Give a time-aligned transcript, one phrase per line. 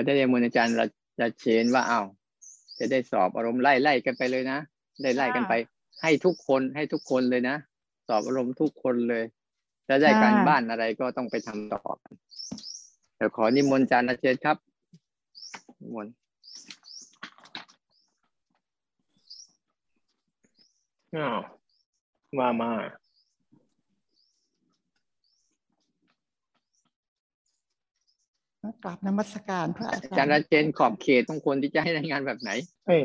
[0.00, 0.86] อืมก็จะได้มนอาจารย์เรา
[1.20, 2.06] จะเชนว่าอ้าว
[2.78, 4.58] จะได้สอบอารมณ์ไล่ไล่กันไปเลยนะ
[5.02, 5.52] ได้ไล่กันไป
[6.02, 7.56] ให้ทุกคนให้ทุกคนเลยนะ
[8.08, 9.24] สอบอารมณ์ทุกคนเลย
[9.88, 12.14] จะได้การบ้านอะไรก็ต้องไปทำต่อกัน
[13.16, 14.56] เดี๋ยวขอนิมนต์อาจารย์อาเชนครับ
[15.80, 16.12] นิมนต์
[21.16, 21.38] อ้าว
[22.38, 22.70] มามา
[28.82, 32.50] กราบนมัสการพระอาจารย์อาเจนขอบเขตของคนที่จะให้รายงานแบบไหน
[32.86, 32.96] ให้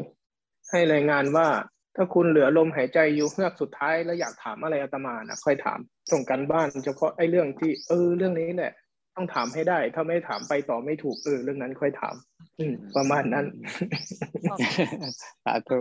[0.69, 1.47] ให้รายงานว่า
[1.95, 5.79] ถ้าคุณเหลือลมหายใจอยู่เฮือกสุดท้ายแล้วอยากถามอะไรอาตมานะค่อยถาม
[6.11, 8.73] ส่งกันบ้านเฉพาะไอ้เรื่องที่ เออ เรื่องนี้แหละ
[9.15, 12.15] ต้องถามให้ได้ ถ้าไม่ถามไปต่อไม่ถูกเออเรื่องนั้นค่อยถาม
[12.59, 13.45] อืประมาณนั้น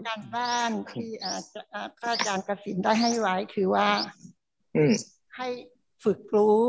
[0.08, 3.88] การบ้านที่อาจารย์กสินได้ให้ไว้คือว่า
[4.76, 4.84] อื
[5.36, 5.48] ให้
[6.04, 6.60] ฝึกรู้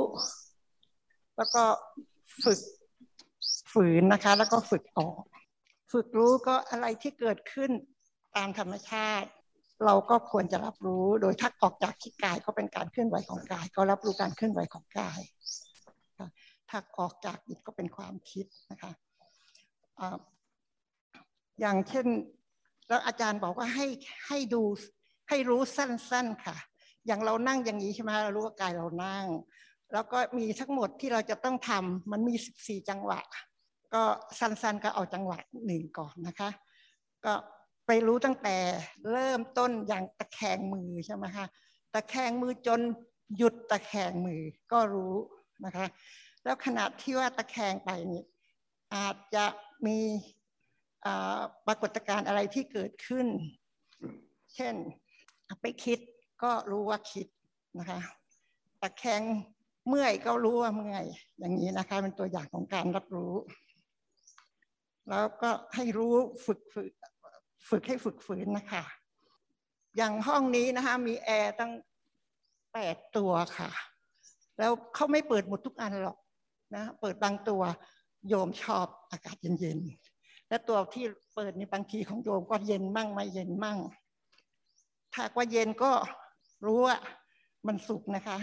[1.38, 1.64] แล้วก็
[2.44, 2.60] ฝึก
[3.76, 5.08] ฝืนนะคะ แล้วก็ฝึกออ
[5.92, 7.72] ฝึกรู้ก็อะไรที่เกิดขึ้น
[8.38, 9.30] ตามธรรมชาติ
[9.86, 15.20] เราก็ควรจะรับรู้โดยทักออกจากที่กายก็เป็นการเคลื่อนไหวของกาย ก็รับรู้การเคลื่อนไหวของกาย
[16.72, 18.92] ถักออกจากจิตก็เป็นความคิดนะคะ
[21.60, 22.08] อย่างเช่น
[22.88, 23.88] แล้วอาจารย์บอกว่าให้
[24.28, 24.64] ให้ดู
[25.30, 26.58] ให้รู้สั้น ๆค่ะ
[27.08, 29.26] อย่างเรานั่งอย่างนี้ใช่ไหมเรารู้ว่ากายเรานั่ง
[29.94, 33.20] แล้วก็มีทั้งหมดที่เราจะต้องทำมันมีสิบสี่จังหวะ
[33.96, 34.04] ก็
[34.40, 36.50] สั้นๆก็เอาจังหวะหนึ่งก่อนนะคะ
[37.26, 37.34] ก็
[37.88, 38.56] ไปรู้ตั้งแต่
[39.12, 41.46] เริ่มต้นอย่างตะแคงมือใช่ไหมคะ
[41.94, 42.82] ตะแคงมือจน
[43.38, 45.16] หยุดตะแคงมือก็รู้
[45.66, 45.86] นะคะ
[46.44, 48.24] แล้วขณะที่ว่าตะแคงไปนี่
[48.96, 49.46] อาจจะ
[49.86, 50.00] มี
[51.68, 53.28] ปรากฏการณ์อะไรที่เกิดขึ้น
[54.56, 54.76] เช่น
[55.62, 56.00] ไปคิด
[56.44, 57.28] ก็รู้ว่าคิด
[57.80, 58.00] นะคะ
[58.82, 59.22] ตะแคง
[59.88, 61.06] เมื่อยก็รู้ว่าเมื่อย
[61.40, 63.34] อย่างนี้นะคะ เป็นตัวอย่างของการรับรู้
[65.10, 66.92] แล้วก็ให้รู้ฝึกฝึก
[67.70, 68.84] ฝึกให้ฝึกฝืนนะคะ
[69.98, 71.72] อย่างห้องนี้นะคะ มีแอร์ตั้ง
[72.74, 73.70] แปดตัวค่ะ
[74.60, 76.18] แล้วเขาไม่เปิดหมดทุกอันหรอก
[76.76, 77.62] นะ เปิดบางตัว
[78.28, 81.06] โยมชอบอากาศเย็นๆ และตัวที่
[81.36, 83.78] เปิดในบางทีของโยมก็เย็นมั่งไม่เย็นมั่ง
[85.14, 85.92] ถ้าว่าเย็นก็
[86.66, 86.98] รู้ว่า
[87.68, 88.38] มันสุกนะคะ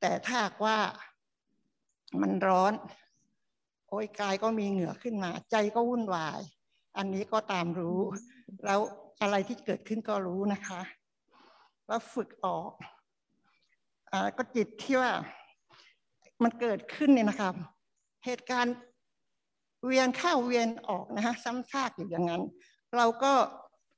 [0.00, 0.78] แต่ถ้าว่า
[2.20, 2.72] มันร้อน
[3.94, 6.40] อ้ยกายก็มีเหงื่อขึ้นมา ใจก็วุ่นวาย
[6.96, 8.00] อันนี้ก็ตามรู้
[8.64, 8.80] แล้ว
[9.22, 10.80] อะไรที่เกิดขึ้นก็รู้นะคะ
[11.86, 12.70] แล้วฝึกออก
[14.12, 15.12] อก็จิตที่ว่า
[16.42, 17.54] มันเกิดขึ้นเนี่ยนะครับ
[18.24, 18.74] เหตุการณ์
[19.86, 22.42] เวียนเข้าเวียนออกนะฮะซ้ำซากอยู่อย่างนั้น
[22.96, 23.32] เราก็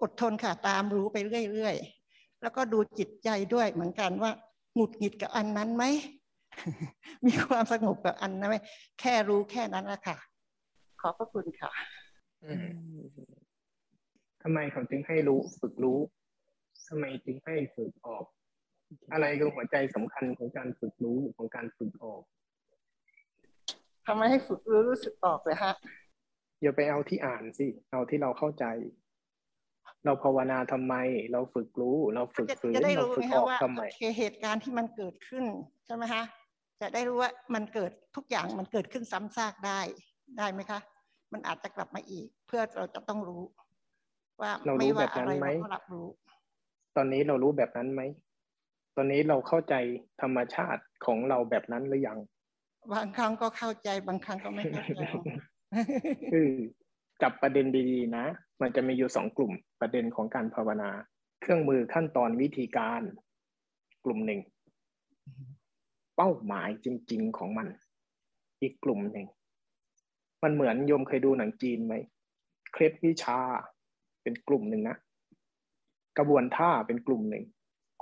[0.02, 1.16] อดทนค่ะตามรู้ไป
[1.52, 4.32] เรื่อยๆ แล้วก็ดูจิตใจด้วยเหมือนกันว่า
[4.74, 5.84] หงุดหงิดกับอันนั้นไหม
[7.26, 8.56] มีความสงบกับอันนั้นไหม
[9.00, 10.16] แค่รู้แค่นั้นแหละค่ะ
[11.00, 11.70] ขอบพระคุณค่ะ
[14.42, 15.98] ทำไมเขาจึงให้รู้ฝึกรู้
[16.88, 18.24] ทำไมจึงให้ฝึกออก
[19.12, 22.22] อะไรคือหัวใจสำคัญของการฝึกรู้ของการฝึกออก
[24.06, 25.74] ทำไมให้ฝึกรู้รู้สึกออกเลยฮะ
[26.62, 28.64] อย่าไปเอาที่อ่านสิ เอาที่เราเข้าใจ
[30.04, 30.94] เราภาวนาทำไม
[31.32, 33.82] เราฝึกรู้ เราฝึกฝืนเราฝึกออกทำไม
[34.18, 35.44] เหตุการณ์ที่มันเกิดขึ้น
[35.86, 36.22] ใช่ไหมคะ
[36.80, 39.80] จะได้รู้ว่ามันเกิดทุกอย่างมันเกิดขึ้นซ้ำซากได้
[40.38, 40.80] ได้ไหมคะ
[41.32, 43.42] มันอาจจะกลับมาอีก เพื่อเราจะต้องรู้
[44.40, 46.06] ว่าไม่ว่าอะไรเราก็รับรู้
[46.96, 48.02] ตอนนี้เรารู้แบบนั้นไหม
[48.96, 49.74] ตอนนี้เราเข้าใจ
[50.22, 52.18] ธรรมชาติของเราแบบนั้นหรือยัง
[52.92, 55.00] บางครั้งก็เข้าใจบางครั้งก็ไม่เข้าใจ
[56.32, 56.48] คือ
[57.22, 58.26] จับประเด็นดีๆนะ
[58.60, 60.90] มันจะมีอยู่สองกลุ่มประเด็นของการภาวนา
[61.40, 63.02] เครื่องมือขั้นตอนวิธีการ
[64.04, 64.40] กลุ่มหนึ่ง
[66.16, 67.68] เป้าหมายจริง ๆ ของมัน
[68.62, 69.26] อีกกลุ่มหนึ่ง
[70.42, 71.94] มันเหมือนโยมเคยดูหนังจีนไหม
[72.72, 73.38] เคล็ดวิชา
[74.22, 74.96] เป็นกลุ่มหนึ่งนะ
[76.18, 77.44] กระบวนท่าเป็นกลุ่มหนึ่ง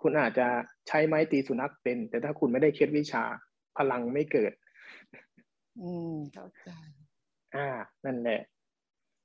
[0.01, 0.47] คุณอาจจะ
[0.89, 3.25] ใช้ไม้ตีสุนัขเป็น แต่ถ้าคุณไม่ได้เคล็ดวิชา
[3.79, 4.53] พลังไม่เกิด
[5.81, 6.71] อืมเข้าใจ
[7.55, 7.69] อ่า
[8.05, 8.41] นั่นแหละ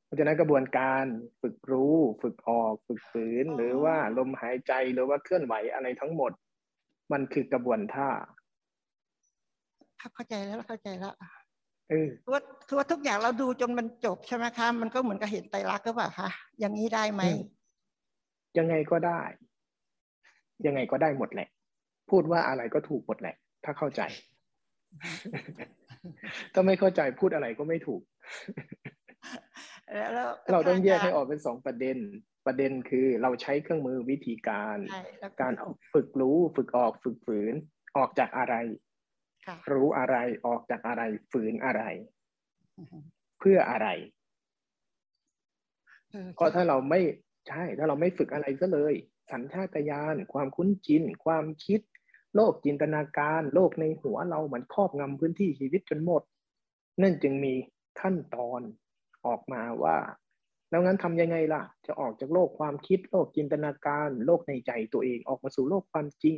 [0.05, 1.05] เพราะฉะนั้นกระบวนการ
[1.41, 6.31] ฝึกรู้ฝึกออกฝึกฝืน หรือว่าลมหายใจหรือว่าเคลื่อนไหวอะไรทั้งหมด
[7.11, 8.09] มันคือกระบวนท่า
[10.15, 11.13] เข้าใจแล้วเข้าใจแล้ว
[11.89, 16.29] เออคือว่าคือว่าทุกอย่างเราดูจนมันจบใช่ไหมคะ มันก็เหมือนกับเห็นไตรลักษณ์ก็เปล่าคะ
[16.59, 17.21] อย่างนี้ได้ไหม
[18.57, 19.21] ยังไงก็ได้
[20.65, 21.47] ยังไงก็ได้หมดแหละ
[22.09, 23.35] พูดว่าอะไรก็ถูกหมดแหละ
[23.65, 24.01] ถ้าเข้าใจ
[26.53, 28.01] ถ้าไม่เข้าใจพูดอะไรก็ไม่ถูก
[30.51, 31.97] เราต้องแยกให้ออกเป็นสองประเด็น
[32.47, 34.77] ประเด็นคือเราใช้เครื่องมือวิธีการ
[35.41, 35.53] การ
[35.93, 37.53] ฝึกรู้ฝึกออกฝึกฝืน
[37.97, 38.55] ออกจากอะไร
[39.71, 41.83] รู้อะไรออกจากอะไรฝืนอะไร
[43.39, 43.87] เพื่ออะไร
[46.09, 47.01] เออก็ถ้าเราไม่
[47.47, 48.93] ใช่ ถ้าเราไม่ฝึกอะไรก็เลย
[49.31, 51.81] สัญชาตญาณความคุ้นชินความคิด
[52.35, 56.21] โลกจินตนาการ โลกในหัวเรามันครอบงำพื้นที่ชีวิตจนหมด
[57.01, 57.53] นั่นจึงมี
[58.01, 58.61] ขั้นตอน
[59.25, 59.97] ออกมาว่า
[60.69, 66.35] แล้วงั้นทำยังไงล่ะ จะออกจากโลกความคิด โลกจินตนาการ โลกในใจตัวเองออกมาสู่โลกความจริง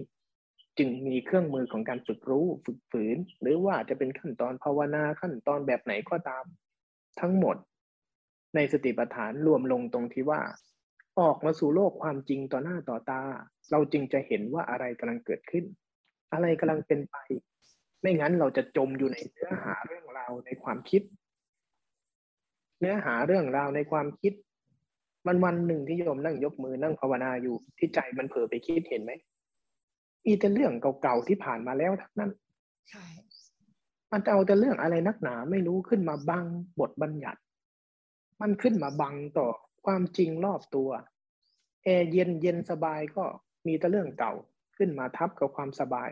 [0.77, 6.45] จึงมีเครื่องมือของการฝึกรู้ฝึกฝืน หรือว่าจะเป็นขั้นตอนภาวนาขั้นตอนแบบไหนก็ตาม
[7.19, 7.55] ทั้งหมด
[8.55, 10.41] ในสติปัฏฐานรวมลงตรงที่ว่า
[11.19, 13.21] ออกมาสู่โลกความจริงต่อหน้าต่อตา
[13.71, 15.65] เราจึงจะเห็นว่าอะไรกำลังเกิดขึ้น
[16.33, 17.15] อะไรกำลังเป็นไป
[18.01, 21.01] ไม่งั้นเราจะจมอยู่ในเนื้อหาเรื่องราวในความคิด
[22.79, 24.33] เนื้อหาเรื่องราวในความคิด
[25.27, 29.11] วันวันหนึ่งที่โยมนั่งยกมือนั่งภาวนาอยู่ที่ใจมันเผลอไปคิดเห็นไหม
[30.25, 32.31] มีแต่เรื่องเก่าๆที่ผ่านมาแล้วทั้งนั้น
[32.89, 33.05] ใช่
[34.11, 36.45] มันจะเอาแต่เรื่องอะไรนักหนาไม่รู้ขึ้นมาบัง
[36.79, 37.39] บทบัญญัติ
[38.41, 39.47] มันขึ้นมาบังต่อ
[39.85, 40.89] ความจริงรอบตัว
[41.83, 43.23] แอร์เย็นเย็นสบายก็
[43.67, 44.33] มีแต่เรื่องเก่า
[44.77, 46.09] ขึ้นมาทับกับความสบาย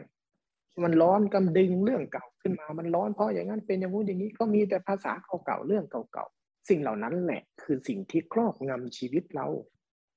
[0.84, 5.14] มันร้อนกำดึงเรื่องเก่าขึ้นมา มันร้อนเพราะอย่างนั้นเป็นอย่างนู้นอย่างนี้ก็มีแต่ภาษา
[5.46, 9.48] เก่าๆเรื่องเก่าๆสิ่งเหล่านั้นแหละคือสิ่งที่ครอบงำชีวิตเรา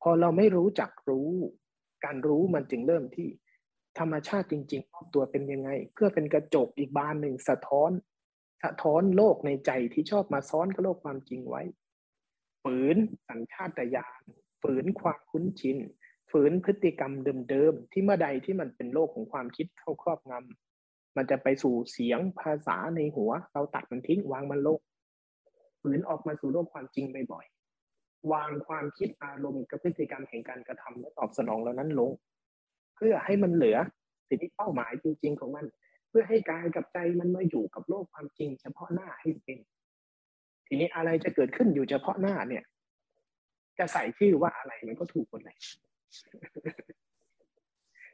[0.03, 1.31] พอเราไม่รู้จักรู้
[2.05, 3.29] การรู้มันจึงเริ่มที่
[3.99, 7.91] ธรรมชาติจริงๆรอบตัวเป็นยังไง เพื่อเป็นกระจกอีกบานหนึ่งสะท้อน
[8.63, 11.63] สะท้อนโลกในใจที่ชอบมาซ้อนกับโลกความจริงไว้
[12.63, 12.97] ฝืน
[13.29, 14.23] สัญชาตญาณ
[14.63, 15.79] ฝืนความคุ้นชิน
[16.31, 17.13] ฝืนพฤติกรรม
[17.51, 24.79] เดิมๆที่เมื่อใดที่มันเป็นโลกของความคิดเข้าครอบงำมันจะไปสู่เสียงภาษาในหัว เราตัดมันทิ้งวางมันลง
[25.83, 32.11] ฝืนออกมาสู่โลกความจริงบ่อยๆวางความคิดอารมณ์กับพฤติกรรมแห่งการกระทำและตอบสนองเหล่านั้นลง
[33.03, 33.79] พื่อให้มันเหลือ
[34.29, 35.67] สิ่งที่เป้าหมายจริง ๆ ของมัน
[36.09, 39.59] เพื่อให้กายกับใจมันมาอยู่กับโลกความจริง เฉพาะหน้าให้เป็น
[40.67, 42.65] ทีนี้อะไรจะเกิดขึ้นอยู่เฉพาะหน้าเนี่ย
[43.79, 45.57] จะใส่ชื่อว่าอะไรมันก็ถูกหมดเลย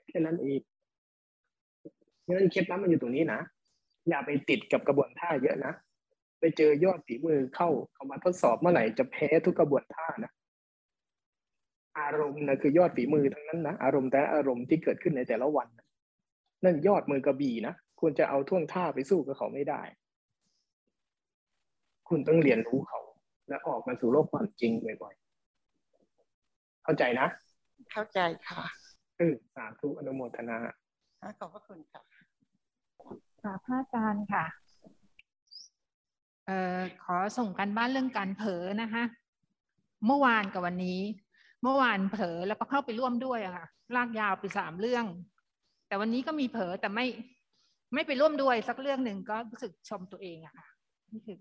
[0.08, 0.61] แค่นั้นเอง
[2.26, 3.40] งั้นเคล็ดลับมันอยู่ตรงนี้นะ
[4.08, 5.73] อย่าไปติดกับกระบวนท่าเยอะนะ
[6.40, 10.32] ไปเจอยอดฝีมือเข้าเข้ามาทดสอบเมื่อไหร่จะแพ้ทุกกระบวนท่านะ
[11.98, 15.86] อารมณ์นะคือยอดฝีมือทั้งนั้นนะอารมณ์แต่ละอารมณ์ที่เกิดขึ้นในแต่ละวันนะ
[16.64, 19.82] นั่นยอดมือกระบี่นะควรจะเอาท่วงท่าไปสู้กับเขาไม่ได้
[22.08, 23.00] คุณต้องเรียนรู้เขา
[23.48, 24.72] และออกมาสู่โลกความจริง
[25.02, 27.26] บ่อยๆเข้าใจนะ
[27.92, 28.64] เข้าใจค่ะ
[29.18, 30.58] เออสาธุอนุโมทนา
[31.22, 32.02] อะขอบพระคุณค่ะ
[33.42, 34.44] ค่ะพระอาจารย์ค่ะ
[36.46, 39.04] เอ่อขอส่งกันบ้านเรื่องการเผลอนะคะ
[40.06, 41.00] เมื่อวานกับวันนี้
[41.62, 43.66] เมื่อวานเผลอแล้วก็เข้าไปร่วมด้วยอะค่ะ
[43.96, 45.05] ลากยาวไปสามเรื่อง
[45.88, 47.06] แต่วันนี้ก็มีเผลอแต่ไม่
[47.94, 50.66] ไม่ไปร่วมด้วยสักเรื่องหนึ่งก็รู้สึกชมตัวเองอะค่ะ
[51.12, 51.38] นี่คือ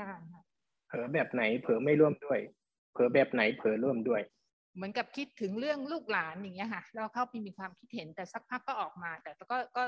[0.00, 0.42] งานค่ะ
[0.88, 2.38] เผลอแบบไหน เผลอไม่ร่วมด้วย
[2.92, 4.22] เผลอแบบไหนเผลอร่วมด้วย
[4.76, 9.84] เหมือนกับคิดถึงเรื่องลูกหลานอย่างเงี้ยค่ะแล้วเข้าไปมีความคิดเห็นแต่สักพักก็ออกมา แต่ก็ก็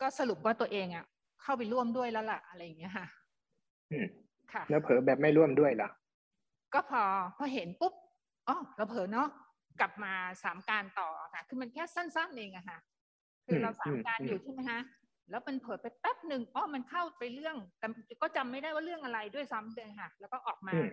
[0.00, 1.04] ก็สรุปว่าตัวเองอะ
[1.42, 3.06] เข้าไปร่วมด้วยแล้วล่ะอะไรอย่างเงี้ยค่ะ
[3.92, 4.06] อืม
[4.52, 5.88] ค่ะ แล้วเผลอแบบไม่ร่วมด้วยล่ะ
[6.74, 7.02] ก็พอ
[7.36, 7.94] พอเห็นปุ๊บ
[8.48, 9.28] อ๋อเราเผลอเนาะ
[9.80, 10.12] กลับมา
[10.42, 12.78] สามการต่อค่ะ คือมันแค่สั้นๆเองอะค่ะ
[13.46, 14.80] คือเราอืมสามการอืมอยู่ใช่ไหมคะ
[15.30, 17.86] แล้วมันเผลอไปแป๊บหนึ่งอ๋อมันเข้าไปเรื่องแต่
[18.22, 20.88] ก็จำไม่ได้ว่าเรื่องอะไรด้วยซ้ำเลยค่ะ แล้วก็ออกมาอืม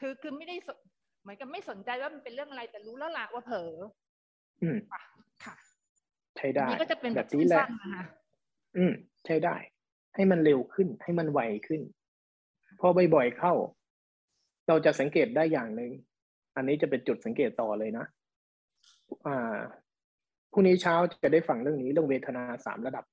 [0.00, 0.78] คือคือไม่ได้สน
[1.22, 3.72] เหมือนกับไม่สนใจว่ามันเป็นเรื่องอะไรแต่รู้แล้วล่ะว่าเผลอ
[4.62, 5.00] อืมค่ะ
[5.44, 5.54] ค่ะ
[6.36, 8.04] ใช้อันได้นี้ก็จะเป็นแบแบบบนี้แหละสั้นๆนะคะ
[8.76, 8.92] อืม
[9.24, 9.56] ใช้ได้
[10.14, 11.82] ให้มันเร็วขึ้น ให้มันไวขึ้น
[12.80, 13.52] พอบ่อยๆเข้า
[14.68, 15.92] เราจะสังเกตได้อย่างหนึ่ง
[16.56, 18.06] อันนี้จะเป็นจุดสังเกตต่อเลยนะ
[19.26, 19.58] อ่า
[20.52, 23.04] พรุ่งนี้เช้าจะได้ฟังเรื่องนี้เรื่องเวทนาสามระดับ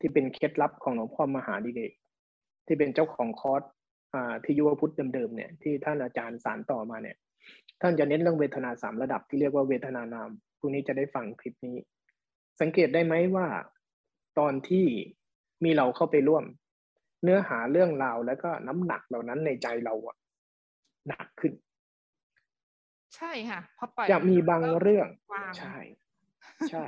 [0.00, 1.92] ที่เป็นเคล็ดลับของหลวงพ่อมหาดิเรก
[2.66, 3.62] ที่เป็นเจ้าของคอร์ส
[4.14, 7.16] อ่าที่ยุวพุทธเดิมๆเนี่ยที่ท่านอาจารย์สารต่อมาเนี่ย
[7.80, 11.76] ท่านจะเน้นเรื่องเวทนาสามระดับที่เรียกว่าเวทนานามพรุ่งนี้จะได้ฟังคลิปนี้
[12.60, 13.46] สังเกตได้ไหมว่า
[14.38, 14.86] ตอนที่
[15.64, 16.44] มีเราเข้าไปร่วม
[17.22, 20.16] เนื้อหาเรื่องราวแล้วก็น้ำหนักเหล่านั้นในใจเราอะ
[21.08, 21.52] หนักขึ้น
[23.16, 25.78] ใช่ค่ะพอปล่อยจะมีบางเรื่องวางใช่
[26.70, 26.86] ใช่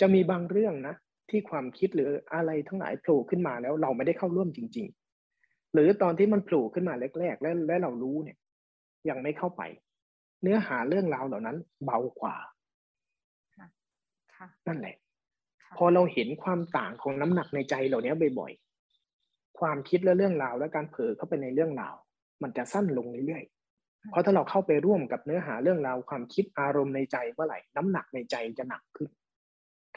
[0.00, 0.94] จะมีบางเรื่องนะ
[1.30, 4.86] ที่ความคิดหรืออะไรทั้งหลายโผล่ขึ้นมาแล้วเราไม่ได้เข้าร่วมจริง
[5.30, 8.38] ๆ หรือตอนที่มันโผล่ขึ้นมาแรกๆ และและเรารู้เนี่ย
[9.08, 9.62] ยังไม่เข้าไป
[10.42, 12.36] เนื้อหาเรื่องราวเหล่านั้น เบากว่า
[14.36, 14.96] ค่ะนั่นแหละ
[15.62, 21.94] ค่ะพอเราเห็นความต่างของน้ำหนักในใจเหล่านี้บ่อยๆ ความคิดและเรื่องราวและการเผลอเข้าไปในเรื่องราว
[22.42, 23.61] มันจะสั้นลงเรื่อยๆ
[24.10, 29.10] เพราะถ้าเราเข้าไปร่วมกับเนื้อหาเรื่องราวความคิดอารมณ์ในใจเมื่อไหร่น้ำหนักในใจจะหนักขึ้น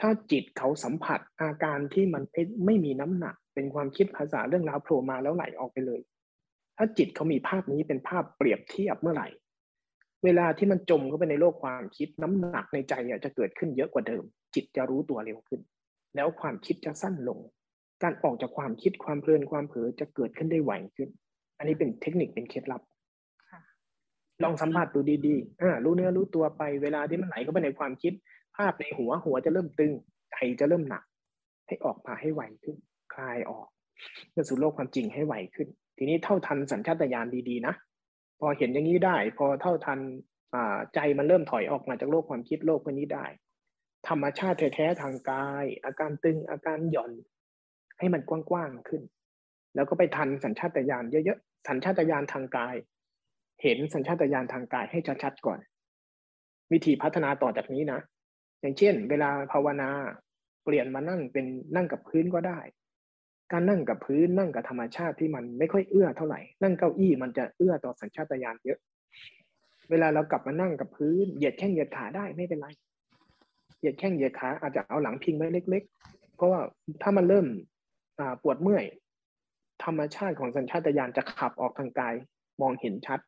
[0.00, 2.22] ถ้าจิตเขาสัมผัสอาการที่มัน
[2.66, 6.00] ไม่มีน้ำหนัก เป็นความคิดภาษาเรื่องราวโผล่มาแล้วไหลออกไปเลย
[6.76, 9.28] ถ้าจิตเขามีภาพนี้เป็นภาพเปรียบเทียบเมื่อไหร่
[10.24, 12.94] เวลาที่มันจมเข้าไปในโลกความคิดน้ำหนักในใจ
[13.24, 15.60] จะเกิดขึ้นเยอะกว่าเดิม จิตจะรู้ตัวเร็วขึ้น
[16.16, 17.38] แล้วความคิดจะสั้นลง
[18.02, 21.08] การออกจากความคิดความเพลินความเผลอจะเกิดขึ้นได้ไวขึ้น
[21.58, 22.82] อันนี้เป็นเทคนิคเป็นเคล็ดลับ
[24.42, 28.12] ลองสัมผัสดูดีๆอ่ารู้เนื้อรู้ตัวไปเวลาที่มันไหลเข้าไปในความคิด
[28.56, 29.92] ภาพในหัวหัวจะเริ่มตึง
[30.32, 31.02] ใจจะเริ่มหนัก
[31.66, 32.76] ให้ออกมาให้ไวขึ้น
[33.14, 33.68] คลายออก
[34.30, 37.74] เพื่อสู่โลกความจริงให้ไวขึ้น ทีนี้เท่าทันสัญชาตญาณดีๆนะ
[38.40, 40.00] พอเห็นอย่างนี้ได้ พอเท่าทัน
[40.94, 43.26] ใจมันเริ่มถอยออกมาจากโลกความคิดโลกนี้ได้
[44.08, 47.12] ธรรมชาติแท้ๆทางกาย อาการตึงอาการหย่อน
[47.98, 49.02] ให้มันกว้างๆขึ้น
[49.74, 52.74] แล้วก็ไปทันสัญชาตญาณเยอะๆสัญชาตญาณทางกาย
[53.62, 55.58] เห็นสัญชาตญาณทางกายให้ชัดๆก่อน
[56.72, 58.00] วิธีพัฒนาต่อจากนี้นะ
[58.60, 59.88] อย่างเช่น เวลาภาวนา
[60.64, 61.46] เปลี่ยนมานั่งเป็น
[61.76, 62.58] นั่งกับพื้นก็ได้
[63.52, 68.78] การนั่งกับพื้นนั่งกับธรรมชาติที่มันไม่ค่อยเอื้อเท่าไหร่ นั่งเก้าอี้มันจะเอื้อต่อสัญชาตญาณเยอะ
[69.90, 72.68] เวลาเรากลับมานั่งกับพื้น เหยียดแข้งเหยียดขาได้ไม่เป็นไร
[73.78, 76.60] เหยียดแข้งเหยียดขาอาจจะเอาหลังพิงไว้เล็ก ๆ เพราะว่า
[77.02, 77.46] ถ้ามันเริ่ม
[78.42, 78.84] ปวดเมื่อย
[79.84, 82.14] ธรรมชาติของสัญชาตญาณจะขับออกทางกาย
[82.60, 83.20] มองเห็นชัด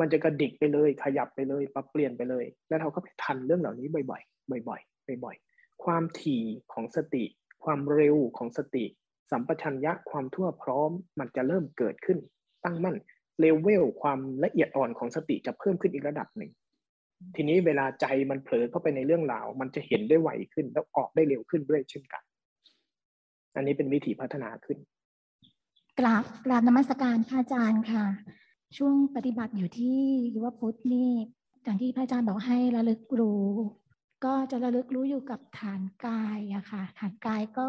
[0.00, 7.24] มันจะกระดิกไปเลย ขยับไปเลย ปรับเปลี่ยนไปเลย แล้วเราก็ไปทันเรื่องเหล่านี้บ่อยๆ บ่อยๆ บ่อยๆ ความถี่ของสติ
[7.64, 8.84] ความเร็วของสติ
[9.30, 12.18] สัมปชัญญะความทั่วพร้อม มันจะเริ่มเกิดขึ้น
[12.64, 12.96] ตั้งมั่น
[13.40, 16.50] เลเวลความละเอียดอ่อนของสติจะเพิ่มขึ้นอีกระดับหนึ่ง
[17.34, 22.22] ทีนี้เวลาใจมันเผลอเข้าไปในเรื่องราว มันจะเห็นได้ไวขึ้น แล้วออกได้เร็วขึ้นด้วยเช่นกัน
[23.56, 24.78] อันนี้เป็นวิธีพัฒนาขึ้น
[25.98, 28.04] กราบกราบนมัสการพระอาจารย์ค่ะ
[28.76, 30.00] ช่วงปฏิบัติอยู่ที่
[30.34, 31.10] ยุวพุทธนี่
[31.62, 33.46] อย่างที่พระอาจารย์บอกให้ระลึกรู้
[34.24, 37.66] ก็จะระลึกรู้อยู่กับฐานกายอะค่ะ ฐานกายก็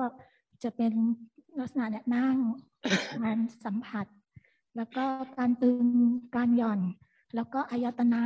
[0.64, 0.94] จะเป็น
[1.60, 2.38] ลักษณะเนี่ยนั่ง
[3.24, 4.06] การสัมผัส
[4.76, 5.06] แล้วก็
[5.38, 5.86] การตึง
[6.36, 6.82] การหย่อน
[7.36, 8.22] แล้วก็อายตนะ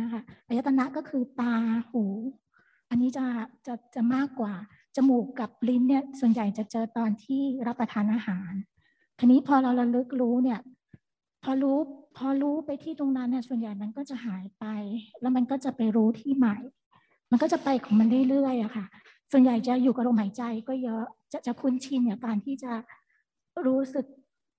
[0.00, 1.54] นะคะอายตนะก็คือตา
[1.90, 2.04] หู
[2.90, 3.26] อันนี้จะ
[3.66, 4.54] จะจะมากกว่า
[4.96, 8.52] จมูกกับลิ้นเนี่ยส่วนใหญ่จะเจอตอนที่รับประทานอาหาร
[9.18, 10.60] ทีนี้พอเราระลึกรู้เนี่ย
[11.42, 11.78] พอรู้
[12.16, 14.64] พอรู้ไปที่ตรงนั้นนี่ยส่วนใหญ่มันก็จะหายไป
[15.20, 16.56] แล้วมันก็จะไปรู้ที่ใหม่
[17.30, 18.86] มันก็จะไปของมันเรื่อยๆอะค่ะ
[19.32, 22.72] ส่วนใหญ่จะอยู่กับลมหายใจก็เยอะจะจะคุ้นชินกับการที่จะ
[23.66, 24.06] รู้สึก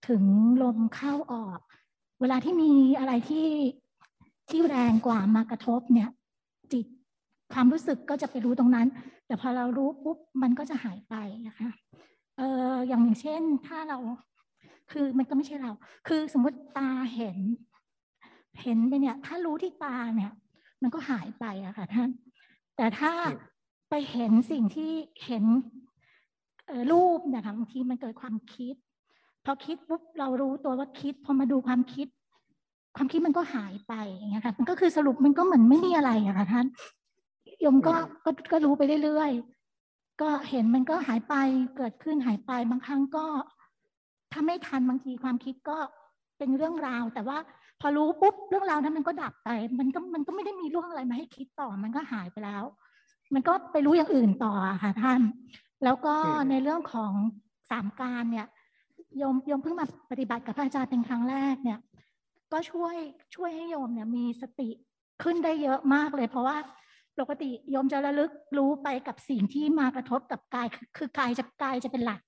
[0.09, 0.23] ถึง
[0.63, 1.59] ลมเข้าออก
[2.21, 3.47] เวลาที่มีอะไรที่
[4.49, 6.09] ที่แรงกว่ามากระทบเนี่ย
[6.73, 6.85] จิต
[7.53, 8.87] ความรู้สึกก็จะไปรู้ตรงนั้น
[9.27, 11.15] แต่พอเรารู้ปุ๊บมันก็จะหายไป
[11.47, 11.69] นะคะ
[12.37, 12.41] เอ
[12.73, 13.97] ออย่างเช่นถ้าเรา
[14.91, 15.71] คือมันก็ไม่ใช่เรา
[16.07, 17.37] คือสมมติตาเห็น
[18.61, 20.31] เห็นไปเนี่ย ถ้ารู้ที่ตาเนี่ย
[20.81, 22.09] มันก็หายไปอะค่ะท่าน
[22.77, 23.11] แต่ถ้า
[23.89, 24.91] ไปเห็นสิ่งที่
[25.25, 25.43] เห็น
[26.91, 28.75] รูปเนี่ยค่ะบางทีมันเกิดความคิด
[29.45, 32.07] พอคิดปุ๊บเรารู้ตัวว่าคิด พอมาดูความคิด
[32.95, 36.65] ความคิดมันก็หายไปอย่างเงี้ยค่ะมันก็คือสรุปมันก็เหมือนไม่มีอะไรอะค่ะท่าน
[37.65, 41.35] ยมก็ก็ก็รู้ไปเรื่อยๆก็เห็นมันก็หายไป
[41.77, 43.25] เกิดขึ้นหายไปบางครั้งก็
[44.33, 45.77] ถ้าไม่ทันบางทีความคิดก็
[46.37, 47.37] เป็นเรื่องราว แต่ว่า
[47.81, 49.49] พอรู้ปุ๊บเรื่องราวนั้นมันก็ดับไป
[49.79, 52.63] มันก็มันก็ไม่ได้มีเรื่องอะไรมาให้คิดต่อมันก็หายไปแล้ว
[53.33, 55.21] มันก็ไปรู้อย่างอื่นต่อค่ะท่าน
[55.83, 56.15] แล้วก็
[56.49, 57.13] ในเรื่องของ
[57.69, 58.47] สามการเนี่ย
[59.17, 61.79] โยมโยมเพิ่งมาปฏิบัติกับพระอาจารย์เป็นครั้งแรกเนี่ย
[62.51, 62.95] ก็ช่วย
[63.35, 64.69] ช่วยให้โยมเนี่ยมีสติ
[65.23, 66.57] ขึ้นได้เยอะมากเลย เพราะว่า
[67.19, 72.21] ปกติโยมจะระลึกรู้ไปกับสิ่งที่มากระทบกับกายคือกายจะกายจะเป็นหลัก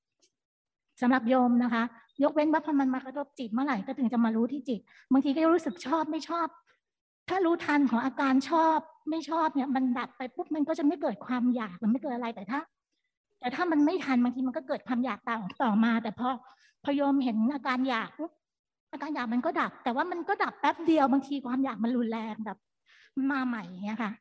[1.01, 1.83] สำหรับโยมนะคะ
[2.23, 4.79] ยกเว้นว่าพอมันมากระทบจิตเมื่อไหร่ก็ถึงจะมารู้ที่จิต
[5.11, 6.47] บางทีก็รู้สึกชอบไม่ชอบ
[7.29, 8.77] ถ้ารู้ทันของอาการชอบ
[9.09, 12.59] ไม่ชอบเนี่ยมันดับไปปุ๊บมันก็จะไม่เกิดความอยากมันไม่เกิดอะไรแต่ถ้า
[13.39, 16.29] แต่ถ้ามันไม่ทันบางทีมันก็เกิดความอยากต่อต่อมา แต่พอ
[16.85, 18.31] พยมเห็นอาการอยากปุ๊บ
[18.91, 22.57] อาการอยากมันก็ดับ แต่ว่ามันก็ดับแป๊บเดียวบางทีความอยากมันรุนแรงแบบ
[23.31, 24.11] มาใหม่เงี้ยค่ะ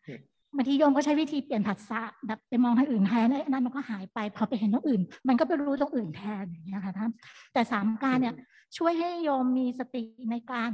[0.56, 7.11] บางทีโยมก็ใช้วิธีเปลี่ยนผัสสะแบบไปมองให้อื่นแทนนั่นมันก็หายไป พอไปเห็นตรงอื่น มันก็ไปรู้ตรงอื่นแทนอย่างเงี้ยค่ะท่าน
[7.52, 8.34] แต่สามการเนี่ย
[8.76, 10.70] ช่วยให้โยมมีสติในการ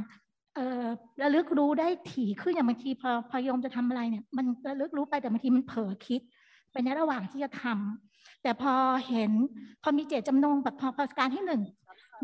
[0.55, 0.85] เอ่อ
[1.23, 6.21] ระลึกรู้ได้ถี่ขึ้นอย่างบางทีพอพอโยมจะทำอะไรเนี่ย มันระลึกรู้ไปแต่บางทีมันเผลอคิด
[6.73, 8.73] ไปในระหว่างที่จะทำแต่พอ
[9.09, 9.33] เห็น
[9.83, 11.63] พอมีเจตจำนงแบบพอพอการที่หนึ่ง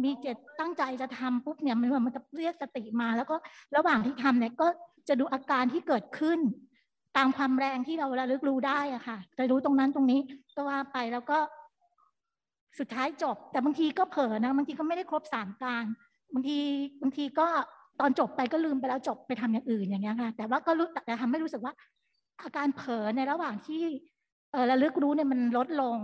[0.05, 3.37] มีเจตตั้งใจจะทำปุ๊บเนี่ยมันมันจะเรียกสติมา แล้วก็
[3.77, 4.67] ระหว่างที่ทำเนี่ยก็
[5.09, 6.39] จะดูอาการที่เกิดขึ้น
[7.17, 10.21] ตามความแรงที่เราระลึกรู้ได้อะค่ะจะรู้ตรงนั้นตรงนี้
[10.55, 11.39] ก็ว่าไปแล้วก็
[12.79, 15.85] สุดท้ายจบ แต่บางทีก็เผลอนะบางทีก็ไม่ได้ครบสามการ
[16.35, 16.59] บางที
[17.03, 17.47] บางทีก็
[18.01, 21.73] ตอนจบไปก็ลืมไปแล้วจบไปทำอย่างอื่นอย่างเงี้ยค่ะแต่ว่าก็รู้แต่ทำให้รู้สึกว่า
[22.43, 23.83] อาการเผลอในระหว่างที่
[24.53, 25.99] เออระลึกรู้เนี่ยมันลดลง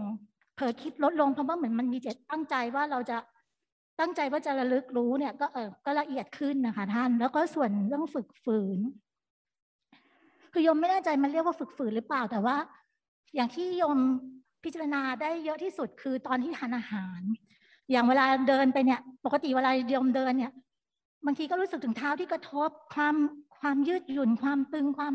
[0.57, 3.16] เผลอคิดลดลงเพราะว่าเหมือนมันมีเจตตั้งใจว่าเราจะ
[4.00, 8.78] ตั้งใจว่าจะระลึกรู้เนี่ย ก็เออก็ละเอียดขึ้นนะคะท่าน แล้วก็ส่วนเรื่องฝึกฝืน
[10.52, 12.56] คือยมไม่แน่ใจมันเรียกว่าฝึกฝืนหรือเปล่าแต่ว่า
[13.35, 13.99] อย่างที่ยม
[14.64, 17.21] พิจารณาได้เยอะที่สุดคือตอนที่ทานอาหาร
[17.90, 20.52] อย่างเวลาเดินไปเนี่ย ปกติเวลายมเดินเนี่ย
[21.26, 23.14] บางทีก็รู้สึกถึงเท้าที่กระทบความ
[23.61, 25.14] ความยืดหยุ่นความตึงความ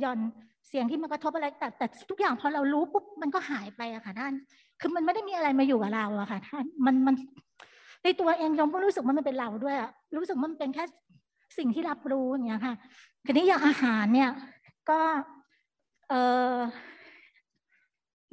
[0.00, 0.20] หย่อน
[0.68, 4.32] เสียงที่มันกระทบอะไรแต่แต่ทุกอย่างพอเรารู้ปุ๊บมันก็หายไปอะค่ะท่าน
[4.80, 7.14] คือมันไม่ได้มีอะไรมาอยู่กับเราอะค่ะท่านมันมัน
[8.04, 10.84] ในตัวเองยมก็รู้สึกว่ามันเป็นเราด้วยอะรู้สึกมันเป็นแค่
[11.58, 12.74] สิ่งที่รับรู้อย่างเงี้ยค่ะ
[13.26, 14.30] ทีนี้อย่างอาหารเนี่ย
[14.90, 15.00] ก็
[16.10, 16.14] เอ
[16.54, 16.56] อ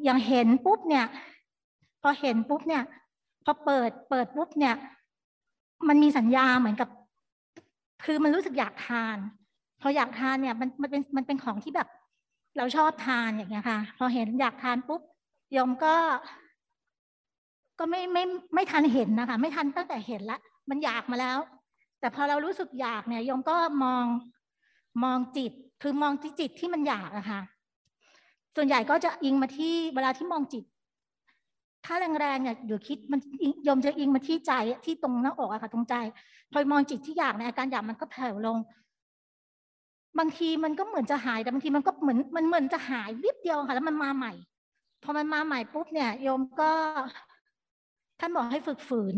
[0.04, 1.06] อย่างเห็นปุ๊บเนี่ย
[2.02, 2.84] พอเห็นปุ๊บเนี่ย
[3.44, 4.76] พอเปิดเปิดปุ๊บเนี่ย
[5.88, 6.90] มันมีสัญญาเหมือนกับ
[8.06, 9.18] คือมันรู้สึกอยากทาน
[9.82, 11.88] พออยากทานเนี่ย มันมันเป็นมันเป็นของที่แบบ
[12.58, 15.02] เราชอบทานอย่างเงี้ยค่ะ พอเห็นอยากทานปุ๊บ
[15.56, 15.96] ยมก็
[17.80, 18.24] ก็ไม่ไม่
[18.56, 21.38] ไม่ทันเห็นนะคะ ไม่ทันตั้งแต่เห็นละมันอยากมาแล้ว
[22.00, 24.06] แต่พอเรารู้สึกอยากเนี่ยยมก็มอง
[25.04, 27.42] มองจิต คือมองที่จิตที่มันอยากอะค่ะ
[28.56, 30.64] ส่วนใหญ่ก็จะอิงมาที่เวลาที่มองจิต
[31.86, 33.20] ถ้าแรงๆเนี่ยเดี๋ยวคิดมัน
[33.68, 34.54] ยมจะอิงมาที่ใจ
[34.86, 35.96] ที่ตรงหน้าอกอะค่ะ ตรงใจ
[36.52, 38.58] พอมองจิตที่อยากในอาการอยากมันก็แผ่วลง
[40.20, 44.34] บางทีมันก็เหมือนจะหายแต่บางทีมันก็เหมือนมันเหมือนจะหายวิบเดียวค่ะ แล้วมันมาใหม่
[45.04, 46.72] พอมันมาใหม่ปุ๊บเนี่ยโยมก็
[48.20, 49.16] ท่านบอกให้ฝึกฝืน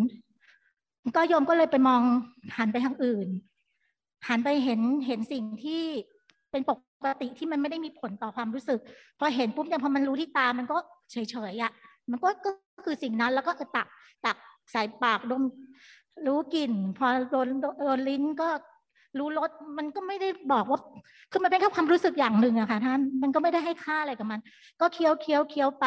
[1.16, 2.02] ก็โยมก็เลยไปมอง
[2.58, 3.28] หันไปทางอื่น
[4.28, 5.84] หันไปเห็นเห็นสิ่งที่
[6.52, 6.72] เป็นป
[7.06, 8.80] กติที่มันไม่ได้มีผลต่อความรู้สึก
[9.20, 10.78] พอเห็นปุ๊บเนี่ยพอมันรู้ที่ตามันก็
[11.12, 11.16] เฉ
[11.52, 11.72] ยๆอะ
[12.12, 12.52] มันก็ก็
[12.86, 13.88] คือสิ่งนั้นแล้วก็ตัก
[14.26, 14.38] ตัก
[14.72, 15.44] ใส่ปากดม
[16.28, 17.48] รู้กลิ่น พอโดน
[17.82, 18.50] โดนลิ้นก็
[19.18, 20.80] รู้รสมันก็ไม่ได้บอกว่า
[21.32, 24.40] คือมันเป็นแค่ความรู้สึกอย่างหนึ่งอะค่ะท่านมันก็ไม่ได้ให้ค่าอะไรกับมัน
[24.82, 25.86] ก็เคี้ยวเคี้ยวเคี้ยวไป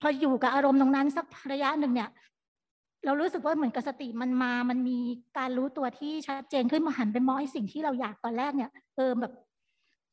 [0.00, 2.08] พออยู่กับอารมณ์ตรงนั้นสักระยะหนึ่งเนี่ย
[3.04, 4.98] เรารู้สึกว่าเหมือนกับสติมันมา มันมี
[5.38, 9.32] การรู้ตัวที่ชัดเจนขึ้นมาหันไปมองไอ้สิ่งที่เราอยากตอนแรกเนี่ยเออแบบ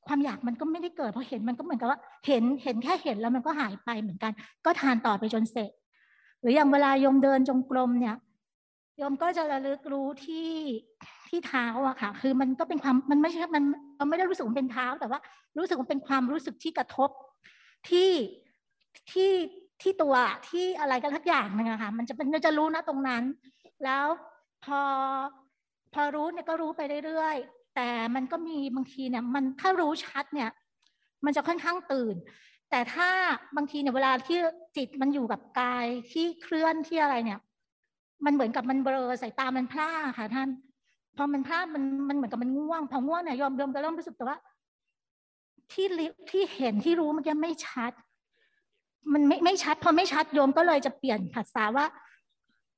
[0.09, 4.31] ความอยากมันก็ไม่ได้เกิดพอเห็นมันก็เหมือนกับว่าเห็นเห็นแค่เห็นแล้วมันก็หายไปเหมือนกัน
[4.65, 5.71] ก็ทานต่อไปจนเสร็จ
[6.41, 8.15] หรืออย่างเวลายมเดินจงกรมเนี่ย
[9.01, 10.51] ยมก็จะระลึกรู้ที่
[11.29, 13.63] ที่เท้าอะค่ะ คือมันก็เป็นความมันไม่ใช่มัน
[13.97, 15.19] เราไม่ได้รู้สึกว่าเป็นเท้า แต่ว่า
[15.57, 17.09] รู้สึกว่าเป็นความรู้สึกที่กระทบ
[17.89, 18.11] ที่
[19.11, 19.31] ที่
[19.81, 20.15] ที่ตัว
[20.49, 23.23] ที่อะไรกันทักอย่างนึงอะค่ะมันจะเป็นจะรู้นะตรงนั้น
[23.85, 24.07] แล้ว
[24.65, 24.81] พอ
[25.93, 27.37] พอรู้เนี่ยก็รู้ไปเรื่อย
[27.79, 30.49] แต่มันก็มีบางทีเนี่ยมันถ้ารู้ชัดเนี่ย
[31.25, 32.15] มันจะค่อนข้างตื่น
[32.69, 33.09] แต่ถ้า
[33.55, 34.37] บางทีเนี่ยเวลาที่
[34.77, 37.39] จิตมันอยู่กับกายที่เคลื่อนที่อะไรเนี่ย
[38.25, 40.49] มันเหมือนกับมันเบลอสายตามันพร่าค่ะท่าน
[41.17, 44.37] พอมันพร่ามันมันเหมือนกับมันง่วงพอง่วงเนี่ยยอมยอมก็เริ่มรู้สึกแต่ว่า
[45.71, 45.87] ที่
[46.29, 47.91] ที่เห็นที่รู้มันยังไม่ชัด
[49.13, 51.85] มันไม่ไม่ชัด พอไม่ชัดโยมก็เลยจะเปลี่ยนภาษาว่า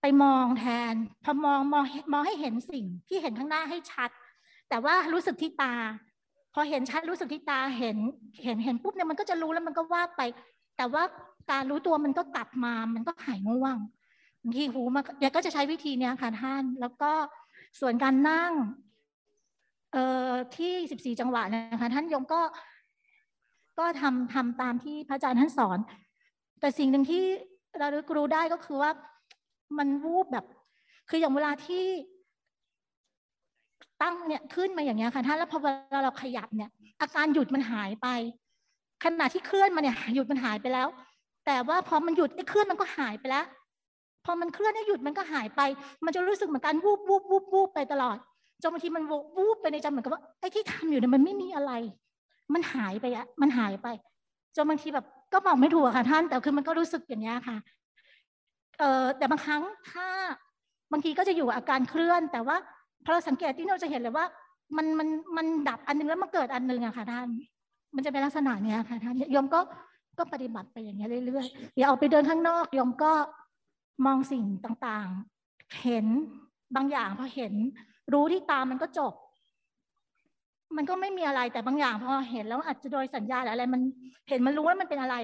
[0.02, 4.10] ไปมองแทน พอมองมองมองให้เห็นสิ่งที่เห็นข้างหน้าให้ชัด
[4.72, 5.74] แต่ว่ารู้สึกที่ตา
[6.54, 7.98] พอเห็นชัดรู้สึกที่ตาเห็น
[8.44, 10.22] เห็นเห็นปุ๊บเนี่ยมันก็จะรู้แล้วมันก็ว่าไป
[10.78, 11.04] แต่ว่า
[11.52, 13.78] การรู้ตัวมันก็กลับมา มันก็หายง่วง
[14.44, 17.12] บางทีหูมาเดี๋ยวก็จะใช้วิธีนี้ค่ะท่าน แล้วก็
[17.80, 18.52] ส่วนการนั่ง
[19.94, 22.42] เอ่อที่สิบสี่จังหวะนะคะท่านยมก็
[23.80, 25.80] ก็ทำทำตามที่พระอาจารย์ท่านสอน
[26.60, 27.24] แต่สิ่งหนึ่งที่
[27.80, 28.92] เรารู้ได้ก็คือว่า
[29.78, 30.46] มันวูบแบบ
[31.10, 31.84] คืออย่างเวลาที่
[34.02, 36.70] ตั้งเนี่ยขึ้นมาอย่างเงี้ยค่ะท่านแล้วพอเวลาเราขยับเนี่ย
[37.02, 38.08] อาการหยุดมันหายไป
[39.04, 40.88] ขณะที่เคลื่อนมาเนี่ยหยุดมันหายไปแล้ว
[41.46, 43.46] แต่ว่าพอมันหยุดไอ้เคลื่อนมันก็หายไปแล้ว
[44.26, 45.62] พอมันเคลื่อนให้หยุดมันก็หายไป
[46.06, 48.18] มันจะรู้สึกเหมือนกันวูบวูบวูบวูบไปตลอด
[48.62, 49.04] จนบางทีมัน
[49.38, 51.72] วูบไปในใจเหมือนกับว่าไอ้ที่ทำอยู่เนี่ยมันไม่มีอะไร
[52.54, 53.88] มันหายไปอะมันหายไป
[54.56, 57.58] จนบางทีแบบก็บอกไม่ถูกค่ะท่านแต่คือมันก็รู้สึกอย่างนี้ค่ะ
[58.80, 59.62] เออแต่บางครั้ง
[59.92, 60.08] ถ้า
[60.92, 62.58] บางทีก็จะอยู่อาการเคลื่อน แต่ว่า
[63.04, 64.26] พอเราสังเกตที่เราจะเห็นเลยว่า
[64.78, 67.28] มันมันมันดับอันนึงแล้วมันเกิดอันนึงอะค่ะท่าน
[67.96, 69.60] มันจะเป็นลักษณะเนี้ยค่ะท่านยมก็
[70.18, 73.14] ก็ปฏิบัติไปอย่างเงี้ยเรื่อยๆอย่าออกไปเดินข้างนอกยมก็
[74.06, 76.06] มองสิ่งต่างๆ เห็น
[76.76, 77.54] บางอย่างพอเห็น
[78.14, 79.14] รู้ที่ตามันก็จบ
[80.78, 83.82] มันก็ไม่มีอะไรแต่บางอย่างพอเห็นแล้วอาจจะโดยสัญญาหรืออะไร มัน
[84.30, 85.16] เห็นมันรู้ว่ามันเป็นอะไร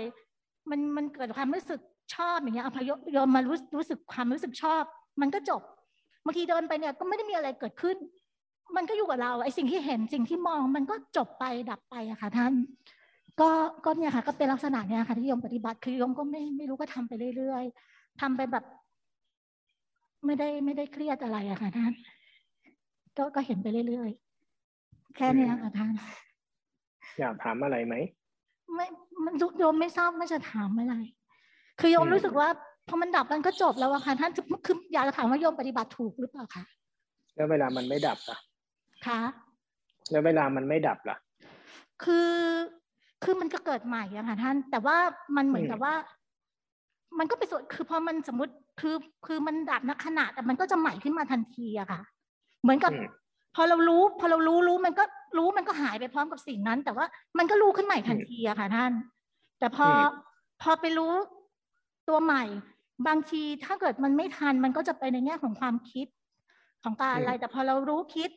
[0.70, 1.80] มันมันเกิดความรู้สึก
[2.16, 4.84] ชอบอย่างเงี้ยอพยยมมารู้รู้สึกความรู้สึกชอบ
[5.22, 5.62] มันก็จบ
[6.28, 7.98] บางทีเดินไปเนี่ยก็ไม่ได้มีอะไรเกิดขึ้น
[8.76, 12.54] มันก็อยู่กับเราไอ้สิ่งที่เห็นสิ่งที่มองมันก็จบไปดับไปอะค่ะท่าน
[13.40, 13.50] ก็
[13.86, 17.64] ก็เนี่ยค่ะ ก็เป็นลักษณะเนี่ยค่ะที่โยมปฏิบัติคือโยมก็ไม่ไม่รู้ก็ทำไปเรื่อย
[18.22, 18.66] ทำไปแบบ
[20.26, 21.94] ไม่ได้ไม่ได้เครียดอะไรอะค่ะท่าน
[23.18, 25.94] ก็ก็เห็นไปเรื่อยๆแค่นี้ค่ะท่าน
[27.20, 27.96] อยากถามอะไรไหม
[28.74, 28.88] ไม่
[29.26, 30.96] มันโยมไม่ทราบว่าจะถามอะไร
[31.80, 32.50] คือโยมรู้สึกว่า
[32.88, 34.32] พอมันดับมันก็จบแล้วอะค่ะท่าน
[34.66, 36.64] คืออยากจะถามว่าโยมปฏิบัติถูกหรือเปล่าคะ
[37.36, 38.38] แล้วเวลามันไม่ดับล่ะ
[39.08, 39.22] คะ
[40.12, 41.18] แล้วเวลามันไม่ดับล่ะ
[42.04, 42.34] คือ
[43.24, 44.98] คือมันก็เกิดใหม่อะค่ะท่าน แต่ว่า
[45.36, 45.94] มันเหมือนกับว่า
[47.18, 48.96] มันก็ไปส่วนคือพอมันสมมติคือ
[49.28, 52.02] คือมันดับนักขณะแต่มันก็จะใหม่ขึ้นมาทันทีอะค่ะ
[52.62, 53.08] เหมือนกับอืม
[53.56, 55.04] พอเรารู้ พอเรารู้รู้มันก็
[55.38, 57.06] รู้มันก็หายไปพร้อมกับสิ่งนั้น แต่ว่า
[57.38, 58.92] มันก็รู้ขึ้นใหม่ทันทีอะค่ะท่าน
[59.60, 59.90] แต่พออ
[60.62, 61.14] พอไปรู้
[62.10, 62.44] ตัวใหม่
[63.08, 66.08] บางทีถ้าเกิดมันไม่ทันมันก็จะไปในแง่ของความคิด
[66.84, 68.30] ของการอะไร แต่พอเรารู้คิด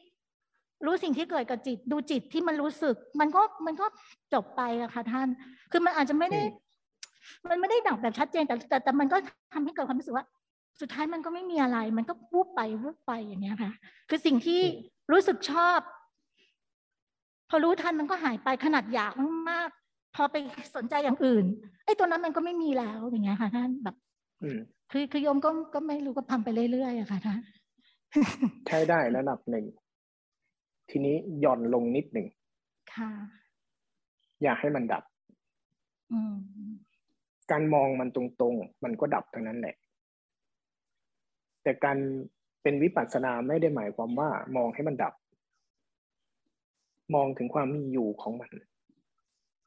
[0.86, 3.86] รู้สิ่งที่เกิดกับจิต ดูจิตที่มันรู้สึก มันก็มันก็
[4.34, 5.28] จบไปอะค่ะท่าน
[5.70, 6.40] คือมันอาจจะไม่ได้
[7.48, 9.16] มันไม่ได้ดับแบบชัดเจนแต่แต่แต่มันก็
[9.52, 10.24] ทำให้เกิดความรู้สึกว่า
[10.80, 13.72] สุดท้ายมันก็ไม่มีอะไร มันก็วูบไปวูบไปอย่างเงี้ยค่ะ
[14.08, 14.60] คือสิ่งที่
[15.12, 15.78] รู้สึกชอบ
[17.50, 19.12] พอรู้ทันมันก็หายไปขนาดอยาก
[19.50, 20.36] มากๆพอไป
[20.76, 21.44] สนใจอย่างอื่น
[21.84, 24.09] ไอ้ตัวนั้นมันก็ไม่มีแล้วอย่างเงี้ยค่ะท่านแบบอืม
[24.90, 27.40] คือคือโยมก็ก็ไม่รู้ก็ทำไปเรื่อยๆอะค่ะท่าน
[28.68, 29.64] ใช้ได้ระดับหนึ่ง
[30.90, 32.26] ทีนี้หย่อนลงนิดหนึ่ง
[32.94, 33.10] ค่ะ
[34.42, 35.04] อย่าให้มันดับ
[36.12, 36.36] อืม
[37.50, 39.74] การมองมันตรงๆ มันก็ดับทั้งนั้นแหละ
[41.62, 41.98] แต่การ
[42.62, 45.14] เป็นวิปัสสนาไม่ได้หมายความว่า มองให้มันดับ
[47.14, 48.50] มองถึงความมีอยู่ของมัน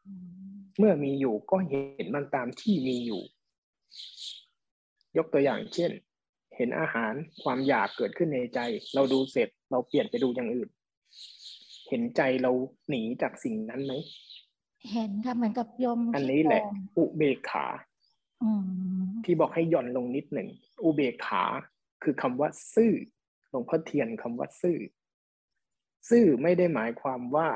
[0.05, 0.11] อื
[0.51, 3.21] มเมื่อมีอยู่ก็เห็นมันตามที่มีอยู่
[5.17, 5.91] ยกตัวอย่างเช่น
[6.55, 8.59] เห็นอาหารความอยากเกิดขึ้นในใจ
[8.95, 10.69] เราดูเสร็จเราเปลี่ยนไปดูอย่างอื่น
[11.89, 12.51] เห็นใจเรา
[12.89, 13.93] หนีจากสิ่งนั้นไหม
[14.91, 17.65] เห็นค่ะเหมือนกับโยมอันนี้แหละขี้โกงอุเบกขา
[18.43, 18.63] อืม
[19.25, 20.49] ที่บอกให้หย่อนลงนิดหนึ่ง
[20.83, 21.43] อุเบกขา
[22.03, 22.91] คือคำว่า ซื่อ
[23.49, 24.77] หลวงพ่อเทียนคำว่า ซื่อ
[26.09, 27.47] ซื่อไม่ได้หมายความว่า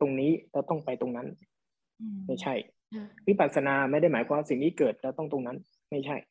[0.00, 1.28] ตรงนี้เราต้องไปตรงนั้น
[2.00, 2.54] อืมไม่ใช่
[2.94, 5.58] ค่ะวิปัสสนาไม่ได้หมายความว่าสิ่งนี้เกิดแล้วต้องตรงนั้น
[5.90, 6.26] ไม่ใช่ยัง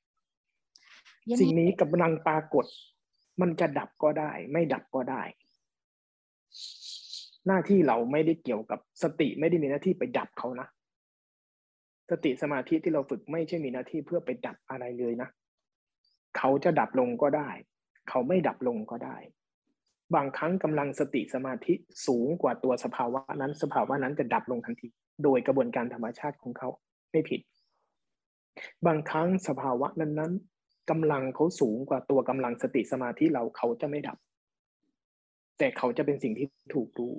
[1.40, 2.66] สิ่งนี้กำลังปรากฏ
[3.42, 5.24] มันจะดับก็ได้ ไม่ดับก็ได้
[7.48, 10.68] หน้าที่เราไม่ได้เกี่ยวกับสติไม่ได้มีหน้าที่ไปดับเขานะ
[12.12, 15.30] สติสมาธิที่เราฝึกไม่ใช่มีหน้าที่เพื่อไปดับอะไรเลยนะ
[16.38, 17.50] เขาจะดับลงก็ได้
[18.10, 19.18] เขาไม่ดับลงก็ได้
[20.16, 21.74] บางครั้งกำลังสติสมาธิ
[22.08, 24.88] สูงกว่าตัวสภาวะนั้น สภาวะนั้นจะดับลงทันที
[25.24, 26.70] โดยกระบวนการธรรมชาติของเขา
[27.12, 27.42] ไม่ผิด
[28.86, 30.34] บางครั้งสภาวะนั้น
[30.89, 34.17] กำลังเขาสูงกว่าตัวกำลังสติสมาธิเราเขาจะไม่ดับ
[35.58, 37.13] แต่เขาจะเป็นสิ่งที่ถูกรู้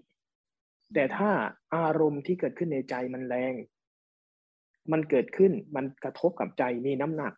[0.94, 1.30] แต่ถ้า
[1.76, 3.54] อารมณ์ที่เกิดขึ้นในใจมันแรง
[4.92, 7.32] มันเกิดขึ้นมันกระทบกับใจมีน้ำหนัก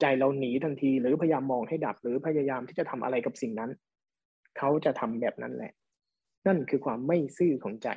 [0.00, 3.70] ใจเราหนีทันที หรือพยายามมองให้ดับ หรือพยายามที่จะทำอะไรกับสิ่งนั้น
[4.58, 5.72] เขาจะทำแบบนั้นแหละ
[6.46, 7.88] นั่นคือความไม่ซื่อของใจ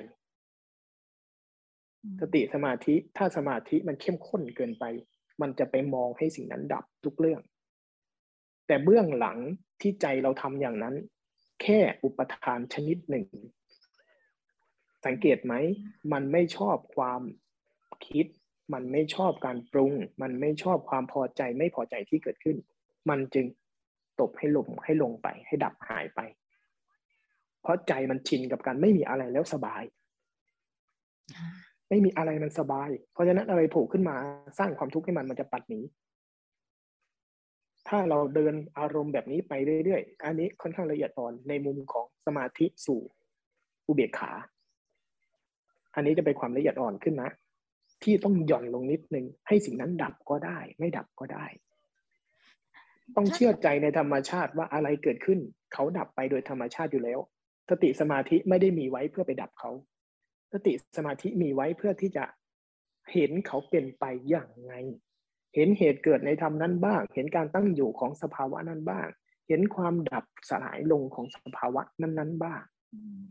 [2.21, 4.85] สติสมาธิถ้าสมาธิมันเข้มข้นเกินไป
[5.41, 7.41] มันจะไปมองให้สิ่งนั้นดับทุกเรื่อง
[8.67, 9.37] แต่เบื้องหลัง
[9.81, 10.95] ที่ใจเราทำอย่างนั้น
[11.61, 13.25] แค่อุปทานชนิดหนึ่ง
[15.05, 15.53] สังเกตไหม
[16.13, 17.21] มันไม่ชอบความ
[18.07, 18.25] คิด
[18.73, 22.57] มันไม่ชอบการปรุง มันไม่ชอบความพอใจไม่พอใจที่เกิดขึ้น
[23.09, 23.45] มันจึง
[24.19, 26.19] ตบให้ลงให้ลงไปให้ดับหายไป
[27.61, 29.83] เพราะใจมันชินกับการไม่มีอะไรแล้วสบาย
[31.89, 34.15] ไม่มีอะไรมันสบาย เพราะฉะนั้นอะไรโผล่ขึ้นมา
[34.59, 35.79] สร้างความทุกข์ให้มันมันจะปัดหนี
[37.87, 43.01] ถ้าเราเดินอารมณ์แบบนี้ไปเรื่อยๆ อันนี้ค่อนข้างละเอียดอ่อนในมุมของสมาธิสู่
[43.87, 44.31] อุเบกขา
[45.95, 47.31] อันนี้จะเป็นความละเอียดอ่อนขึ้นนะ
[48.03, 51.45] ที่ต้องหย่อนลงนิดนึง ให้สิ่งนั้นดับก็ได้ ไม่ดับก็ได้
[53.15, 55.39] ต้องเชื่อใจในธรรมชาติว่าอะไรเกิดขึ้น
[55.73, 57.19] เขาดับไปโดยธรรมชาติอยู่แล้ว
[57.69, 59.71] สติสมาธิไม่ได้มีไว้เพื่อไปดับเขา
[60.53, 62.25] สติสมาธิมีไว้เพื่อที่จะ
[63.13, 64.73] เห็นเขาเป็นไปอย่างไง
[65.57, 69.07] เห็นเหตุเกิดในธรรมนั้นบ้าง เห็นการตั้งอยู่ของสภาวะนั้นบ้าง
[69.47, 72.61] เห็นความดับสลายลงของสภาวะนั้นๆบ้าง
[72.93, 73.23] อืม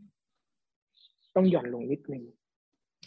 [1.35, 2.25] ต้องหย่อนลงนิดนึง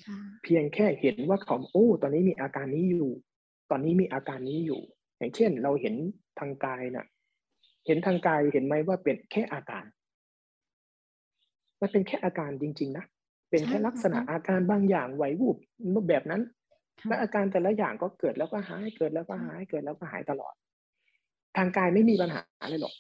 [0.06, 3.12] ค่ะเพียงแค่เห็นว่าเขาโอ้ ตอนนี้มีอาการนี้อยู่
[3.70, 4.82] ตอนนี้มีอาการนี้อยู่
[5.18, 5.96] อย่างเช่น เราเห็น
[6.40, 7.06] ทางกายน่ะ
[7.86, 9.86] เห็นทางกายเห็นไหมว่าเป็นแค่อาการ
[11.80, 13.06] มันเป็นแค่อาการจริง ๆ นะ
[13.50, 15.58] เป็นแค่ลักษณะอาการบางอย่างไหววูบ
[16.10, 16.42] แบบนั้น
[17.08, 20.54] และอาการแต่ละอย่างก็เกิดแล้วก็หายเกิดแล้วก็หายเกิดแล้วก็หายตลอด
[21.58, 22.94] ทางกายไม่มีปัญหาเลยหรอก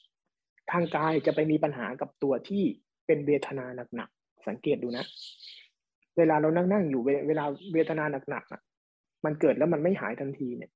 [0.71, 2.63] ทางกายจะไปมีปัญหากับตัวที่
[3.05, 5.05] เป็นเวทนาหนักๆสังเกตดูนะ
[6.17, 8.61] เวลาเรานั่งนั่งๆอยู่เวเวลาเวทนาหนักๆอะ
[9.25, 10.71] มันเกิดแล้วมันไม่หายทันทีเนี่ย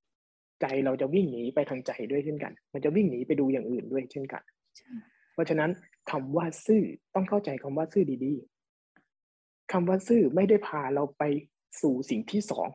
[0.62, 4.42] ใจเราจะวิ่งหนีไปทางใจด้วยเช่นกัน มันจะวิ่งหนีไปดูอย่างอื่นด้วยเช่นกัน
[5.34, 5.70] เพราะฉะนั้น
[6.12, 6.84] คำว่าซื่อ
[7.16, 11.24] ต้องเข้าใจคำว่าซื่อดีๆคำว่าซื่อไม่ได้พาเราไป
[11.82, 12.68] สู่สิ่งที่สอง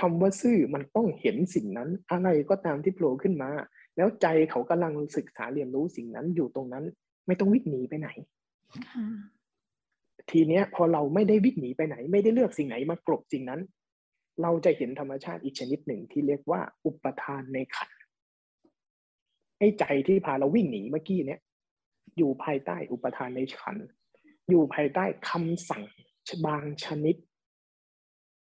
[0.00, 3.50] คำว่าซื่อมันต้องเห็นสิ่งนั้น อะไรก็ตามที่โผล่ขึ้นมา
[3.96, 6.84] แล้วใจเขากำลังศึกษาเรียนรู้สิ่งนั้นอยู่ตรงนั้น
[7.26, 8.08] ไม่ต้องวิ่งหนีไปไหน
[8.88, 9.04] ค่ะ
[10.30, 13.60] ทีเนี้ยพอเราไม่ได้วิ่งหนีไปไหน ไม่ได้เลือกสิ่งไหนมากลบสิ่งนั้น
[14.42, 17.98] เราจะเห็นธรรมชาติอีกชนิดหนึ่งที่เรียกว่า อุปทานในขันธ์
[19.58, 21.40] ไอ้ใจที่พาเราวิ่งหนีเมื่อกี้เนี้ย
[22.16, 23.86] อยู่ภายใต้อุปทานในขันธ์
[24.48, 25.84] อยู่ภายใต้คำสั่ง
[26.46, 27.16] บางชนิด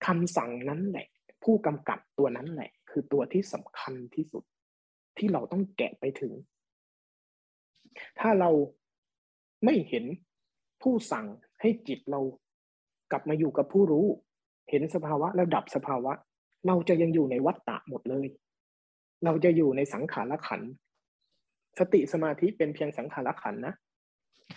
[0.06, 1.06] คำสั่งนั้นแหละ
[1.42, 4.44] ผู้กำกับตัวนั้นแหละ คือตัวที่สำคัญที่สุด
[5.18, 6.32] ที่เราต้องแกะไปถึง
[8.20, 8.50] ถ้าเรา
[9.64, 10.04] ไม่เห็น
[10.82, 11.26] ผู้สั่ง
[11.60, 12.20] ให้จิตเรา
[13.10, 14.06] กลับมาอยู่กับผู้รู้
[14.70, 16.12] เห็นสภาวะแล้วดับสภาวะ
[16.66, 18.26] เราจะยังอยู่ในวัฏฏะหมดเลย
[19.24, 20.70] เราจะอยู่ในสังขารขันธ์
[21.78, 23.74] สติสมาธิเป็นเพียงสังขารขันธ์นะ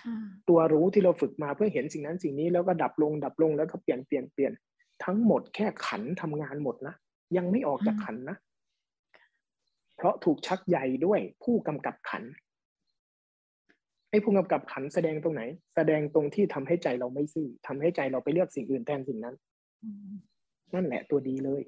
[0.02, 0.16] ค่ะ
[0.50, 4.52] ตัวรู้ที่เราฝึกมาเพื่อเห็นสิ่งนั้นสิ่งนี้แล้วก็ดับลง ดับลงแล้วก็เปลี่ยนเปลี่ยนเปลี่ยน
[5.04, 6.96] ทั้งหมดแค่ขันทำงานหมดนะ
[7.38, 8.38] ยังไม่ออกจากขันนะ
[9.98, 12.24] เพราะถูกชักใยด้วยผู้กำกับขัน
[14.10, 15.42] ไอ้ผู้กำกับขันแสดงตรงไหน
[15.76, 19.36] แสดงตรงที่ทำให้ใจเราไม่ซื่อทำให้ใจเราไปเลือกสิ่งอื่นแทนสิ่งนั้น
[19.84, 20.14] อืม
[20.74, 21.62] นั่นแหละตัวดีเลย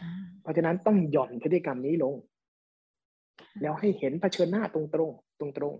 [0.00, 0.10] ค่ะ
[0.42, 2.14] เพราะฉะนั้นต้องหย่อนพฤติกรรมนี้ลง
[3.62, 5.74] แล้วให้เห็นเผชิญหน้าตรงตรงตรงตรง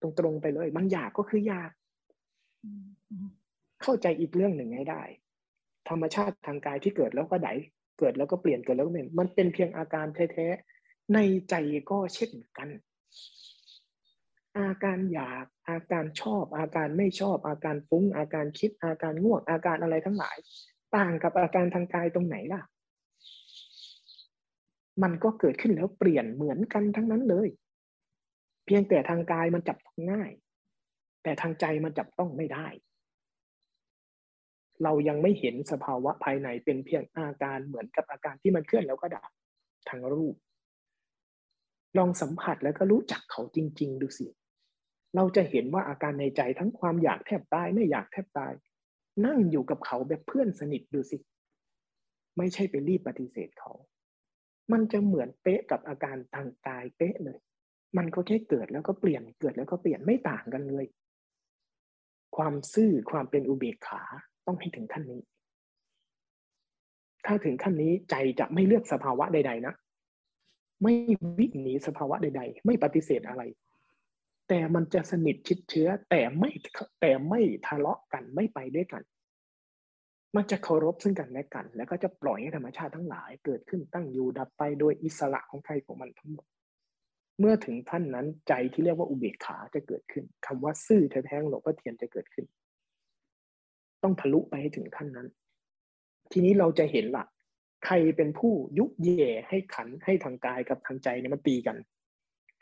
[0.00, 1.70] ตรงตรงๆไปเลยมันอยากก็คืออยาก
[2.64, 3.28] อืมอืม
[3.82, 5.02] เข้าใจอีกเรื่องหนึ่งให้ได้
[5.90, 7.48] ธรรมชาติทางกายที่เกิดแล้วก็ได
[7.98, 11.18] เกิดแล้วก็เปลี่ยนเกิดแล้วก็เปลี่ยนมันเป็นเพียงอาการแท้ๆใน
[11.50, 11.54] ใจ
[11.90, 12.68] ก็เช่นกัน
[14.58, 20.36] อาการอยากอาการชอบ อาการไม่ชอบ อาการฟุ้ง อาการคิด อาการง่วงอาการอะไรทั้งหลาย
[20.96, 22.62] ต่างกับอาการทางกายตรงไหนล่ะ
[25.02, 27.48] มันก็เกิดขึ้นแล้วเปลี่ยนเหมือนกันทั้งนั้นเลย
[28.66, 30.30] เพียงแต่ทางกายมันจับต้องง่าย
[31.22, 32.68] แต่ทางใจมันจับต้องไม่ได้
[34.84, 39.30] เรายังไม่เห็นสภาวะภายในเป็นเพียงอาการเหมือนกับอาการที่มันเคลื่อนแล้วก็ดับ
[39.88, 40.34] ทางรูป
[41.98, 44.26] ลองสัมผัสแล้วก็รู้จักเขาจริง ๆ ดูสิ
[45.16, 48.52] เราจะเห็นว่าอาการในใจทั้งความอยากแทบตายไม่อยากแทบตาย
[49.26, 51.18] นั่งอยู่กับเขาแบบเพื่อนสนิทดูสิ
[52.36, 53.72] ไม่ใช่ไปรีบปฏิเสธเขา
[54.72, 57.38] มันจะเหมือนเป๊ะกับอาการทางกายเป๊ะเลย
[57.96, 60.86] มันก็แค่เกิดแล้วก็เปลี่ยนเกิดแล้วก็เปลี่ยนไม่ต่างกันเลย
[62.36, 64.02] ความซื่อความเป็นอุเบกขา
[64.48, 65.20] ต้องให้ถึงขั้นนี้
[67.26, 69.74] ถ้าถึงขั้นนี้ใจจะไม่เลือกสภาวะใด ๆ นะ
[70.82, 70.94] ไม่
[71.38, 73.42] วิ่งหนีสภาวะใด ๆ ไม่ปฏิเสธอะไร
[74.48, 76.50] แต่มันจะสนิทชิดเชื้อ แต่ไม่
[77.00, 79.02] แต่ไม่ทะเลาะกันไม่ไปด้วยกัน
[80.36, 86.46] มันจะเคารพซึ่งกันและกัน แล้วก็จะปล่อยให้ธรรมชาติทั้งหลาย เกิดขึ้นตั้งอยู่ดับไปโดยอิสระของใครของมันทั้งหมด
[87.38, 92.46] เมื่อถึงท่านนั้นใจที่เรียกว่าอุเบกขาจะเกิดขึ้นคำว่าซื่อแท้ๆหลวงพ่อเทียนจะเกิดขึ้น
[94.02, 95.28] ต้องทะลุไปให้ถึงขั้นนั้น
[96.32, 97.24] ทีนี้เราจะเห็นละ
[97.84, 101.76] ใครเป็นผู้ยุแย่ให้ขันให้ทางกายกับทางใจเนี่ยมันตีกัน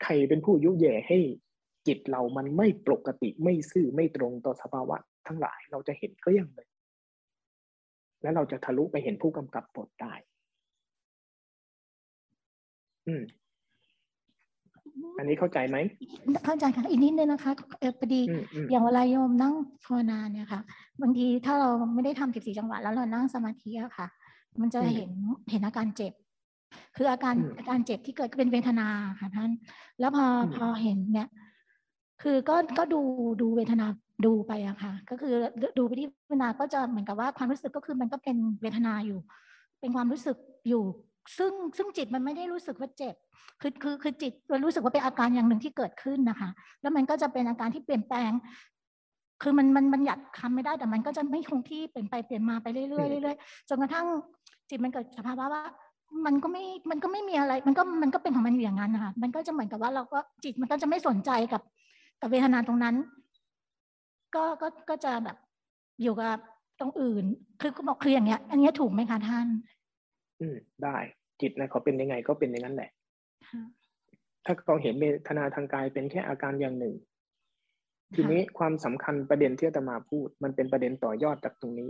[0.03, 1.17] ใครเป็นผู้ยุแย่ให้
[1.87, 4.97] จิตเรามันไม่ปกติไม่ซื่อไม่ตรงต่อสภาวะ
[5.27, 6.67] ทั้งหลายเราจะเห็นก็ยังเลย
[8.21, 10.13] แล้วเราจะทะลุไปเห็นผู้กำกับบทได้
[13.07, 13.23] อืม
[15.17, 15.77] อันนี้เข้าใจไหม
[16.45, 19.53] เข้าใจค่ะอีกนิดนึงนะคะเออพอดีอืมอืมอย่างเวลาโยมนั่ง
[19.85, 20.61] ภาวนาเนี่ยค่ะ
[21.01, 24.07] บางทีถ้าเราไม่ได้ทำสิบสี่จังหวะแล้วเรานั่งสมาธิอะค่ะ
[24.61, 25.11] มันจะเห็น
[25.51, 26.13] เห็นอาการเจ็บ
[26.95, 28.87] คืออาการอาการเจ็บที่เกิดเป็นเวทนา
[29.19, 29.51] ค่ะท่าน
[29.99, 30.25] แล้วพอ
[30.55, 31.27] พอเห็นเนี่ย
[32.21, 33.01] คือก็ก็ดู
[33.41, 33.85] ดูเวทนา
[34.25, 35.33] ดูไปอะค่ะ ก็คือ
[35.77, 39.19] ดูไปที่เวทนาก็จะเหมือนกับว่าความรู้สึกก็คือมันก็เป็นเวทนาอยู่
[39.79, 40.37] เป็นความรู้สึก
[40.69, 40.83] อยู่
[41.37, 43.15] ซึ่งซึ่งจิตมันไม่ได้รู้สึกว่าเจ็บ
[43.61, 46.49] คือคือคือจิตมันรู้สึกว่าเป็นอาการอย่างหนึ่งที่เกิดขึ้นนะคะ
[46.81, 48.31] แล้วมันก็จะเป็นอาการที่เปลี่ยนแปลง
[49.43, 54.07] คือมันมันมันหยัดคำไม่ได้แต่มันก็จะไม่คงที่เปลี่ยนไปเปลี่ยนมาไปเรื่อยๆเรื่อยๆจนกระทั่ง
[54.69, 55.63] จิตมันเกิดสภาวะว่า
[56.25, 61.61] มันก็ไม่ มันก็ไม่มีอะไร มันก็ มันก็เป็นของมันอยู่อย่างนั้นนะคะ มันก็จะเหมือนกับว่าเราก็จิตมันก็จะไม่สนใจกับ
[62.21, 62.95] กับเวทนาตรงนั้น
[64.35, 65.37] ก็ ก็ ก็จะแบบ
[66.01, 66.37] อยู่กับ
[66.79, 67.25] ตรงอื่น
[67.61, 69.47] คือก็บอกคืออย่างเงี้ย อันเนี้ยถูกไหมคะท่าน
[70.41, 70.97] อืมได้
[71.41, 72.89] จิตนะเขาเป็นยังไงก็เป็นอย่างนั้นแหละ
[73.49, 73.61] ค่ะ
[74.45, 76.95] ถ้าเขาเห็นเวทนาทางกายเป็นแค่อาการอย่างหนึ่ง
[78.15, 81.89] ทีนี้ความสำคัญประเด็นที่อาตมาพูด มันเป็นประเด็นต่อยอดจากตรงนี้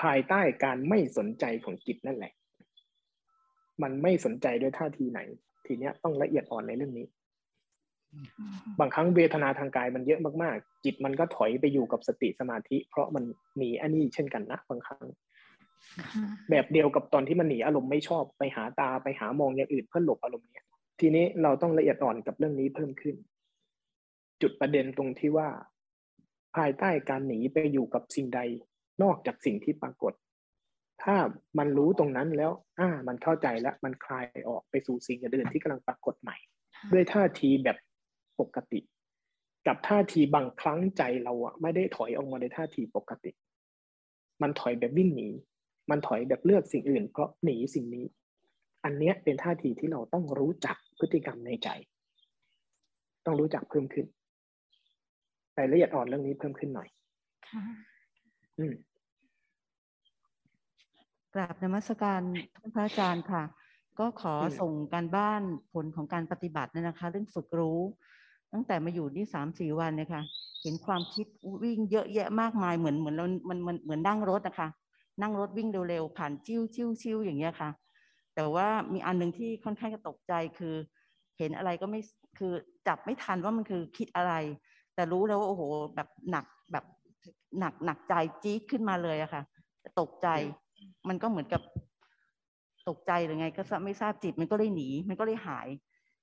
[0.00, 2.32] ภายใต้การไม่สนใจของจิตนั่นแหละ
[3.82, 5.20] มันไม่สนใจด้วยท่าทีไหน
[5.66, 7.06] ทีเนี้ยต้องละเอียดอ่อนในเรื่องนี้
[8.80, 13.24] บางครั้งเวทนาทางกายมันเยอะมากๆ จิตมันก็ถอยไปอยู่กับสติสมาธิ เพราะมัน
[13.56, 15.27] หนีอันนี้เช่นกันนะบางครั้งค่ะ
[16.50, 20.66] แบบเดียวกับตอนที่มันหนีอารมณ์ไม่ชอบไปหาตาไปหามองอย่างอื่นเพื่อหลบอารมณ์เนี้ย
[21.00, 23.16] ทีนี้เราต้องละเอียดอ่อนกับเรื่องนี้เพิ่มขึ้น
[24.42, 25.48] จุดประเด็นตรงที่ว่า
[26.56, 28.40] ภายใต้การหนีไปอยู่กับสิ่งใด
[29.02, 30.12] นอกจากสิ่งที่ปรากฏ
[31.02, 31.16] ถ้า
[31.58, 36.36] มันรู้ตรงนั้นแล้ว อ่า มันเข้าใจแล้วมันคลายออกไปสู่สิ่งอื่นที่กำลังปรากฏใหม่
[36.92, 37.76] ด้วยท่าทีแบบ
[38.40, 38.80] ปกติ
[39.66, 43.30] กับท่าทีบางครั้งใจเราอะไม่ได้ถอยออกมาในท่าทีปกติ
[44.42, 45.28] มันถอยแบบวิ่งหนี
[45.90, 48.06] มันถอยแบบเลือกสิ่งอื่น เพราะหนีสิ่งนี้
[48.84, 51.68] อันเนี้ยเป็นท่าทีที่เราต้องรู้จักพฤติกรรมในใจ
[53.26, 54.06] ต้องรู้จักเพิ่มขึ้น
[55.58, 56.88] รายละเอียดอ่อนเรื่องนี้เพิ่มขึ้นหน่อย
[57.48, 57.62] ค่ะ
[58.58, 58.74] อืม
[61.34, 62.22] กราบนมัสการ
[62.56, 63.42] ท่านพระอาจารย์ค่ะ
[63.98, 67.80] ก็ขออืมส่งการบ้านผลของการปฏิบัติเนี่ยนะคะ เรื่องฝึกรู้
[68.52, 70.22] ตั้งแต่มาอยู่นี่สามสี่วันเนี่ยค่ะ
[70.62, 71.26] เห็นความคิด
[71.62, 74.68] วิ่งเยอะแยะมากมายเหมือนเหมือนเรามันมันเหมือนนั่งรถนะคะ
[75.22, 77.70] นั่งรถวิ่งเร็วๆผ่านจิ้วจิ้วจิ้วอย่างเงี้ยค่ะ
[78.34, 80.74] แต่ว่ามีอันหนึ่งที่ค่อนข้างจะตกใจคือ
[81.38, 82.00] เห็นอะไรก็ไม่
[82.38, 82.52] คือ
[82.86, 84.32] จับไม่ทันว่ามันคือคิดอะไร
[84.94, 85.62] แต่รู้แล้วว่าโอ้โห
[85.94, 86.84] แบบหนักแบบ
[87.58, 89.42] หนักหนักใจจี๊ดขึ้นมาเลยอะค่ะ
[90.00, 90.28] ตกใจ
[91.08, 91.62] มันก็เหมือนกับ
[92.88, 95.68] ตกใจหรือไง ก็ไม่ทราบจิตมันก็เลยหนี มันก็เลยหาย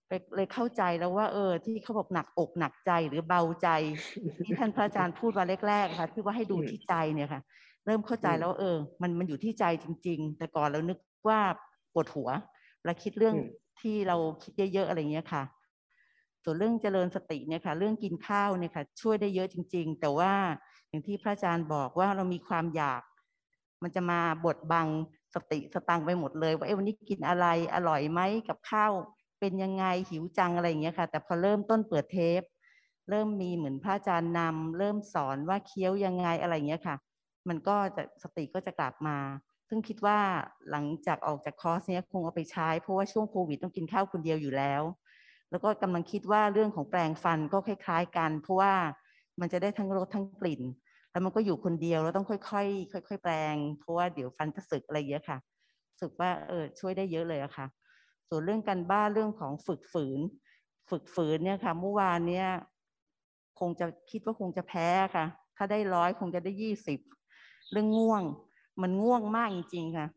[0.08, 3.70] ไปเลยเข้าใจแล้วว่า เออ ที่เขาบอกหนักอกหนักใจหรือเบาใจ
[4.44, 7.42] ที่ท่านพระอาจารย์พูดมาแรกๆค่ะที่ว่าให้ดูที่ใจเนี่ยค่ะ
[7.86, 11.40] เริ่มเข้าใจอืมแล้วว่าเออ มันมันอยู่ที่ใจจริง ๆ แต่ก่อนเรานึกว่า
[11.94, 12.30] ปวดหัว
[12.86, 13.46] เราคิดเรื่องอืม
[13.82, 15.44] ที่เราคิดเยอะๆอะไรเงี้ยค่ะ
[16.44, 20.34] ส่วนเรื่องเจริญสติเนี่ยค่ะ เรื่องกินข้าวเนี่ยค่ะ ช่วยได้เยอะจริง ๆ แต่ว่า
[20.90, 23.02] อย่างที่พระอาจารย์บอกว่าเรามีความอยาก
[23.84, 24.88] มันจะมาบดบัง
[25.34, 28.92] สติสตังค์ไปหมดเลย ว่าเอ้วันนี้กินอะไรอร่อยไหมกับข้าว
[29.40, 32.42] เป็นยังไงหิวจังอะไรอย่างเงี้ยค่ะ แต่พอเริ่มต้นเปิดเทป
[33.10, 36.96] เริ่มมีเหมือนพระอาจารย์นำเริ่มสอนว่าเคี้ยวยังไงอะไรอย่างเงี้ยค่ะ
[37.50, 39.18] มันก็จะสติก็จะกลับมา
[39.70, 40.20] ซึ่งคิดว่า
[40.72, 44.84] หลังจากออกจากคอร์สเนี้ยคงเอาไปใช้ เพราะว่าช่วงโควิดต้องกินข้าวคนเดียวอยู่แล้ว
[45.52, 48.74] แล้วก็กำลังคิดว่าเรื่องของแปลงฟันก็คล้าย ๆ กัน เพราะว่า
[49.40, 50.62] มันจะได้ทั้งรสทั้งกลิ่น
[51.12, 55.38] แล้วมันก็อยู่คนเดียวแล้วต้องค่อยๆค่อย ๆ แปลง เพราะว่าเดี๋ยวฟันจะสึกอะไรเยอะค่ะ
[56.02, 57.68] สึกว่าเออช่วยได้เยอะเลยอะค่ะ
[58.30, 60.20] ส่วนเรื่องการบ้านเรื่องของฝึกฝืน
[60.90, 62.48] ฝึกฝืนเนี่ยค่ะเมื่อวานเนี่ย
[63.60, 65.26] คงจะคิดว่าคงจะแพ้ค่ะ
[65.58, 67.00] ถ้าได้ร้อยคงจะได้ยี่สิบ
[67.76, 68.24] เรื่องง่วง
[68.82, 70.08] มันง่วงมากจริงๆค่ะ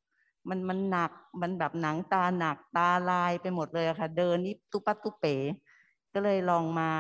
[0.49, 1.11] มันมันหนัก
[1.43, 5.35] มันแบบหนังตาหนักตาลายไปหมดเลยค่ะ เดินนี่ตุปัดตุเป๋
[6.13, 6.91] ก็เลยลองมา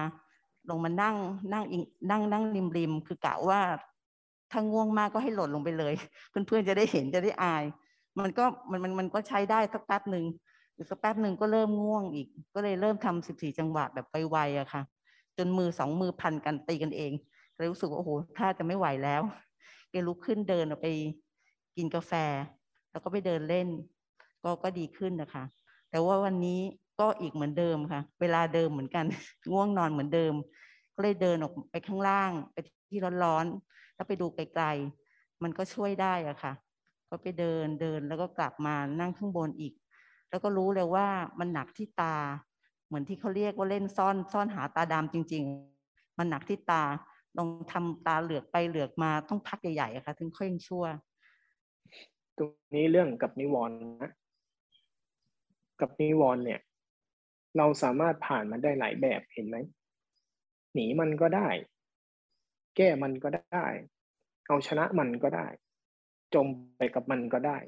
[0.68, 1.16] ลงมานั่ง
[1.52, 3.60] นั่งอิงนั่งนั่งริมริมคือกะว่า
[4.52, 5.94] ถ้าง่วงมากก็ให้หล่นลงไปเลย
[6.30, 7.64] เพื่อนๆจะได้เห็นจะได้อาย
[8.18, 10.24] มันก็มันมันมันก็ใช้ได้สักแป๊บหนึ่ง
[10.76, 14.82] อีกสักแป๊บหนึ่งก็เริ่มง่วงอีก ก็เลยเริ่มทำสิบสี่จังหวะแบบไวๆอะค่ะ
[15.38, 17.12] จนมือสองมือพันกันตีกันเอง
[17.56, 19.22] เลยรู้สึกว่าโอ้โหถ้าจะไม่ไหวแล้ว
[19.90, 20.88] แกลุกขึ้นเดินออกไป
[21.76, 22.12] กินกาแฟ
[22.90, 23.68] แล้วก็ไปเดินเล่น
[24.42, 25.44] ก็ก็ดีขึ้นนะคะ
[25.90, 26.60] แต่ว่าวันนี้
[27.00, 29.04] ก็อีกเหมือนเดิมค่ะ เวลาเดิมเหมือนกัน
[29.52, 30.34] ง่วงนอนเหมือนเดิม
[30.94, 32.56] ก็เลยเดินออกไปข้างล่าง ไป
[32.88, 36.52] ที่ร้อนๆแล้วไปดูไกลๆมันก็ช่วยได้อะค่ะ
[37.10, 39.72] ก็ไปเดินเดินแล้วก็กลับมานั่งข้างบนอีก
[40.30, 41.06] แล้วก็รู้เลยว่า
[41.38, 42.16] มันหนักที่ตา
[42.86, 45.44] เหมือนที่เขาเรียกว่าเล่นซ่อน ซ่อนหาตาดำจริง
[45.80, 46.82] ๆ มันหนักที่ตา
[47.38, 50.84] ลองทำตาเหลือกไปเหลือกมาต้องพักใหญ่ๆค่ะ ถึงค่อยชั่ว
[52.36, 54.12] ตรงนี้เรื่องกับนิวรณ์นะ
[55.80, 56.60] กับนิวรณ์เนี่ย
[57.56, 59.56] เราสามารถผ่านมันได้หลายแบบเห็นไหม
[60.74, 61.48] หนีมันก็ได้
[62.76, 63.66] แก้มันก็ได้
[64.48, 65.46] เอาชนะมันก็ได้
[66.34, 66.46] จม
[66.76, 67.58] ไปกับมันก็ได้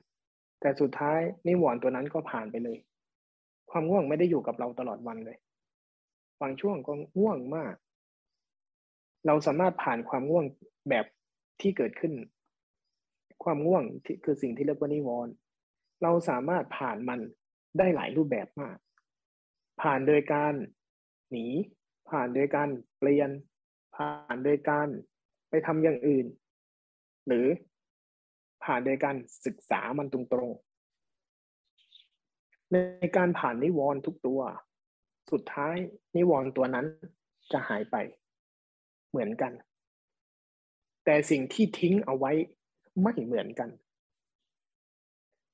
[0.60, 2.78] แต่สุดท้ายนิวรณ์ตัวนั้นก็ผ่านไปเลย
[3.70, 5.38] ความง่วงไม่ได้อยู่กับเราตลอดวันเลย
[6.40, 7.74] บางช่วงก็ง่วงมาก
[9.26, 10.44] เราสามารถผ่านความง่วง
[10.88, 11.06] แบบ
[11.60, 12.12] ที่เกิดขึ้น
[13.44, 15.32] ความง่วงที่คือสิ่งที่เรียกว่านิวรณ์
[16.02, 17.20] เราสามารถผ่านมัน
[17.78, 18.76] ได้หลายรูปแบบมาก
[19.82, 20.54] ผ่านโดยการ
[21.30, 21.46] หนี
[22.10, 23.30] ผ่านโดยการเปลี่ยน
[23.96, 24.88] ผ่านโดยการ
[25.50, 26.26] ไปทำอย่างอื่น
[27.26, 27.46] หรือ
[28.64, 29.16] ผ่านโดยการ
[29.46, 32.76] ศึกษามันตรงๆ ใน
[33.16, 34.40] การผ่านนิวรณ์ทุกตัว
[35.32, 35.74] สุดท้าย
[36.16, 36.86] นิวรณ์ตัวนั้น
[37.52, 37.96] จะหายไป
[39.10, 39.52] เหมือนกัน
[41.04, 42.32] แต่สิ่งที่ทิ้งเอาไว้
[43.02, 43.70] ไม่เหมือนกัน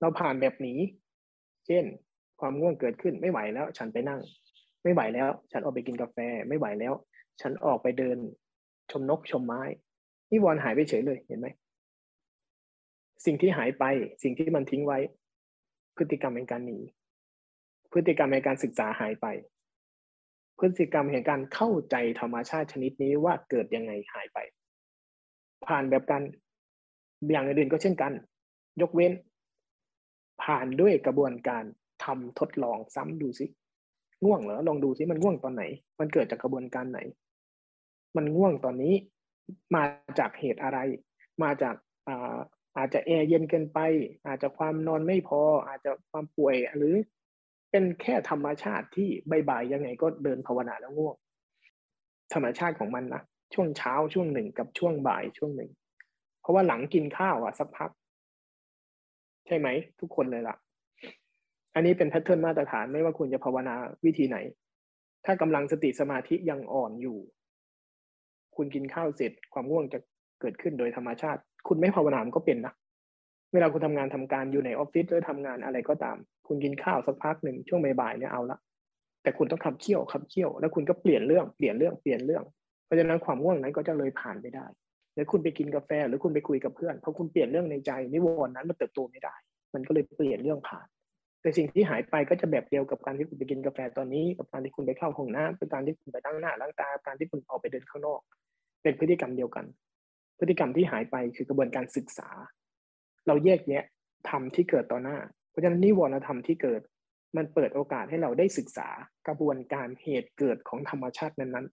[0.01, 0.79] เราผ่านแบบนี้
[1.67, 1.85] เช่น
[2.41, 4.21] ความง่วงเกิดขึ้นไม่ไหวแล้ว ฉันไปนั่ง
[4.83, 6.95] ไม่ไหวแล้ว ฉันออกไปกินกาแฟ ไม่ไหวแล้ว
[7.41, 8.19] ฉันออกไปเดิน
[8.91, 9.63] ชมนกชมไม้
[10.31, 11.49] นิวรณ์หายไปเฉยเลยเห็นไหม
[13.25, 13.85] สิ่งที่หายไป
[14.23, 14.99] สิ่งที่มันทิ้งไว้
[15.97, 16.79] พฤติกรรมในการหนี
[17.93, 19.27] พฤติกรรมในการศึกษาหายไป
[20.59, 24.39] พฤติกรรมแห่งการเข้าใจธรรมชาติชนิดนี้ว่าเกิดยังไงหายไป
[25.67, 26.23] ผ่านแบบกัน
[27.31, 28.13] อย่างอื่นก็เช่นกัน
[28.81, 29.13] ยกเว้น
[30.43, 31.65] ผ่านด้วยกระบวนการ
[32.05, 33.47] ทำทดลองซ้ำดูสิ
[34.25, 35.65] ง่วงเหรอลองดูสิมันง่วงตอนไหน
[36.01, 37.01] มันเกิดจากกระบวนการไหน
[38.17, 38.95] มันง่วงตอนนี้
[39.75, 39.83] มา
[40.19, 40.79] จากเหตุอะไร
[41.43, 41.75] มาจาก
[42.77, 43.79] อาจจะแอร์เย็นเกินไป
[44.27, 46.95] อาจจะความนอนไม่พอ อาจจะความป่วยหรือ
[47.77, 49.09] เป็นแค่ธรรมชาติที่
[49.49, 51.17] บ่ายๆยังไงก็เดินภาวนาแล้วง่วง
[52.35, 53.23] ธรรมชาติของมันนะ
[53.55, 55.71] ช่วงเช้าช่วงหนึ่งกับช่วงบ่ายช่วงหนึ่ง
[56.41, 57.91] เพราะว่าหลังกินข้าวอะสักพัก
[59.47, 59.69] ใช่ไหม
[60.01, 60.57] ทุกคนเลยล่ะ
[61.75, 63.75] อันนี้เป็น pattern มาตรฐานไม่ว่าคุณจะภาวนา
[64.05, 64.37] วิธีไหน
[65.25, 67.19] ถ้ากำลังสติสมาธิยังอ่อนอยู่
[68.57, 69.99] คุณกินข้าวเสร็จความง่วงจะ
[70.41, 72.75] เกิดขึ้นโดยธรรมชาติ คุณไม่ภาวนาก็เป็นนะ
[73.53, 78.59] เวลาคุณทำงานทำการอยู่ในออฟฟิศหรือทำงานอะไรก็ตาม คุณกินข้าวสักพักหนึ่งช่วงบ่ายๆเนี่ยเอาละ
[79.23, 82.45] แต่คุณต้องขับเคี่ยวขับเคี่ยวแล้วคุณก็เปลี่ยนเรื่องเปลี่ยนเรื่องเปลี่ยนเรื่อง
[82.85, 84.67] เพราะฉะนั้นความง่วงนั้นก็จะเลยผ่านไปได้
[85.15, 89.35] หรือคุณไปกินกาแฟหรือคุณไปคุยกับเพื่อนเพราะคุณเปลี่ยนเรื่องในใจนิวรณ์นั้นมันเติบโตไม่ได้
[89.75, 90.87] มันก็เลยเปลี่ยนเรื่องผ่าน
[91.43, 98.21] แต่สิ่งที่หายไปก็จะแบบเดียวกับการที่คุณไปกินกาแฟตอนนี้ กับการที่คุณไปเข้าห้องน้ำกับการที่คุณไปตั้งหน้าล้างตาการที่คุณออกไปเดินข้างนอก
[98.83, 99.65] เป็นพฤติกรรมเดียวกัน
[100.39, 102.29] พฤติกรรมที่หายไปคือกระบวนการศึกษา
[103.27, 103.85] เราแยกแยะ
[104.29, 105.19] ธรรมที่เกิดต่อหน้า
[105.57, 106.81] ราะฉะนั้นนิวรณธรรมที่เกิด
[107.37, 108.89] มันเปิดโอกาสให้เราได้ศึกษา
[109.27, 111.67] กระบวนการเหตุเกิดของธรรมชาตินั้น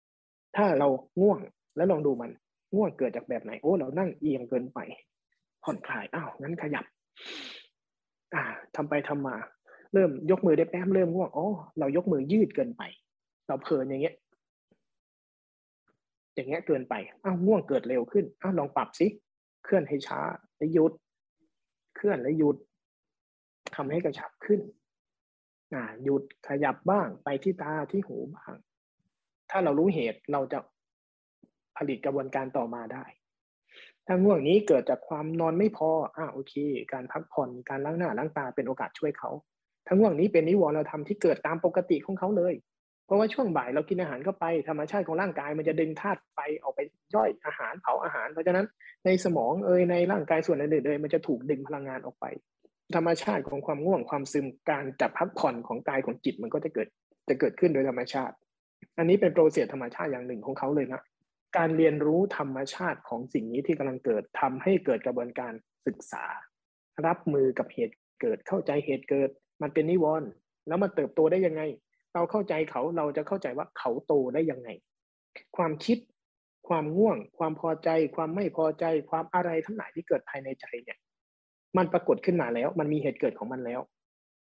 [0.00, 0.88] ๆ ถ้าเรา
[1.20, 1.38] ง่วง
[1.76, 2.30] แล้วลองดูมัน
[2.74, 4.78] ง่วงเกิดจากแบบไหนโอ้เรานั่งเอียงเกินไป
[5.64, 6.84] ผ่อนคลายอ้าวงั้นขยับ
[8.34, 8.42] อ่า
[8.76, 9.36] ทำไปทำมา
[9.92, 11.46] เริ่มยกมือได้แป๊บเริ่มง่วงอ๋อ
[11.78, 12.82] เรายกมือยืดเกินไป
[13.46, 14.14] เราเพลินอย่างเงี้ย
[16.34, 19.06] อย่างเงี้ยเกินไปอ้าวง่วงเกิดเร็วขึ้นอ้าวลองปรับสิ
[19.64, 20.20] เคลื่อนให้ช้า
[20.56, 20.92] แล้วหยุด
[21.96, 22.56] เคลื่อนแล้วหยุด
[23.76, 24.60] ทำให้กระชับขึ้น
[26.04, 28.54] หยุดขยับบ้างไปที่ตาที่หูบ้าง
[29.50, 30.58] ถ้าเรารู้เหตุเราจะ
[31.76, 33.04] ผลิตกระบวนการต่อมาได้
[34.06, 36.54] ถ้าง่วงนี้เกิดจากความนอนไม่พออ่าโอเค
[36.92, 39.30] การพักผ่อน การล้างหน้าล้างตาเป็นโอกาสช่วยเขา
[39.86, 42.54] ถ้าง่วงนี้เป็นนิวรณธรรมที่เกิดตามปกติของเขาเลย
[43.06, 46.80] เพราะว่าช่วงบ่ายเรากินอาหารเข้าไปธรรมชาติของร่างกายมันจะดึงธาตุไฟออกไป
[47.14, 48.66] ย่อยอาหารเผาอาหาร เพราะฉะนั้น
[49.04, 52.24] ในสมองเอยในร่างกายส่วนอื่นๆเลยมันจะถูกดึงพลังงานออกไป
[52.96, 56.88] ธรรมชาติของความง่วงความซึมการจับพักผ่อนของกายของจิตมันก็จะเกิด
[57.28, 58.34] จะเกิดขึ้นโดยธรรมชาติ
[58.98, 61.00] อันนี้เป็นโปรเซสธรรมชาติอย่างหนึ่งของเขาเลยนะ
[61.56, 65.52] การเรียนรู้ธรรมชาติของสิ่งนี้ที่กำลังเกิดทำให้เกิดกระบวนการ
[65.86, 66.24] ศึกษา
[67.06, 69.30] รับมือกับเหตุเกิดเข้าใจเหตุเกิด
[69.62, 70.28] มันเป็นนิวรณ์
[70.68, 71.62] แล้วมันเติบโตได้ยังไง
[72.14, 74.68] เราเข้าใจเขาเราจะเข้าใจว่าเขาโตได้ยังไง
[75.56, 75.98] ความคิด
[76.68, 80.98] ความง่วง ความพอใจ ความไม่พอใจ ความอะไรทั้งหลายที่เกิดภายในใจเนี่ย
[81.76, 83.80] มันปรากฏขึ้นมาแล้ว มันมีเหตุเกิดของมันแล้ว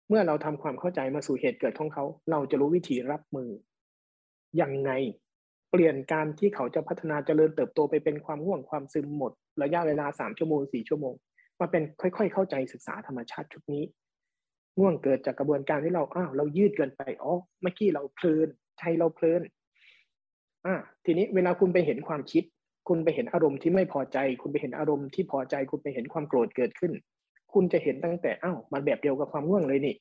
[0.08, 3.50] เมื่อเราทำความเข้าใจมาสู่เหตุเกิดของเขา เราจะรู้วิธีรับมือ
[4.60, 4.90] ยังไง
[5.70, 11.14] เปลี่ยนการที่เขาจะพัฒนาเจริญเติบโตไปเป็นความง่วงความซึมหมด ระยะเวลาสามชั่วโมงสี่ชั่วโมง
[11.60, 13.84] มาเป็นค่อย ๆ เข้าใจศึกษาธรรมชาติชุดนี้
[14.78, 18.48] ง่วงเกิดจากกระบวนการที่เราอ้าวเรายืดเกินไปอ๋อเมื่อกี้เราเพลิน
[18.78, 19.42] ใจเราเพลิน
[20.66, 20.74] อ่า
[21.04, 22.44] ทีนี้เวลาคุณไปเห็นความคิด
[22.88, 26.92] คุณไปเห็นอารมณ์ที่ไม่พอใจ คุณไปเห็นอารมณ์ที่พอใจ คุณไปเห็นความโกรธเกิดขึ้น
[27.52, 29.94] คุณจะเห็นตั้งแต่อ้าวมันแบบเดียวกับความง่วงเลยนี่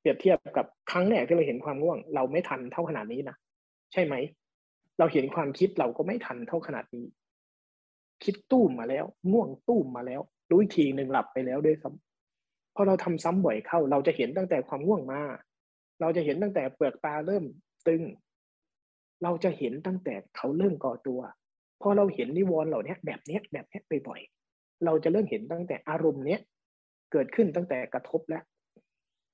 [0.00, 3.36] เปรียบเทียบกับครั้งแรกที่เราเห็นความง่วง เราไม่ทันเท่าขนาดนี้นะ
[3.92, 4.14] ใช่ไหม
[4.98, 7.04] เราเห็นความคิดเราก็ไม่ทันเท่าขนาดนี้
[8.24, 15.20] คิดตู้มมาแล้ว ง่วงตู้มมาแล้วรู้อีกทีหนึ่งหลับไปแล้วด้วยซ้ำพอเราทำซ้ำบ่อยเข้า เราจะเห็นตั้งแต่ความง่วงมา
[16.00, 17.44] เราจะเห็นตั้งแต่เปลือกตาเริ่ม
[17.86, 18.02] ตึง
[19.22, 21.20] เราจะเห็นตั้งแต่เขาเริ่มก่อตัว
[21.82, 26.40] พอเราเห็นนิวรณ์เหล่านี้แบบนี้แบบนี้ยบ่อยๆเราจะเริ่มเห็นตั้งแต่อารมณ์เนี้ย
[27.12, 28.42] เกิดขึ้นตั้งแต่กระทบแล้ว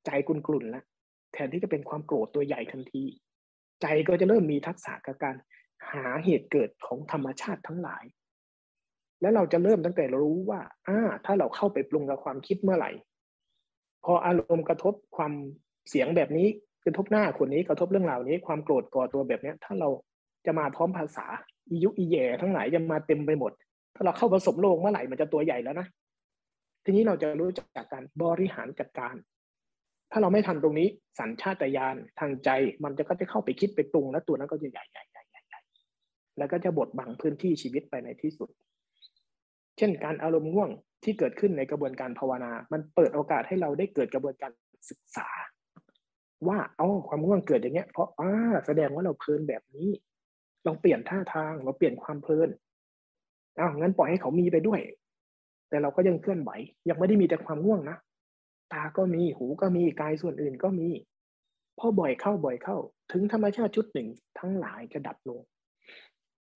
[0.07, 0.85] ใจกุนกลุ่นแล้ว
[1.33, 3.05] แทนที่จะเป็นความโกรธตัวใหญ่ทันที
[3.83, 5.37] ใจก็จะเริ่มมีทักษะกับการ
[5.91, 8.05] หาเหตุเกิดของธรรมชาติทั้งหลาย
[9.21, 12.91] แล้วเราจะเริ่มตั้งแต่รู้ว่าอ่าถ้าเราเข้าไปปรุงกับความคิดเมื่อไหร่
[14.05, 15.33] พออารมณ์กระทบความ
[15.89, 16.47] เสียงแบบนี้
[16.85, 19.89] กระทบหน้าคนนี้กระทบเรื่องราวนี้ ความโกรธก่อตัวแบบนี้ถ้าเรา
[20.47, 21.27] จะมาพร้อมภาษา
[21.69, 23.53] อียุอีแย่ทั้งหลายจะมาเต็มไปหมด
[23.95, 25.87] ถ้าเราเข้าผสมโลกเมื่อไหร่มันจะตัวใหญ่แล้วนะ
[26.85, 29.15] ทีนี้เราจะรู้จักการบริหารจัดการ
[30.11, 32.51] ถ้าเราไม่ทันตรงนี้สัญชาตญาณทางใจ
[32.85, 35.61] มันจะก็จะเข้าไปคิดไปปรุงแล้วตัวนั้นก็จะใหญ่ใหญ่ใหญ่ใหญ่ใหญ่
[36.39, 38.51] แล้วก็จะบดบังพื้นที่ชีวิตไปในที่สุด
[39.79, 40.71] เช่นการอารมณ์ง่วง
[41.05, 44.53] ที่เกิดขึ้นในกระบวนการภาวนา มันเปิดโอกาสให้เราได้เกิดกระบวนการ
[44.91, 45.29] ศึกษา
[46.49, 48.31] ว่าอ๋อความง่วงเกิดอย่างเงี้ยเพราะอ่า
[48.67, 49.89] แสดงว่าเราเพลินแบบนี้
[50.67, 52.49] ลองเปลี่ยนท่าทางเราเปลี่ยนความเพลิน
[53.59, 54.81] อ้าวงั้นปล่อยให้เขามีไปด้วย
[55.73, 56.51] แต่เราก็ยังเคลื่อนไหว
[56.89, 57.97] ยังไม่ได้มีแต่ความง่วงนะ
[58.73, 60.89] ตาก็มีหูก็มีกายส่วนอื่นก็มี
[61.79, 62.77] พอบ่อยเข้าบ่อยเข้า
[63.13, 64.09] ถึงธรรมชาติชุดหนึ่ง
[64.39, 65.41] ทั้งหลายจะดับลง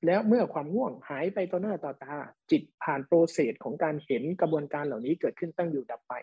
[0.07, 2.17] แล้วเมื่อความง่วงหายไปต่อหน้าต่อตา
[2.51, 6.15] จิตผ่านโปรเซสของการเห็นกระบวนการเหล่านี้เกิดขึ้นตั้งอยู่ดับไป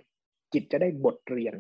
[0.54, 1.56] จิตจะได้บทเรียน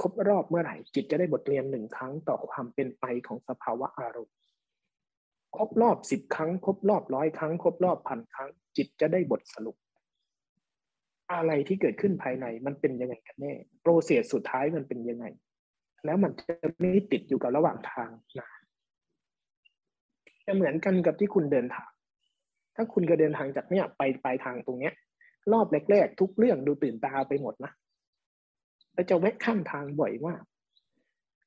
[0.00, 4.34] ครบรอบเมื่อไหร่ จิตจะได้บทเรียนหนึ่งครั้งต่อความเป็นไปของสภาวะอารมณ์
[5.56, 9.76] ครบรอบสิบครั้ง ครบรอบร้อยครั้ง ครบรอบพันครั้ง จิตจะได้บทสรุป
[11.32, 13.52] อะไรที่เกิดขึ้นภายในมันเป็นยังไงกันแน่
[13.82, 15.26] โปรเซสสุดท้ายมันเป็นยังไง
[16.04, 18.48] แล้วมันจะไม่ติดอยู่กับระหว่างทางนะ
[20.46, 21.90] จะเหมือนกันกับที่คุณเดินทาง
[22.76, 24.94] ถ้าคุณก็เดินทางจากเนี้ยไปปลายทางตรงเนี้ย
[25.52, 27.72] รอบแรกๆทุกเรื่องดูตื่นตาไปหมดนะ
[28.94, 30.42] แล้วจะแวะข้ามทางบ่อยมาก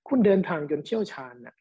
[0.10, 1.55] คุณเดินทางจนเชี่ยวชาญน่ะ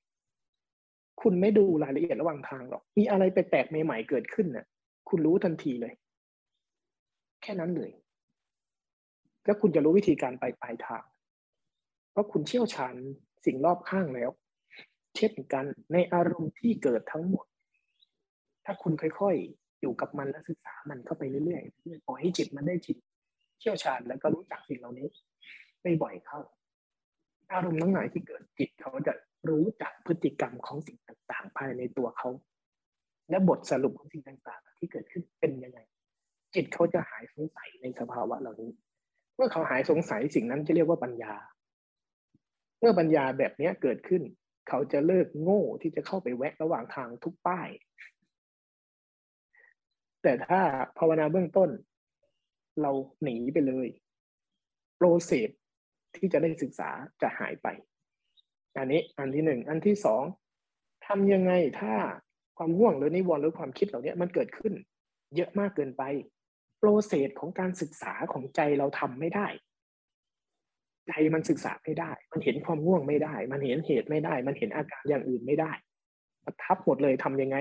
[1.21, 4.66] คุณไม่ดูรายละเอียดระหว่างทางหรอก มีอะไรแปลกๆใหม่ๆเกิดขึ้นน่ะ
[5.09, 5.95] คุณรู้ทันทีเลย
[7.43, 7.91] แค่นั้นเลย
[9.45, 11.05] แล้วคุณจะรู้วิธีการไปปลายทาง
[12.11, 12.95] เพราะคุณเชี่ยวชาญ
[13.45, 14.31] สิ่งรอบข้างแล้ว
[15.16, 17.47] เช่นกันในอารมณ์ที่เกิดทั้งหมด
[18.64, 22.97] ถ้าคุณค่อยๆ อยู่กับมันและศึกษามันเข้าไปเรื่อยๆปล่อยให้จิตมันได้จิต
[23.61, 25.09] เชี่ยวชาญแล้วก็รู้จักสิ่งเหล่านี้
[25.83, 26.41] ได้บ่อยเข้า
[27.53, 29.14] อารมณ์ทั้งหลายที่เกิดจิตเขาจะ
[29.49, 32.28] รู้จักพฤติกรรมของสิ่งต่าง ๆ ภายในตัวเขา
[33.30, 35.80] และบทสรุปของสิ่งต่างๆ ที่เกิดขึ้นเป็นยังไง
[36.55, 38.70] จิตเขาจะหายสงสัยในสภาวะเหล่านี้
[39.36, 41.34] เมื่อเขาหายสงสัยสิ่งนั้นจะเรียกว่าปัญญา
[42.80, 44.22] เมื่อปัญญาแบบนี้เกิดขึ้น
[44.68, 47.68] เขาจะเลิกโง่ที่จะเข้าไปแวะระหว่างทางทุกป้าย
[50.22, 50.61] แต่ถ้า
[50.99, 51.70] ภาวนาเบื้องต้น
[52.82, 53.89] เราหนีไปเลย
[54.97, 55.51] โปรเซส
[56.16, 56.91] ที่จะได้ศึกษา
[57.22, 57.68] จะหายไป
[58.77, 60.23] อันนี้อันที่หนึ่งอันที่สอง
[61.07, 61.95] ทำยังไงถ้า
[62.57, 64.73] ความง่วงหรือนิวรณ์หรือความคิดเหล่านี้มันเกิดขึ้น
[65.37, 66.03] เยอะมากเกินไป
[66.79, 69.47] โปรเซสของการศึกษาของใจเราทำไม่ได้
[71.09, 75.73] ใจมันศึกษาไม่ได้ มันเห็นความง่วงไม่ได้ มันเห็นเหตุไม่ได้ มันเห็นอาการอย่างอื่นไม่ได้
[76.45, 77.57] มันทับหมดเลยทำยังไง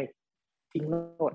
[0.71, 0.95] ทิ้งโล
[1.31, 1.33] ด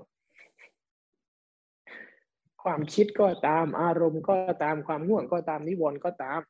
[2.63, 6.41] ความคิดก็ตามอารมณ์ก็ตามความง่วงก็ตามนิวรณ์ก็ตาม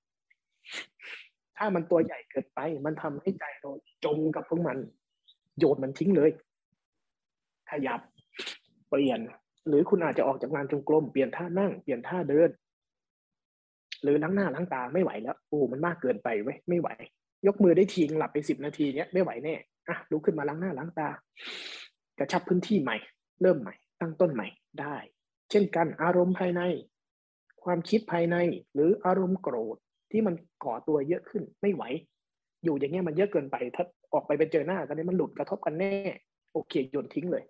[1.57, 3.71] ถ้ามันตัวใหญ่เกินไป มันทำให้ใจเรา
[4.05, 4.77] จมกับพวกมัน
[5.59, 6.31] โยนมันทิ้งเลย
[7.69, 7.99] ขยับ
[8.89, 9.19] เปลี่ยน
[9.67, 12.49] หรือคุณอาจจะออกจากงานจงกรมเปลี่ยนท่านั่งเปลี่ยนท่าเดิน
[14.03, 16.89] หรือล้างหน้าล้างตาไม่ไหวแล้วโอ้มันมากเกินไปเว้ยไม่ไหว
[17.47, 19.55] ยกมือได้ทีหลับไปสิบนาทีเนี้ยไม่ไหวแน่
[19.87, 21.09] อะลุกขึ้นมาล้างหน้าล้างตา
[22.19, 22.97] กระชับพื้นที่ใหม่
[23.41, 24.47] เริ่มใหม่ ตั้งต้นใหม่
[24.81, 24.95] ได้
[25.49, 26.61] เช่นกันอารมณ์ภายใน
[27.63, 28.35] ความคิดภายใน
[28.73, 29.77] หรืออารมณ์โกรธ
[30.13, 30.35] ที่มัน
[30.65, 31.83] ก่อตัวเยอะขึ้นไม่ไหว
[32.63, 35.93] อยู่อย่างเงี้ยมันเยอะเกินไป ถ้าออกไปไปเจอหน้ากันนี่ยมันหลุดกระทบกันแน่
[36.53, 37.43] โอเคโยนทิ้งเลย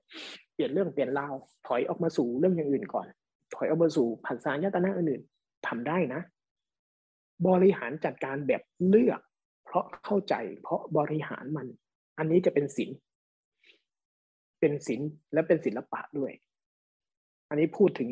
[0.54, 1.34] เปลี่ยนเรื่องเปลี่ยนราว
[1.68, 3.08] ถอยออกมาสู่เรื่องอย่างอื่นก่อน
[3.56, 6.22] ถอยออกมาสู่ผัสสะยตนะอื่นๆทำได้นะ
[7.48, 9.22] บริหารจัดการแบบเลือก
[9.66, 11.68] เพราะเข้าใจ เพราะบริหารมัน
[12.18, 12.90] อันนี้จะเป็นศิล
[14.60, 15.02] เป็นศิล
[15.34, 16.32] และเป็นศิลปะด้วย
[17.50, 18.10] อันนี้พูดถึง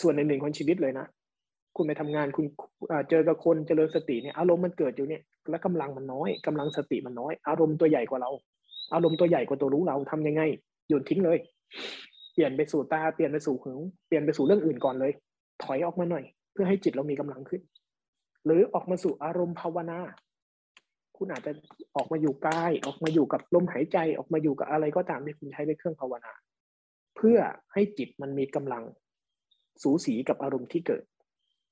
[0.00, 1.06] ส่วนหนึ่งของชีวิตเลยนะ
[1.76, 2.46] คุณไปทำงานคุณ
[3.10, 8.30] เจอกับคนเจริญสติเนี่ยอารมณ์มันเกิดอยู่เนี่ยและกำลังมันน้อยกำลังสติมันน้อย อารมณ์ตัวใหญ่กว่าเรา
[8.94, 10.42] อารมณ์ตัวใหญ่กว่าตัวรู้เราทำยังไง
[10.88, 11.38] โยนทิ้งเลย
[12.34, 13.72] เปลี่ยนไปสู่ตาเปลี่ยนไปสู่หู
[14.06, 15.12] เปลี่ยนไปสู่เรื่องอื่นก่อนเลย
[15.62, 17.62] ถอยออกมาหน่อย เพื่อให้จิตเรามีกำลังขึ้น
[18.44, 19.98] หรือออกมาสู่อารมณ์ภาวนา
[21.16, 21.52] คุณอาจจะ
[21.96, 26.32] ออกมาอยู่กาย ออกมาอยู่กับลมหายใจออกมาอยู่กับอะไรก็ตามที่คุณใช้ในเครื่องภาวนา
[27.16, 27.38] เพื่อ
[27.72, 28.82] ให้จิตมันมีกำลัง
[29.82, 31.02] สูสีกับอารมณ์ที่เกิด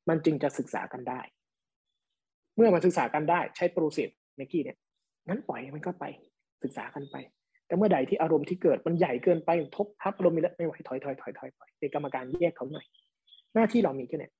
[0.08, 1.20] มันจึงจะศึกษากันได้
[2.56, 4.76] เมื่อมาศึกษากันได้ใช้โปรเซสเมื่อกี้เนี่ย
[5.28, 6.04] งั้นปล่อยมันก็ไป
[6.62, 7.16] ศึกษากันไป
[7.66, 12.86] แต่เมื่อใดที่อารมณ์ที่เกิดมันใหญ่เกินไปทบทับอารมณ์ไม่ไม่ไหวถอยถอยถอยถอยถอยเป็นกรรมการแยกเขาหน่อย
[13.54, 14.30] หน้าที่เรามีแค่นี้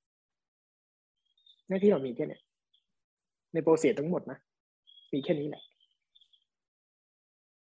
[1.68, 2.38] หน้าที่เรามีแค่นี้
[3.52, 4.38] ในโปรเซสทั้งหมดนะ
[5.12, 5.62] มีแค่นี้แหละ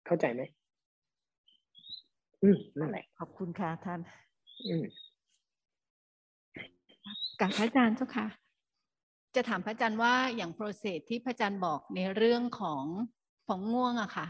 [0.07, 0.43] เข้าใจไหม
[2.43, 4.01] อืมนั่นแหละขอบคุณค่ะท่าน
[4.69, 4.85] อืม
[7.41, 8.27] กับพระอาจารย์เจ้าค่ะ
[9.35, 12.85] จะถามพระอาจารย์ว่าอย่างโปรเซสที่พระอาจารย์บอกในเรื่องของ
[13.47, 14.27] ของง่วงอะค่ะ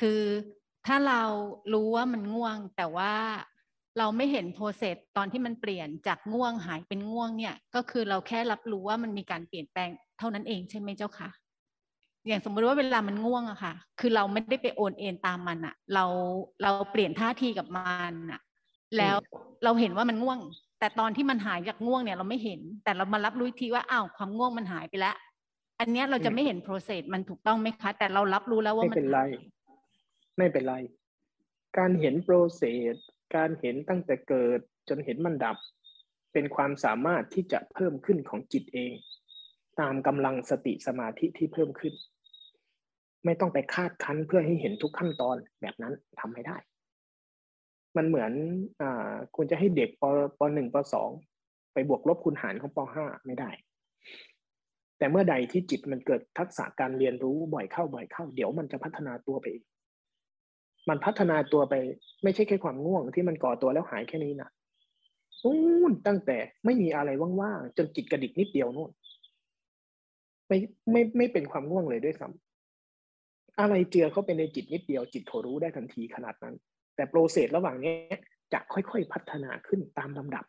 [0.00, 0.22] คือ
[0.86, 1.22] ถ้าเรา
[1.72, 3.14] รู้ว่ามันง่วง แต่ว่า
[3.98, 11.30] เราไม่เห็นโปรเซสตอนที่มันเปลี่ยนจากง่วงหายเป็นง่วงเนี่ย ก็คือเราแค่รับรู้ว่ามันมีการเปลี่ยนแปลงเท่านั้นเองใช่ไหมเจ้าค่ะ
[12.26, 16.04] อย่างสมมติว่าเวลามันง่วงอะค่ะ คือเราไม่ได้ไปโอนเอ็นตามมันอะเรา
[16.62, 18.40] เราเปลี่ยนท่าทีกับมันอะ
[18.96, 19.16] แล้ว
[19.64, 20.38] เราเห็นว่ามันง่วง
[20.78, 25.16] แต่ตอนที่มันหายจากง่วงเนี่ยเราไม่เห็น แต่เรามารับรู้ทีว่าอ้าวความง่วงมันหายไปแล้ว
[25.80, 29.20] อันเนี้ยเราจะไม่เห็นโปรเซสมันถูกต้องไหมคะ แต่เรารับรู้แล้วว่าไม่มันเป็นไร
[30.38, 30.74] ไม่เป็นไร
[31.78, 32.62] การเห็นโปรเซ
[32.94, 32.96] ส
[33.36, 35.56] การเห็นตั้งแต่เกิดจนเห็นมันดับ
[36.32, 38.92] เป็นความสามารถที่จะเพิ่มขึ้นของจิตเอง
[39.80, 41.94] ตามกำลังสติสมาธิที่เพิ่มขึ้น
[43.24, 46.56] ไม่ต้องไปคาดคั้นเพื่อให้เห็นทุกขั้นตอนแบบนั้นทำไม่ได้
[47.96, 48.32] มันเหมือน
[48.80, 50.04] อ่าควรจะให้เด็กป
[50.38, 51.10] ปหนึ่งปสอง
[51.72, 53.50] ไปบวกลบคูณหารของปห้าไม่ได้
[54.98, 59.64] แต่เมื่อใดที่จิตมันเกิดทักษะการเรียนรู้บ่อยเข้าบ่อยเข้า เดี๋ยวมันจะพัฒนาตัวไปเอง
[60.88, 61.74] มันพัฒนาตัวไป
[62.22, 64.50] ไม่ใช่แค่ความง่วงที่มันก่อตัวแล้วหายแค่นี้นะ
[65.42, 68.90] นู่นตั้งแต่ไม่มีอะไรว่างๆจนจิตกระดิกนิดเดียวนู่น
[70.48, 70.58] ไม่
[70.90, 76.54] ไม่ไม่เป็นความง่วงเลยด้วยซ้ำอะไรเจือเข้าไปในจิตนิดเดียวจิตเขารู้ได้ทันทีขนาดนั้น
[76.96, 77.94] แต่โปรเซสระหว่างนี้
[78.52, 80.44] จะค่อยๆพัฒนาขึ้นตามลำดับ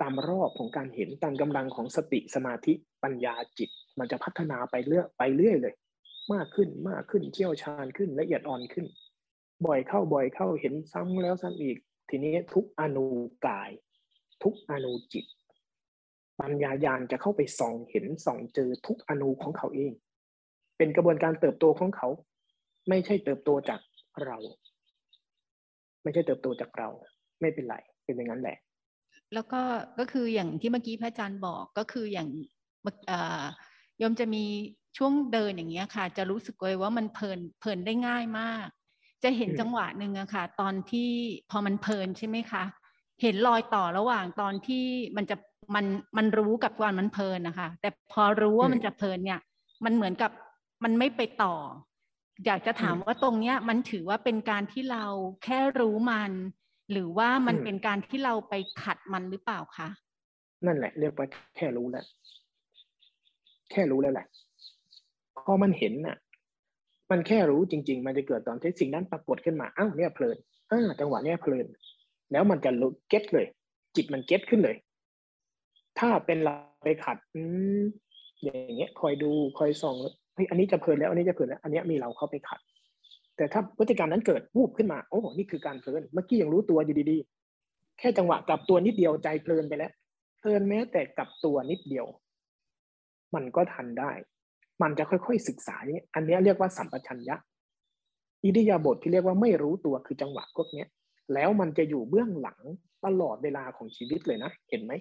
[0.00, 2.72] ตามรอบของการเห็นตามกำลังของสติสมาธิ
[3.02, 5.74] ปัญญาจิต มันจะพัฒนาไปเรื่อยไปเรื่อยเลย
[6.32, 8.86] มากขึ้นมากขึ้นเชี่ยวชาญขึ้นละเอียดอ่อนขึ้น
[9.66, 11.76] บ่อยเข้าบ่อยเข้าเห็นซ้ำแล้วซ้ำอีก
[12.08, 13.06] ทีนี้ทุกอนู
[13.46, 13.70] กาย
[14.42, 15.24] ทุกอนูจิต
[16.40, 19.92] ปัญญายาณจะเข้าไปส่องเห็นส่องเจอทุกอนูของเขาเอง
[20.76, 22.08] เป็นกระบวนการเติบโตของเขา
[22.88, 23.80] ไม่ใช่เติบโตจาก
[24.24, 24.38] เรา
[26.04, 26.88] ไม่ใช่เติบโตจากเรา
[27.40, 28.58] ไม่เป็นไรเป็นอย่างนั้นแหละ
[29.34, 29.62] แล้วก็
[29.98, 32.28] ก็คืออย่างที่เมื่อกี้พระอาจารย์บอกก็คืออย่าง
[33.98, 34.44] โยมจะมี
[34.98, 38.66] ช่วงเดินอย่างเงี้ยค่ะ จะรู้สึกเลยว่ามันเพลินเพลินได้ง่ายมาก
[39.22, 41.10] จะเห็นจังหวะหนึ่งอะค่ะ ตอนที่
[41.50, 42.64] พอมันเพลินใช่ไหมคะ
[43.22, 44.84] เห็นรอยต่อระหว่างตอนที่
[45.16, 45.36] มันจะ
[45.74, 45.86] มัน
[46.16, 49.40] มันรู้กับวันมันเพลินนะคะ แต่พอรู้ว่ามันจะเพลินเนี่ย
[49.84, 50.30] มันเหมือนกับ
[50.84, 51.54] มันไม่ไปต่อ
[52.46, 55.04] อยากจะถามว่าตรงเนี้ยมันถือว่าเป็นการที่เรา
[55.44, 56.32] แค่รู้มัน
[56.92, 59.88] หรือว่ามันเป็นการที่เราไปขัดมันหรือเปล่าคะ
[60.66, 61.26] นั่นแหละ เรียกว่า
[61.56, 62.04] แค่รู้แล้ว
[63.70, 64.26] แค่รู้แล้วแหละ
[65.44, 66.16] พอมันเห็นน่ะ
[67.10, 70.36] มันแค่รู้จริง ๆ มันจะเกิดตอนที่สิ่งนั้นปรากฏขึ้นมาอ้าวเนี่ยเพลิน
[70.70, 71.66] อ้าจังหวะเนี้ยเพลิน
[72.32, 73.46] แล้วมันจะรู้เก็ตเลย
[73.96, 74.76] จิตมันเก็ตขึ้นเลย
[75.98, 76.54] ถ้าเป็นเรา
[76.84, 77.42] ไปขัด อื
[77.80, 77.82] ม
[78.42, 80.14] อย่างเงี้ย คอยดูคอยส่องเฮ้ย
[80.50, 82.60] อันนี้จะเพลินแล้วอันนี้จะเพลินแล้ว อันนี้มีเราเข้าไปขัด
[83.36, 89.92] แต่ถ้าพฤติกรรมนั้นเกิดวูบขึ้นมาโอ้นี่คือการเพลินเมื่อกี้ยังรู้ตัวอยู่ดีๆ แค่จังหวะกลับตัวนิดเดียวใจเพลินไปแล้ว
[90.38, 92.06] เพลินแม้แต่กลับตัวนิดเดียว
[93.34, 94.12] มันก็ทันได้
[94.82, 97.36] มันจะค่อยๆศึกษาอย่างนี้อันนี้เรียกว่าสัมปชัญญะ
[98.44, 100.84] อิริยาบถที่เรียกว่าไม่รู้ตัวคือจังหวะพวกนี้
[101.34, 102.60] แล้วมันจะอยู่เบื้องหลัง
[103.04, 104.92] ตลอดเวลาของชีวิตเลยนะ เห็นไหม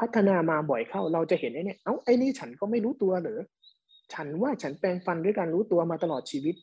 [0.00, 3.40] พัฒนามาบ่อยเข้าเราจะเห็นไอ้นี่เอ้าไอ้นี่ฉันก็ไม่รู้ตัวหรอ
[4.14, 6.54] ฉันว่าฉันแปลงฟันด้วยการรู้ตัวมาตลอดชีวิต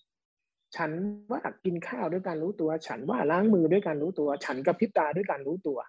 [0.75, 0.91] ฉัน
[1.31, 5.79] ว่ากินข้าวด้วยการรู้ตัว ฉันว่าล้างมือด้วยการรู้ตัว ฉันกระพริบตาด้วยการรู้ตัว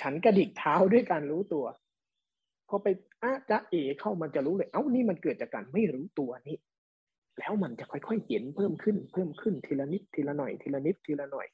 [0.00, 1.64] ฉันกระดิกเท้าด้วยการรู้ตัว
[2.68, 2.86] พอไป
[3.22, 6.58] อาจะเอเข้ามันจะรู้เลย เอ้านี่มันเกิดจากการไม่รู้ตัวนี่
[7.38, 11.46] แล้วมันจะค่อยๆเห็นเพิ่มขึ้น เพิ่มขึ้นทีละนิดทีละหน่อยทีละนิดทีละหน่อย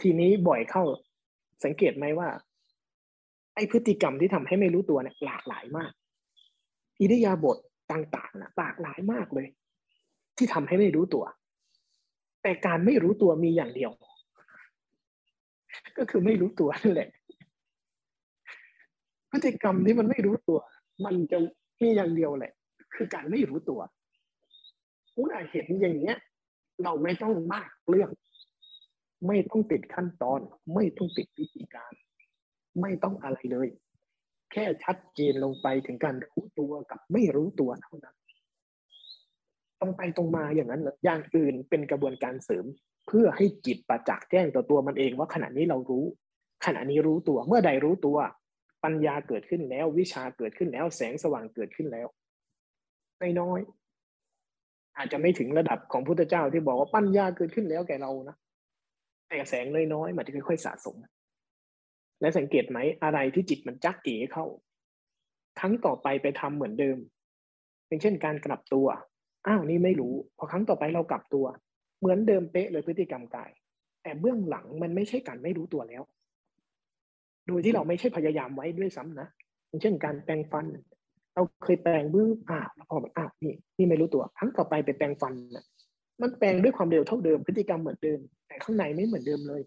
[0.00, 0.82] ทีนี้บ่อยเข้า
[1.64, 2.28] สังเกตไหมว่า
[3.54, 5.92] ไอพฤติกรรมที่ทำให้ไม่รู้ตัวเนี่ยหลากหลายมาก
[7.00, 7.58] อิริยาบถ
[7.92, 9.46] ต่างๆนะหลากหลายมากเลย
[10.36, 11.24] ที่ทำให้ไม่รู้ตัว
[12.42, 13.90] แต่การไม่รู้ตัวมีอย่างเดียว
[15.98, 17.08] ก็คือไม่รู้ตัวนั่นแหละ
[19.30, 20.58] พฤติกรรมที่มันไม่รู้ตัว
[21.04, 21.38] มันจะ
[21.80, 22.52] มีอย่างเดียวแหละ
[22.94, 23.80] คือการไม่รู้ตัว
[25.18, 26.16] เมื่อเห็นอย่างเนี้ย
[26.82, 28.10] เราไม่ต้องมากเรื่อง
[29.26, 30.40] ไม่ต้องติดขั้นตอน
[30.74, 31.92] ไม่ต้องติดวิธีการ
[32.80, 33.68] ไม่ต้องอะไรเลย
[34.52, 38.16] แค่ชัดเจนลงไปถึงการรู้ตัวกับไม่รู้ตัวเท่านั้น
[39.80, 42.64] ตรงไปตรงมาอย่างนั้นอย่างอื่นเป็นกระบวนการเสริม
[43.06, 46.04] เพื่อให้จิตประจักษ์แจ้งต่อตัวมันเองว่าขณะนี้เรารู้
[46.66, 48.16] ขณะนี้รู้ตัวเมื่อใดรู้ตัว
[48.84, 52.08] ปัญญาเกิดขึ้นแล้ววิชาเกิดขึ้นแล้ว แสงสว่างเกิดขึ้นแล้ว
[53.18, 53.60] ไม่น้อย
[54.96, 58.36] อาจจะไม่ถึงระดับของพุทธเจ้าที่บอกว่าปัญญาเกิดขึ้นแล้วแก่เรานะ
[59.28, 60.96] แต่แสงน้อยๆมันจะค่อยๆสะสม
[62.20, 64.44] และสังเกตไหมอะไรที่จิตมันจักเอ๋เข้า
[65.58, 66.98] ครั้งต่อไปไปทำเหมือนเดิม
[67.88, 68.86] เป็นเช่นการกลับตัว
[69.46, 71.46] อ้าวนี่ไม่รู้ พอครั้งต่อไปเรากลับตัว
[72.00, 73.50] เหมือนเดิมเป๊ะเลยพฤติกรรมกาย
[74.02, 76.02] แต่เบื้องหลังมันไม่ใช่การไม่รู้ตัวแล้ว
[77.46, 79.28] โดยที่เราไม่ใช่พยายามไว้ด้วยซ้ำนะ
[79.68, 80.64] อย่างเช่น การแปรงฟัน
[81.34, 85.64] เราเคยแปรงบื้ออ้าวพอแบบอ้าวนี่นี่ไม่รู้ตัว ครั้งต่อไปไปแปรงฟันนะ
[86.22, 89.62] มันแปลงด้วยความเร็วเท่าเดิมพฤติกรรมเหมือนเดิม แต่ข้างในไม่เหมือนเดิมเลย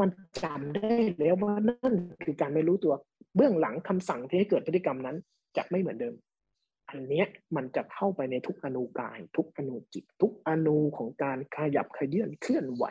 [0.00, 0.10] มัน
[0.42, 1.94] จำได้แล้วว่านั่น
[2.24, 2.94] คือการไม่รู้ตัว
[3.36, 5.16] เบื้องหลังคำสั่งที่ให้เกิดพฤติกรรมนั้น
[5.56, 6.14] จะไม่เหมือนเดิม
[6.88, 12.84] อันเนี้ยมันจะเข้าไปในทุกอนูกาย ทุกอนูจิต ทุกอนูของการขยับขยื่นเคลื่อนไหว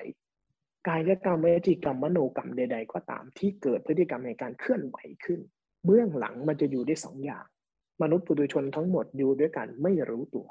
[0.87, 5.39] กายกรรมวิจิกรรมมโนกรรมใด ๆ ก็ตามที่เกิดพฤติกรรมในการเคลื่อนไหวขึ้น
[5.85, 7.45] เบื้องหลังมันจะอยู่ได้สองอย่าง
[8.01, 10.47] มนุษย์ปุถุชนทั้งหมดอยู่ด้วยกันไม่รู้ตัว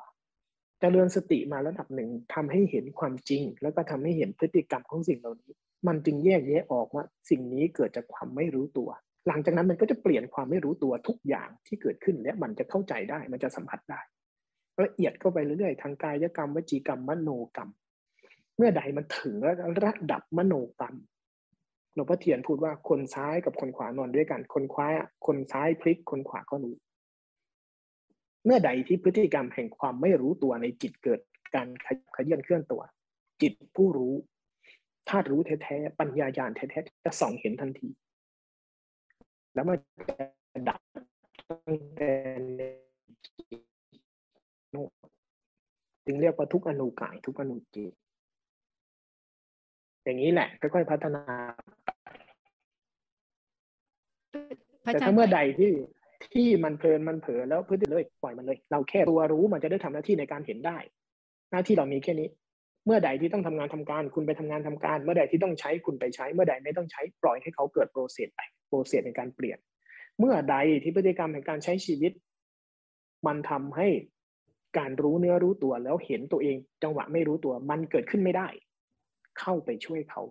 [0.81, 5.53] จเจริญสติมาระดับหนึ่งทำให้เห็นความจริง แล้วก็ทำให้เห็นพฤติกรรมของสิ่งเหล่านี้
[5.87, 8.89] มันจึงแยกแยะออกว่าสิ่งนี้เกิดจากความไม่รู้ตัว
[9.28, 14.01] หลังจากนั้นมันก็จะเปลี่ยนความไม่รู้ตัวทุกอย่างที่เกิดขึ้นและมันจะเข้าใจได้มันจะสัมผัสได้
[14.85, 17.70] ละเอียดเข้าไปเรื่อยๆทางกายกรรมวจีกรรมมโนกรรม
[18.57, 19.35] เมื่อใดมันถึง
[19.85, 20.95] ระดับมโนกรรม
[21.95, 24.89] หลวงพ่อเทียนพูดว่าคนซ้ายกับคนขวานอนด้วยกัน คนขวา
[25.26, 26.74] คนซ้ายพลิกคนขวาก็รู้
[28.45, 31.20] เมื่อใดที่พฤติกรรมแห่งความไม่รู้ตัวในจิตเกิด
[31.55, 31.68] การ
[32.16, 32.83] ขยื่นเคลื่อนตัว
[33.43, 34.14] จิตผู้รู้
[35.11, 37.88] ธาตุรู้แท้ๆ ปัญญาญาณแท้ๆ จะส่องเห็นทันที
[39.54, 39.76] แล้วมัน
[40.08, 40.80] จะดับ
[41.48, 42.12] ตั้งแต่
[42.56, 42.61] ใน
[46.06, 47.92] จึงเรียกว่าทุกอนุกายทุกอนุจิต
[50.04, 51.22] อย่างนี้แหละค่อยๆพัฒนา
[54.82, 55.72] แต่ถ้าเมื่อใดที่
[56.34, 60.78] ที่มันเพลินมันเผลอแล้วพื้นที่เลยปล่อยมันเลย เราแค่ตัวรู้มันจะได้ทำหน้าที่ในการเห็นได้
[61.50, 62.28] หน้าที่เรามีแค่นี้
[62.87, 69.59] เมื่อใดที่ต้องทำงานทำการ คุณไปทำงานทำการ เมื่อใดที่ต้องใช้คุณไปใช้ เมื่อใดไม่ต้องใช้ปล่อยให้เขาเกิดโปรเซสไปโปรเซสในการเปลี่ยน
[70.18, 72.12] เมื่อใดที่พฤติกรรมในการใช้ชีวิต
[73.26, 73.89] มันทำให้
[74.78, 78.49] การรู้เนื้อรู้ตัวแล้วเห็นตัวเอง จังหวะไม่รู้ตัวมันเกิดขึ้นไม่ได้
[79.41, 80.22] เข้าไปช่วยเขา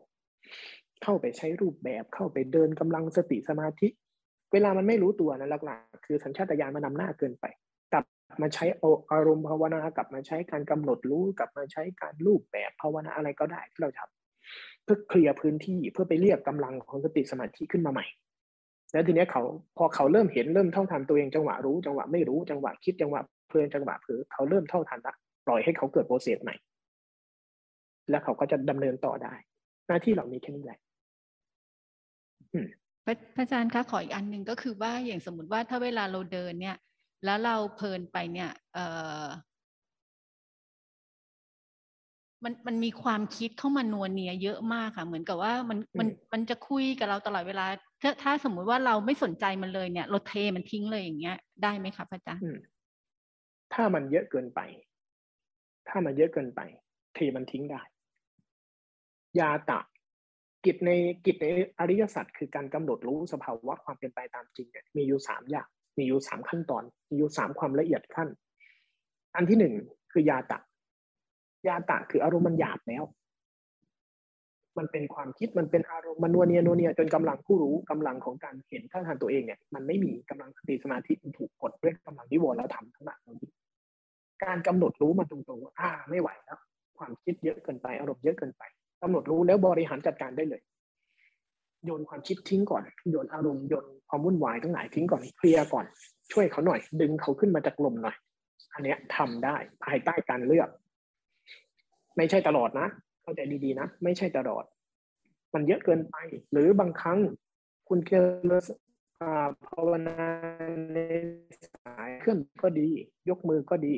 [1.04, 3.88] เข้าไปใช้รูปแบบเข้าไปเดินกำลังสติสมาธิ
[4.54, 7.46] เวลามันไม่รู้ตัวนะหลักๆคือสัญชาตญาณมันนำหน้าเกินไป
[8.42, 8.66] มาใช้
[9.12, 18.06] อารมณ์ภาวนากลับมาใช้การกำหนดรู้กลับมาใช้การรูปแบบภาวนาอะไรก็ได้ที่เราทำเพื่อเคลียร์พื้นที่เพื่อไปเรียกกำลังของสติสมาธิขึ้นมาใหม่
[18.92, 19.44] แล้วทีนี้เขา
[19.78, 25.14] พอเขาเริ่มเห็นเริ่มเท่าทันตัวเองจังหวะรู้จังหวะไม่รู้จังหวะคิดจังหวะเพลินจังหวะเผลอเขาเริ่มเท่าทันละ
[25.46, 26.56] ปล่อยให้เขาเกิดโปรเซสใหม่
[28.10, 29.34] แล้วเขาก็จะดำเนินต่อได้
[29.88, 30.80] หน้าที่เหล่านี้แค่นี้แหละ
[33.06, 36.78] พระอาจารย์คะขออีกอันหนึ่งก็คือว่าอย่างสมมติว่าถ้าเวลาเราเดินเนี่ย
[37.26, 38.80] แล้วเราเพลินไปเนี่ยเอ
[39.24, 39.26] อ
[42.44, 47.66] มันมันมีความคิดเข้ามานัวเนียเยอะมากค่ะ เหมือนกับว่ามันมันมันจะคุยกับเราตลอดเวลา
[48.02, 52.44] ถ้าถ้าสมมุติว่าเราไม่สนใจมันเลยเนี่ย เราเทมันทิ้งเลยอย่างเงี้ย ได้ไหมคะพระอาจารย์
[53.74, 54.60] ถ้ามันเยอะเกินไป
[55.90, 56.62] ถ้ามันเยอะเกินไป
[57.14, 57.82] เทมันทิ้งได้
[59.40, 59.80] ยาตะ
[60.66, 60.92] กิจใน
[61.26, 61.46] กิจใน
[61.80, 65.68] อริยสัจคือการกำหนดรู้สภาวะความเป็นไปตามจริงเนี่ยมีอยู่สามอย่าง
[65.98, 68.28] มีอยู่สามขั้นตอน มีอยู่สามความละเอียดขั้น
[69.36, 69.74] อันที่หนึ่ง
[70.12, 70.60] คือยาตะ
[71.68, 73.04] ยาตะคืออารมณ์มันหยาบแล้ว
[74.78, 83.52] มันเป็นความคิดมันเป็นอารมณ์มันนัวเนียนัวเนียจนกำลังผู้รู้กำลังของการเห็นท่าทางตัวเองเนี่ยมันไม่มีกำลังสติสมาธิมันถูกกดด้วยกำลังนิวรณ์แล้วทำทั้งหลายนี้
[84.44, 86.60] การกำหนดรู้มันตรงๆว่าอ่าไม่ไหวแล้ว
[86.98, 88.64] ความคิดเยอะเกินไปอารมณ์เยอะเกินไป
[89.02, 90.62] กำหนดรู้แล้วบริหารจัดการได้เลย
[91.86, 95.86] โยนความคิดทิ้งก่อน โยนอารมณ์โยนความวุ่นวายทั้งหลายทิ้งก่อนเคลียร์ก่อน
[96.32, 98.16] ช่วยเขาหน่อย ดึงเขาขึ้นมาจากลมหน่อย
[98.74, 100.70] อันเนี้ยทำได้ภายใต้การเลือก
[102.18, 102.88] ไม่ใช่ตลอดนะ
[103.24, 104.64] เข้าใจดีๆนะ ไม่ใช่ตลอด
[105.54, 106.16] มันเยอะเกินไป
[106.52, 107.20] หรือบางครั้ง
[107.90, 108.64] คุณเจริญ
[109.66, 110.24] ภาวนา
[110.94, 110.98] ใน
[111.66, 112.88] สายเคลื่อนก็ดี
[113.30, 113.94] ยกมือก็ดี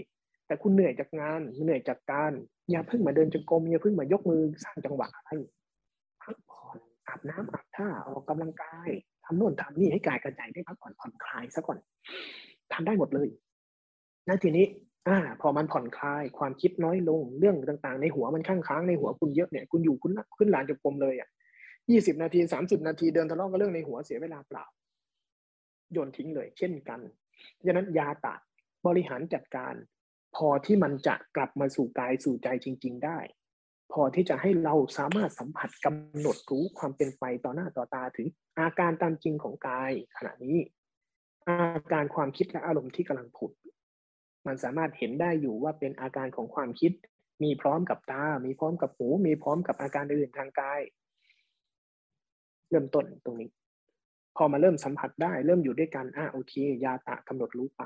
[0.48, 2.32] แต่คุณเหนื่อยจากงานเหนื่อยจากการ
[2.72, 5.61] อย่าเพิ่งมาเดินจงกรมอย่าเพิ่งมายกมือสร้างจังหวะอะไรพักผ่
[7.12, 8.90] อาบน้ำอาบท่าออกกำลังกาย
[9.26, 11.78] ทำโน่นทำนี่ให้กายกระจายได้พักผ่อนผ่อนคลายซะก่อน
[12.74, 13.28] ทำได้หมดเลย
[14.28, 14.66] นั่นทีนี้
[15.08, 21.30] อ่าพอมันผ่อนคลายความคิดน้อยลงเรื่องต่างๆ ในหัวมันข้างค้างในหัวคุณเยอะเนี่ยคุณอยู่คุณขึ้นหลานจงกรมเลยอะ
[21.90, 24.66] ยี่สิบนาทีสามสิบนาทีเดินทะเลาะกับเรื่องในหัวเสียเวลาเปล่า
[25.92, 27.00] โยนทิ้งเลย เช่นกัน
[27.66, 28.36] ดังนั้นยาตะ
[28.88, 29.74] บริหารจัดการ
[30.36, 33.20] พอที่มันจะกลับมาสู่กายสู่ใจจริง ๆ ได้
[33.92, 38.28] พอที่จะให้เราสามารถสัมผัสกำหนดรู้ความเป็นไปต่อหน้าต่อตาถึง
[38.60, 40.58] อาการตามจริงของกายขณะนี้
[41.48, 43.52] อาการความคิดและอารมณ์ที่กำลังผุด
[44.48, 46.92] มันสามารถเห็นได้อยู่ว่าเป็นอาการของความคิด
[47.44, 50.82] มีพร้อมกับตา มีพร้อมกับหู มีพร้อมกับอาการอื่นทางกาย
[52.70, 53.50] เริ่มต้นตรงนี้
[54.38, 57.84] พอมาเริ่มสัมผัสได้เริ่มอยู่ด้วยกันอะโอเค ยาตะกำหนดรู้ไป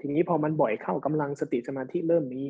[0.00, 2.42] ทีนี้พอมันบ่อยเข้ากำลังสติสมาธิเริ่มมี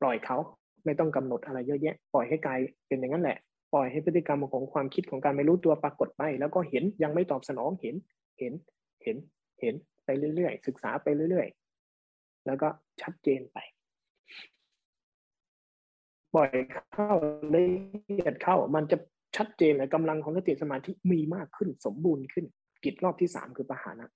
[0.00, 0.38] ปล่อยเขา
[0.84, 2.58] ไม่ต้องกำหนดอะไรเยอะแยะ ปล่อยให้กาย
[2.88, 3.38] เป็นอย่างนั้นแหละ
[3.74, 7.94] ปล่อยให้พฤติกรรมของความคิดของการไม่รู้ตัวปรากฏไป แล้วก็เห็นยังไม่ตอบสนองเห็น
[8.38, 8.52] เห็น
[9.02, 9.16] เห็น
[9.60, 9.74] เห็น
[10.04, 12.68] ไปเรื่อยๆศึกษาไปเรื่อยๆ แล้วก็
[13.00, 13.58] ชัดเจนไป
[16.34, 16.50] ปล่อย
[16.92, 17.12] เข้า
[17.54, 17.62] ละ
[18.06, 18.96] เอียดเข้า มันจะ
[19.36, 22.46] ชัดเจนเลยกำลังของสติสมาธิมีมากขึ้นสมบูรณ์ขึ้น
[22.84, 24.10] กิจรอบที่สามคือปหานะ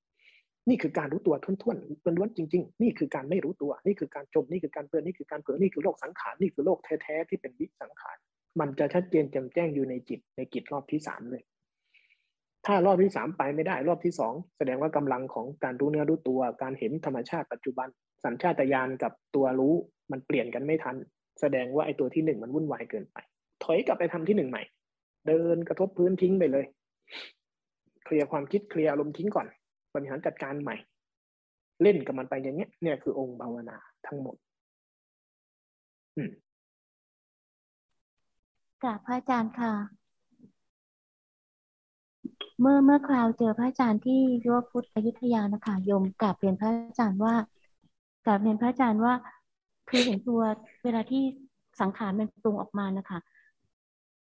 [0.69, 8.17] นี่คือการรู้ตัวทุ่นๆล้วนจริง ๆ นี่คือการไม่รู้ตัว นี่คือการจม นี่คือการเปื่อนนี่คือการเผลอนี่คือโลกสังขาร นี่คือโลกแท้ ๆ ที่เป็นวิสังขาร
[8.61, 11.43] มันจะชัดเจนแจ่มแจ้งอยู่ในจิต ในกิจรอบที่สามเลย
[12.67, 17.89] ถ้ารอบที่สามไปไม่ได้รอบที่สองแสดงว่ากำลังของการรู้เนื้อรู้ตัว การเห็นธรรมชาติปัจจุบัน
[18.25, 19.75] สัญชาตญาณกับตัวรู้
[20.13, 20.97] มันเปลี่ยนกันไม่ทัน
[21.41, 23.17] แสดงว่าไอ้ตัวที่หนึ่งมันวุ่นวายเกินไป
[23.63, 24.63] ถอยกลับไปทำที่หนึ่งใหม่
[25.27, 26.65] เดินกระทบพื้นทิ้งไปเลย
[28.05, 29.47] เคลียร์ความคิดเคลียร์อารมณ์ทิ้งก่อน
[29.97, 30.77] บริหารจัดการใหม่
[31.83, 33.77] เล่นกับมันไปอย่างเงี้ย เนี่ยคือองค์ภาวนา
[34.07, 34.37] ทั้งหมด
[36.17, 36.31] อืม
[38.83, 39.73] กราบพระอาจารย์ค่ะ
[42.61, 47.35] เมื่อเมื่อคราวเจอพระอาจารย์ที่ยุวพุทธอยุธยานะคะโยมกราบเรียนพระอาจารย์ว่า
[48.27, 49.15] กราบเรียนพระอาจารย์ว่า
[49.89, 50.41] คือเห็นตัว
[50.85, 51.23] เวลาที่
[51.81, 53.19] สังขารมันปรุงออกมานะคะ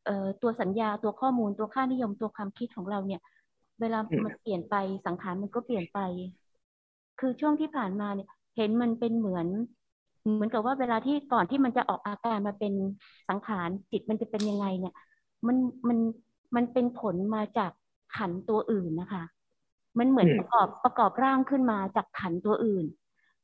[0.04, 3.20] เอ่อตัวสัญญาตัวข้อมูลตัวค่านิยมตัวความคิดของเราเนี่ย
[3.80, 4.74] เวลามันเปลี่ยนไป
[5.06, 5.98] สังขารมันก็เปลี่ยนไป
[7.20, 9.46] คือช่วงที่ผ่านมาเนี่ย เห็นมันเป็นเหมือน
[10.34, 12.72] เหมือนกับว่าเวลาที่ก่อนที่มันจะออกอาการมาเป็น
[13.28, 14.94] สังขารจิตมันจะเป็นยังไงเนี่ย
[15.46, 15.56] มัน
[15.88, 15.98] มัน
[16.56, 17.72] มันเป็นผลมาจาก
[18.16, 19.24] ขันตัวอื่นนะคะ
[19.98, 22.86] มันเหมือนประกอบประกอบร่างขึ้นมาจากขันตัวอื่น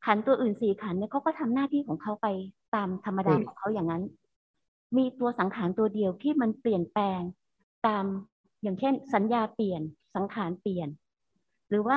[0.06, 2.26] ขันตัวอื่นสี่ขันเนี่ยเขาก็ทำหน้าที่ของเขาไป
[2.74, 4.02] ตามธรรมดาของเขาอย่างนั้น
[4.96, 7.20] มีตัวสังขารตัวเดียวที่มันเปลี่ยนแปลง
[7.86, 8.04] ตาม
[8.62, 9.82] อย่างเช่น สัญญาเปลี่ยน
[10.14, 10.88] สังขารเปลี่ยน
[11.68, 11.96] หรือว่า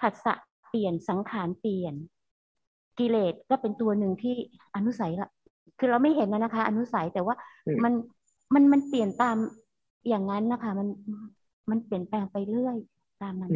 [0.00, 0.34] ผัสสะ
[0.68, 1.94] เปลี่ยนสังขารเปลี่ยน
[2.98, 4.34] กิเลสก็เป็นตัวหนึ่งที่
[4.76, 5.30] อนุสัยละ
[5.78, 7.34] คือเราไม่เห็นนะนะคะ อนุสัยแต่ว่า
[7.84, 7.92] มัน
[8.54, 9.36] มันมันเปลี่ยนตาม
[10.08, 10.88] อย่างนั้นนะคะ มัน
[11.70, 12.76] มันเปลี่ยนแปลงไปเรื่อย
[13.22, 13.50] ตามนั้น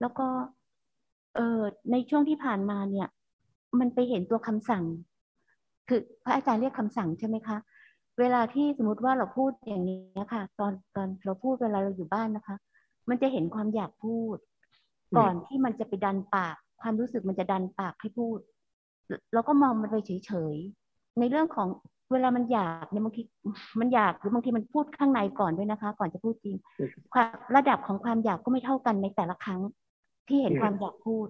[0.00, 0.26] แล้วก็
[1.36, 1.60] เออ
[1.92, 3.08] ในช่วงที่ผ่านมาเนี่ย
[3.80, 4.84] มันไปเห็นตัวคำสั่ง
[5.88, 7.56] คือพระอาจารย์เรียกคำสั่งใช่ไหมคะ
[8.20, 10.00] เวลาที่สมมติว่าเราพูดอย่างนี้
[10.32, 12.56] ค่ะ ตอนตอนเราพูดเวลาเราอยู่บ้านนะคะ
[13.08, 14.36] มันจะเห็นความอยากพูด
[15.18, 18.38] ก่อนที่มันจะไปดันปาก ความรู้สึกมันจะดันปากให้พูด
[19.32, 19.96] เราก็มองมันไป
[20.26, 21.68] เฉยๆ ในเรื่องของ
[22.12, 23.22] เวลามันอยากเนี่ยบางที
[23.80, 26.56] มันอยากหรือบางทีมันพูดข้างในก่อนด้วยนะคะ ก่อนจะพูดจริง
[27.12, 29.60] ความระดับของความอยากก็ไม่เท่ากันในแต่ละครั้ง
[30.28, 31.26] ที่เห็นความอยากพูด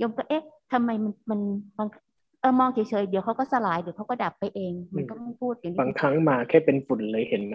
[0.00, 1.40] ยมก็เอ๊ะทำไมมันมัน
[1.78, 1.88] บาง
[2.40, 7.54] เออมองเฉยๆเดี๋ยวเขาก็สลายเดี๋ยวเขาก็ดับไปเอง มันก็ไม่พูดอย่างนี้บางครั้งมาแค่เป็นฝุ่นเลยเห็นไหม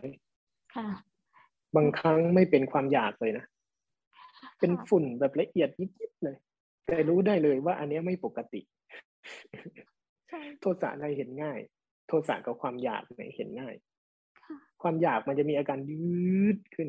[0.75, 0.87] ค่ะ
[1.75, 3.45] บางครั้งไม่เป็นความอยากเลยนะ
[4.59, 6.37] เป็นฝุ่นแบบละเอียดยิบๆเลย
[6.85, 8.61] แต่รู้ได้เลยว่าอันนี้ไม่ปกติ
[10.59, 11.59] โทสะอะไรเห็นง่าย
[12.07, 13.75] โทสะกับความอยากเนี่ยเห็นง่าย
[14.81, 16.87] ความอยากมันจะมีอาการยืดขึ้น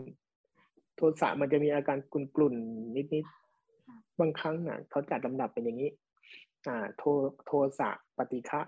[0.97, 5.91] โทสะมันจะมีอาการกลุ่นๆนิดๆ บางครั้งอะเขาจัดลำดับเป็นอย่างนี้
[6.66, 7.03] อ่า โท
[7.47, 8.61] โทสะปฏิฆะ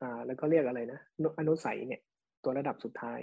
[0.00, 1.00] อ่า แล้วก็เรียกอะไรนะ
[1.38, 2.00] อนุสัยเนี่ย
[2.42, 3.20] ตัวระดับสุดท้าย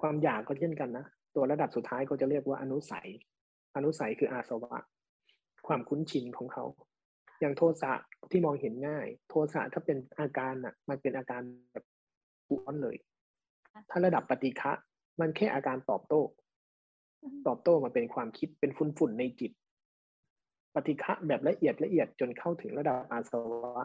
[0.00, 1.04] ความอยากก็เช่นกันนะ
[1.34, 3.08] ตัวระดับสุดท้ายเขาจะเรียกว่าอนุสัย
[3.76, 4.78] อนุสัยคืออาสวะ
[5.66, 6.64] ความคุ้นชินของเขา
[7.40, 7.92] อย่างโทสะ
[8.30, 11.84] ที่มองเห็นง่าย โทสะถ้าเป็นอาการอะ มันเป็นอาการแบบ
[12.50, 12.96] อ้วนเลย
[13.90, 14.72] ถ้าระดับปฏิฆะ
[15.20, 16.22] มันแค่อาการตอบโต้
[17.46, 19.52] ตอบโต้มาเป็นความคิดเป็นฝุ่นฝุ่นในจิต
[20.74, 23.84] ปฏิฆะแบบละเอียดละเอียดจนเข้าถึงระดับอาสวะ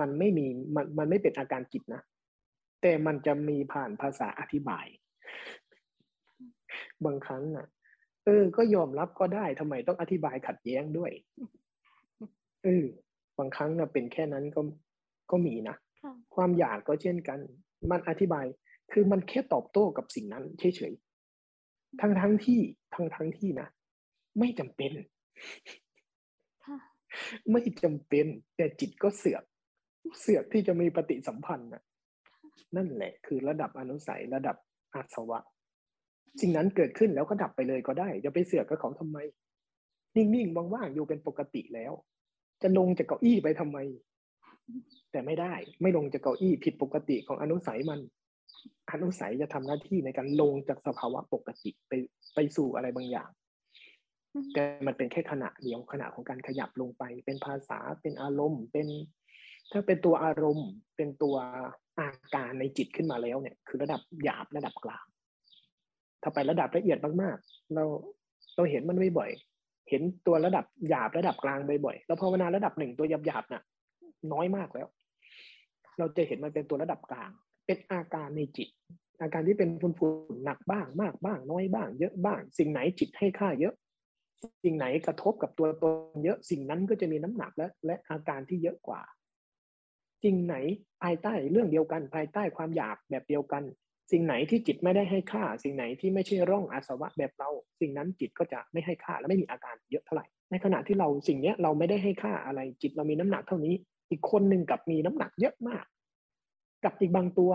[0.00, 2.02] มันไม่มีมันมันไม่เป็นอาการจิตนะ
[2.82, 4.86] แต่มันจะมีผ่านภาษาอธิบาย
[7.04, 7.66] บางครั้งอะ
[8.24, 11.12] เออ ก็ยอมรับก็ได้ทำไมต้องอธิบายขัดแย้งด้วย
[12.64, 12.84] เออ
[13.38, 14.60] บางครั้งนะเป็นแค่นั้นก็
[15.30, 15.76] ก็มีนะ
[16.34, 17.38] ความอยากก็เช่นกัน
[17.90, 18.44] มันอธิบาย
[18.92, 22.60] คือมันแค่ตอบโต้กับสิ่งนั้นเฉยๆ ทั้งทั้งที่
[22.94, 23.68] ทั้งทั้งที่นะ
[24.38, 24.92] ไม่จำเป็น
[27.52, 29.44] ไม่จำเป็น แต่จิตก็เสือก
[30.20, 31.82] เสือกที่จะมีปฏิสัมพันธ์นะ
[32.76, 34.56] นั่นแหละ คือระดับอนุสัยระดับ
[34.94, 35.40] อาสวะ
[36.40, 39.18] สิ่งนั้นเกิดขึ้นแล้วก็ดับไปเลยก็ได้จะไปเสือกกับเขาทำไม
[40.16, 41.92] นิ่งๆว่างๆอยู่เป็นปกติแล้ว
[42.62, 43.78] จะลงจากเก้าอี้ไปทำไม
[45.12, 48.00] แต่ไม่ได้ ไม่ลงจากเก้าอี้ผิดปกติของอนุสัยมัน
[48.92, 51.92] อนุสัยจะทำหน้าที่ในการลงจากสภาวะปกติไป
[52.34, 53.30] ไปสู่อะไรบางอย่าง
[54.54, 58.88] แต่มันเป็นแค่ขณะเดียวขณะของการขยับลงไป เป็นภาษาเป็นอารมณ์ เป็น
[59.72, 61.36] ถ้าเป็นตัวอารมณ์ เป็นตัว
[61.98, 65.06] อาการในจิตขึ้นมาแล้วเนี่ยคือระดับหยาบระดับกลาง
[66.22, 67.84] ถ้าไประดับละเอียดมากๆ เรา
[68.56, 69.30] เราเห็นมันไม่บ่อย
[69.90, 73.62] เห็นตัวระดับหยาบระดับกลางบ่อยๆแล้วภาวนาระดับหนึ่งตัวหยาบๆน่ะ
[74.32, 74.86] น้อยมากแล้ว
[75.98, 77.30] เราจะเห็นมันเป็นตัวระดับกลาง
[77.66, 78.68] เป็นอาการในจิต
[79.20, 83.74] อาการที่เป็นฝุ่นๆหนักบ้างมากบ้าง น้อยบ้าง เยอะบ้าง สิ่งไหนจิตให้ค่าเยอะ
[84.64, 85.84] สิ่งไหนกระทบกับตัวต
[86.14, 89.02] นเยอะสิ่งนั้นก็จะมีน้ำหนักและและอาการที่เยอะกว่า
[90.24, 90.56] สิ่งไหน
[91.02, 93.62] ภายใต้เรื่องเดียวกัน ภายใต้ความอยากแบบเดียวกัน
[94.12, 97.50] สิ่งไหนที่จิตไม่ได้ให้ค่า สิ่งไหนที่ไม่ใช่ร่องอาสวะแบบเรา
[97.80, 103.74] สิ่งนั้นจิตก็จะไม่ให้ค่าและไม่มีอาการเยอะเท่าไหร่ ในขณะที่เราสิ่งนี้เราไม่ได้ให้ค่าอะไรจิตเรามีน้ำหนักเท่านี้
[104.10, 105.84] อีกคนหนึ่งกับมีน้ำหนักเยอะมาก
[106.84, 107.52] กับอีกบางตัว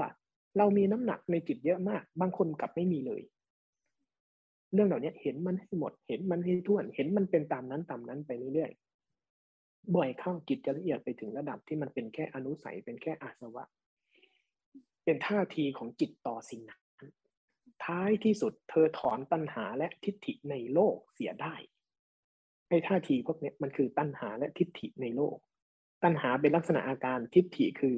[0.57, 3.21] เรามีน้ำหนักในจิตเยอะมาก บางคนกับไม่มีเลย
[4.73, 8.88] เรื่องเหล่านี้เห็นมันให้หมด เห็นมันให้ท่วน เห็นมันเป็นตามนั้นตามนั้นไปเรื่อยๆ
[9.95, 13.65] บ่อยเข้าจิตจะละเอียดไปถึงระดับที่มันเป็นแค่อนุสัยเป็นแค่อาสวะ
[15.03, 16.81] เป็นท่าทีของจิตต่อสิ่งนั้น
[17.85, 21.55] ท้ายที่สุดเธอถอนตัณหาและทิฏฐิในโลกเสียได้
[22.69, 25.37] ไอ้ท่าทีพวกนี้มันคือตัณหาและทิฏฐิในโลก
[26.03, 27.95] ตัณหาเป็นลักษณะอาการทิฏฐิคือ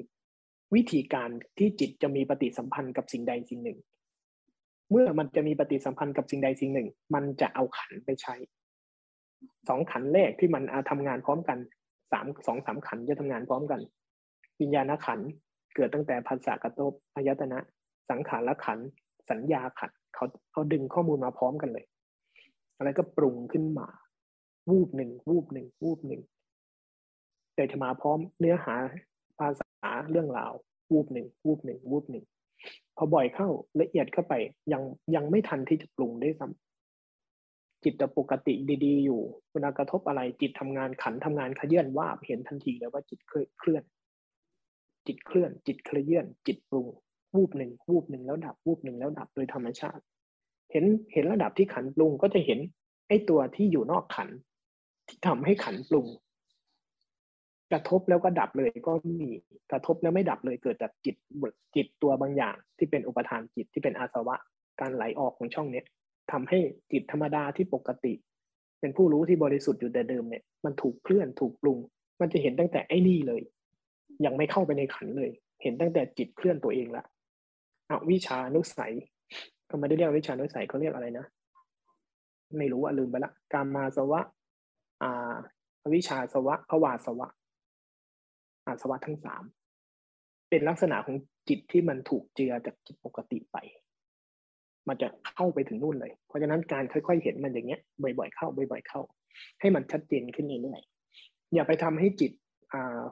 [0.75, 3.79] วิธีการที่จิตจะมีปฏิสัมพันธ์กับสิ่งใดสิ่งหนึ่ง
[4.91, 8.35] เมื่อมันจะมีปฏิสัมพันธ์กับสิ่งใดสิ่งหนึ่ง มันจะเอาขันไปใช้
[9.69, 11.57] สองขันแรกที่มันอาทำงานพร้อมกัน
[12.11, 13.79] สามสองสามขันจะทำงานพร้อมกัน
[14.59, 15.19] วิญญาณขัน
[15.75, 17.59] เกิดตั้งแต่ภาษากระทบอายตนะ
[18.09, 18.79] สังขารละขัน
[19.29, 21.85] สัญญาขันเขาเขาดึงข้อมูลมาพร้อมกันเลย
[22.77, 23.87] อะไรก็ปรุงขึ้นมา
[24.69, 26.21] วูบหนึ่งวูบหนึ่งวูบหนึ่ง
[27.55, 28.75] แต่จะมาพร้อมเนื้อหา
[29.39, 30.53] ภาษาเรื่องราว
[30.91, 32.25] วูบหนึ่งวูบหนึ่งวูบหนึ่ง
[32.97, 33.49] พอบ่อยเข้า
[33.81, 34.33] ละเอียดเข้าไป
[34.73, 34.83] ยัง
[35.15, 36.70] ยังไม่ทันที่จะปรุงได้ซ้ำ
[37.83, 38.53] จิตปกติ
[38.85, 39.21] ดีๆ อยู่
[39.51, 43.83] เวลากระทบอะไรจิตทำงานขันทำงานขยื่นว่าเห็นทันทีเลยว่าจิตเคลื่อน
[45.07, 46.87] จิตเคลื่อน จิตเคลื่อน จิตปรุง
[47.35, 50.03] วูบหนึ่งวูบหนึ่งแล้วดับวูบหนึ่งแล้วดับโดยธรรมชาติ
[50.71, 52.59] เห็นเห็นระดับที่ขันปรุงก็จะเห็น
[53.07, 54.29] ไอ้ตัวที่อยู่นอกขัน
[55.07, 56.07] ที่ทำให้ขันปรุง
[57.71, 59.19] กระทบแล้วก็ดับเลยก็มี
[59.71, 61.15] กระทบแล้วไม่ดับเลยเกิดจากจิต
[61.75, 64.35] จิตตัวบางอย่างที่เป็นอุปทานจิตที่เป็นอาสวะ
[64.79, 65.85] การไหลออกของช่องเนี้ย
[66.31, 66.59] ทำให้
[66.91, 68.13] จิตธรรมดาที่ปกติ
[68.79, 71.77] เป็นผู้รู้ที่บริสุทธิ์อยู่แต่เดิมเนี่ยมันถูกเคลื่อนถูกปรุง
[72.21, 73.41] มันจะเห็นตั้งแต่ไอ้นี่เลย
[74.25, 77.03] ยังไม่เข้าไปในขันเลย เห็นตั้งแต่จิตเคลื่อนตัวเองละ
[77.89, 78.93] อวิชานุสัย
[79.69, 81.25] ก็ไม่ได้เรียกวิชานุสัยเขาเรียกอะไรนะ
[82.57, 84.21] ไม่รู้อะลืมไปละกามาสวะ
[85.03, 85.35] อ่า
[85.95, 87.27] วิชาสวะภวาสวะ
[88.67, 89.43] อาสวะทั้งสาม
[90.49, 91.17] เป็นลักษณะของ
[91.49, 93.57] จิตที่มันถูกเจือจากจิตปกติไป
[94.87, 99.01] มันจะเข้าไปถึงนู่นเลย เพราะฉะนั้นการค่อยๆเห็นมันอย่างเงี้ยบ่อยๆเข้าบ่อยๆเข้า
[99.59, 102.31] ให้มันชัดเจนขึ้นเรื่อยๆอย่าไปทำให้จิต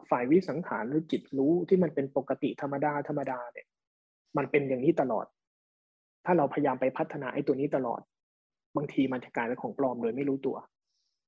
[0.09, 3.67] ฝ่ายวิสังขารหรือจิตรู้ที่มันเป็นปกติธรรมดาธรรมดาเนี่ย
[4.37, 5.25] มันเป็นอย่างนี้ตลอด
[6.25, 8.01] ถ้าเราพยายามไปพัฒนาไอ้ตัวนี้ตลอด
[8.75, 10.57] บางทีมันจะกลายเป็นของปลอมโดยไม่รู้ตัว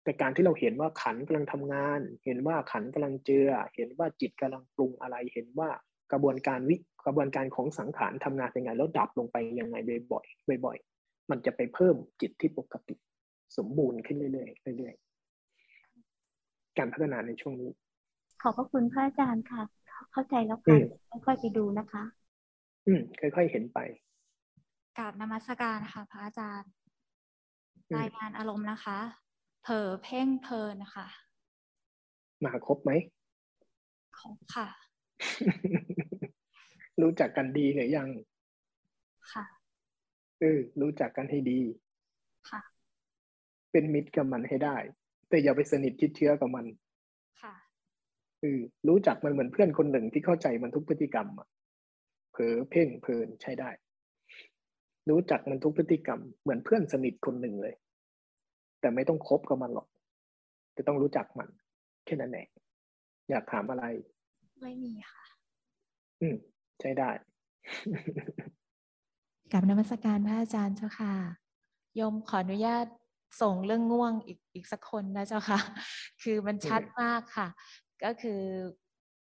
[0.04, 5.70] แต่การที่เราเห็นว่าขันกำลังทำงาน เห็นว่าขันกำลังเจือ เห็นว่าจิตกำลังปรุงอะไร เห็นว่า
[6.12, 6.76] กระบวนการวิ
[7.06, 9.76] กระบวนการของสังขารทำงานยังไงแล้วดับลงไปยังไง
[10.12, 12.96] บ่อยๆบ่อย ๆ มันจะไปเพิ่มจิตที่ปกติ
[13.58, 17.72] สมบูรณ์ขึ้นเรื่อยๆเรื่อยๆการพัฒนาในช่วงนี้
[18.42, 19.62] ขอบพระคุณพระอาจารย์ค่ะ
[20.12, 20.78] เข้าใจแล้วค่ะ
[21.26, 22.04] ค่อยๆไปดูนะคะ
[22.88, 23.80] อืมค่อยๆเห็นไป
[24.98, 26.72] กราบนมัสการค่ะพระอาจารย์
[27.98, 28.98] รายงานอารมณ์นะคะ
[29.64, 31.08] เผลอเพ่งเพลินนะคะ
[32.44, 32.92] มาครบไหม
[34.20, 34.68] ครบค่ะ
[37.02, 38.10] รู้จักกันดีหรือยัง
[39.32, 39.46] ค่ะ
[40.40, 41.60] เออ รู้จักกันให้ดี
[42.50, 42.62] ค่ะ
[43.72, 44.78] เป็นมิตรกับมันให้ได้
[45.30, 46.66] แต่อย่าไปสนิทชิดเชื้อกับมัน
[47.42, 47.54] ค่ะ
[48.42, 51.48] เออรู้จักมันเหมือนเพื่อนคนหนึ่งที่เข้าใจมันทุกพฤติกรรมอะ
[52.32, 53.70] เผลอเพ่งเพลินใช้ได้
[55.10, 57.76] รู้จักมันทุกพฤติกรรม เหมือนเพื่อนสนิทคนหนึ่งเลย
[58.80, 59.88] แต่ไม่ต้องคบกับมันหรอก
[60.74, 61.50] แต่ต้องรู้จักมัน
[62.06, 62.48] แค่นั้นเอง
[63.30, 63.84] อยากถามอะไร
[64.62, 65.24] ไม่มีค่ะ
[66.22, 66.36] อืม
[66.82, 67.10] ใช้ได้
[69.52, 71.14] กับนมัสการพระอาจารย์เจ้าค่ะ
[72.00, 72.86] ยมขออนุญาต
[73.42, 75.60] ส่งเรื่องง่วงอีกอีกสักคนนะเจ้าค่ะ
[76.24, 77.48] คือมันชัดมากค่ะ
[78.04, 78.42] ก็คือ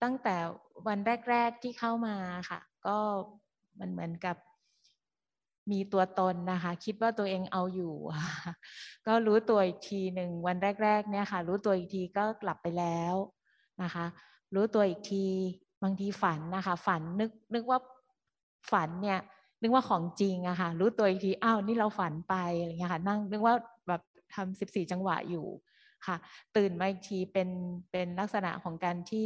[0.04, 0.36] ตั้งแต่
[0.88, 1.00] วัน
[1.30, 2.16] แรก ๆที่เข้ามา
[2.50, 2.98] ค่ะ ก็
[3.80, 4.38] มันเหมือนกับ
[5.72, 7.96] มีตัวตนนะคะ คิดว่าตัวเองเอาอยู่
[9.08, 13.16] ก็รู้ตัวอีกทีหนึ่งวันแรก ๆ เนี่ยค่ะ รู้ตัวอีกทีก็กลับไปแล้ว
[13.84, 14.06] นะคะ
[14.56, 15.28] รู้ตัวอีกที
[15.84, 17.80] บางทีฝันนะคะ ฝันนึกนึกว่า
[18.72, 19.20] ฝันเนี่ย
[19.62, 23.56] นึกว่าของจริงอะค่ะ รู้ตัวอีกทีอ้าวนี่เราฝันไปอะไรเงี้ยค่ะ นั่งนึกว่า
[23.88, 24.02] แบบ
[24.36, 25.46] ทำสิบสี่จังหวะอยู่
[26.06, 26.16] ค่ะ
[26.56, 27.50] ตื่นมาอีกทีเป็น
[27.92, 29.26] เป็นลักษณะของการที่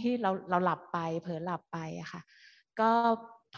[0.00, 2.20] ที่เราเราหลับไป เผลอหลับไปอะค่ะ
[2.80, 2.90] ก็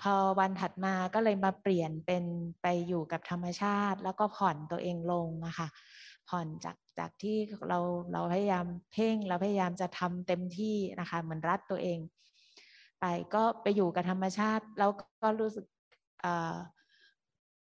[0.00, 2.24] พอวันถัดมาก็เลยมาเปลี่ยนเป็น
[2.62, 5.68] ไปอยู่กับธรรมชาติ แล้วก็ผ่อนตัวเองลงอะค่ะ
[6.28, 7.36] ผ่อนจาก จากที่
[7.68, 7.78] เรา
[8.12, 11.98] เราพยายามเพ่งเราพยายามจะทำเต็มที่นะคะเหมือนรัดตัวเอง
[13.00, 14.90] ไปก็ไปอยู่กับธรรมชาติแล้ว
[15.22, 15.64] ก็รู้สึก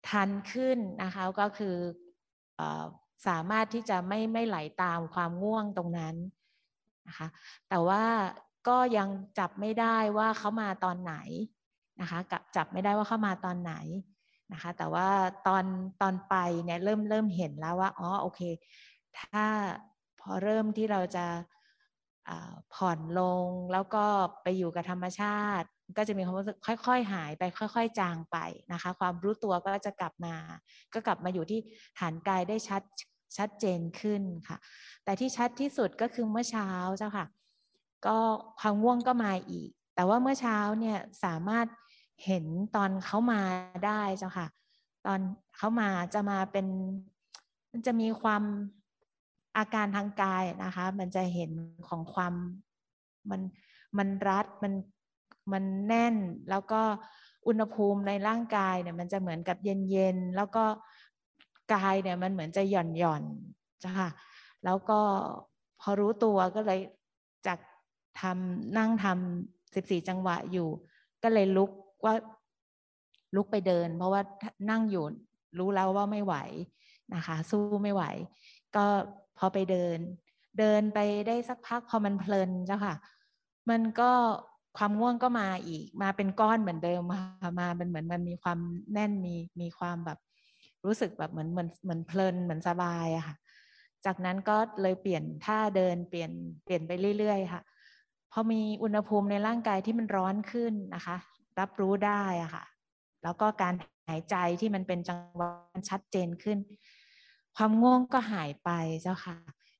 [0.09, 1.77] ทันขึ้นนะคะก็คือ
[2.61, 2.63] อ
[3.27, 6.17] สามารถที่จะไม่ไม่ไหลาตามความง่วงตรงนั้น
[7.09, 7.29] นะคะ
[7.69, 8.05] แต่ว่า
[8.69, 9.09] ก็ยัง
[9.39, 11.15] จับไม่ได้ว่าเขามาตอนไหน
[12.01, 12.19] นะคะ
[12.57, 13.75] จับไม่ได้ว่าเขามาตอนไหน
[14.53, 15.09] นะคะแต่ว่า
[15.47, 15.65] ตอน
[16.03, 18.41] ตอนไปเนี่ยเริ่มเริ่มเห็นแล้วว่าอ๋อโอเค
[19.21, 19.47] ถ้า
[20.21, 21.27] พอเริ่มที่เราจะ
[22.75, 24.05] ผ่อนลงแล้วก็
[24.43, 28.37] ไปอยู่กับธรรมชาติ ก็จะมีความรู้สึกค่อย ๆ หายไปค่อย ๆ จางไป
[28.73, 30.35] นะคะ ความรู้ตัวก็จะกลับมา
[30.93, 31.61] ก็กลับมาอยู่ที่
[31.99, 32.83] ฐานกายได้ชัด
[33.37, 34.59] ชัดเจนขึ้นค่ะ
[35.05, 37.27] แต่ที่ชัดที่สุดก็คือเมื่อเช้าเจ้าค่ะ
[38.07, 38.19] ก็
[38.61, 41.67] ความง่วงก็มาอีก แต่ว่าเมื่อเช้าเนี่ยสามารถ
[42.25, 42.45] เห็น
[42.77, 43.41] ตอนเขามา
[43.87, 44.47] ได้เจ้าค่ะ
[45.07, 45.21] ตอน
[45.57, 46.67] เขามาจะมาเป็น
[47.71, 48.43] มันจะมีความ
[49.57, 51.51] อาการทางกายนะคะ มันจะเห็น
[51.89, 52.35] ของความ
[53.31, 53.41] มัน
[53.99, 54.73] มันรัดมัน
[55.53, 56.15] มันแน่น
[56.51, 56.81] แล้วก็
[57.47, 60.65] อุณหภูมิในร่างกายเนี่ยมันจะเหมือนกับเย็นๆแล้วก็
[61.75, 63.23] กายเนี่ยมันเหมือนจะหย่อนหย่อน
[63.83, 64.09] จ้ะค่ะ
[64.65, 65.01] แล้วก็
[65.81, 66.81] พอรู้ตัวก็เลย
[67.47, 67.59] จาก
[68.21, 70.69] ทำนั่งทำสิบสี่จังหวะอยู่
[71.23, 71.71] ก็เลยลุก
[72.05, 72.15] ว่า
[73.37, 74.23] ลุกไปเดิน เพราะว่า
[74.71, 75.05] นั่งอยู่
[75.59, 76.35] รู้แล้วว่าไม่ไหว
[77.15, 78.05] นะคะ สู้ไม่ไหว
[78.77, 78.85] ก็
[79.39, 79.99] พอไปเดิน
[80.59, 82.95] เดินไปได้สักพักพอมันเพลินเจ้าค่ะ
[83.71, 84.11] มันก็
[84.79, 88.59] ความง่วงก็มาอีก มาเป็นก้อนเหมือนเดิมค่ะมาเป็นเหมือนมันมีความ
[88.93, 90.19] แน่นมีมีความแบบ
[90.85, 93.37] รู้สึกแบบเหมือนเหมือนเหมือนเพลินเหมือนสบายอะค่ะ
[94.07, 96.31] จากนั้นก็เลยเปลี่ยนท่าเดินเปลี่ยน
[96.65, 97.63] เปลี่ยนไปเรื่อยๆค่ะ
[98.33, 101.17] พอมีอุณหภูมิในร่างกายที่มันร้อนขึ้นนะคะ
[101.59, 102.65] รับรู้ได้อะค่ะ
[103.23, 103.75] แล้วก็การ
[104.09, 105.51] หายใจที่มันเป็นจังหวะ
[105.91, 106.59] ชัดเจนขึ้น
[107.57, 108.71] ความง่วงก็หายไป
[109.03, 109.37] เจ้าค่ะ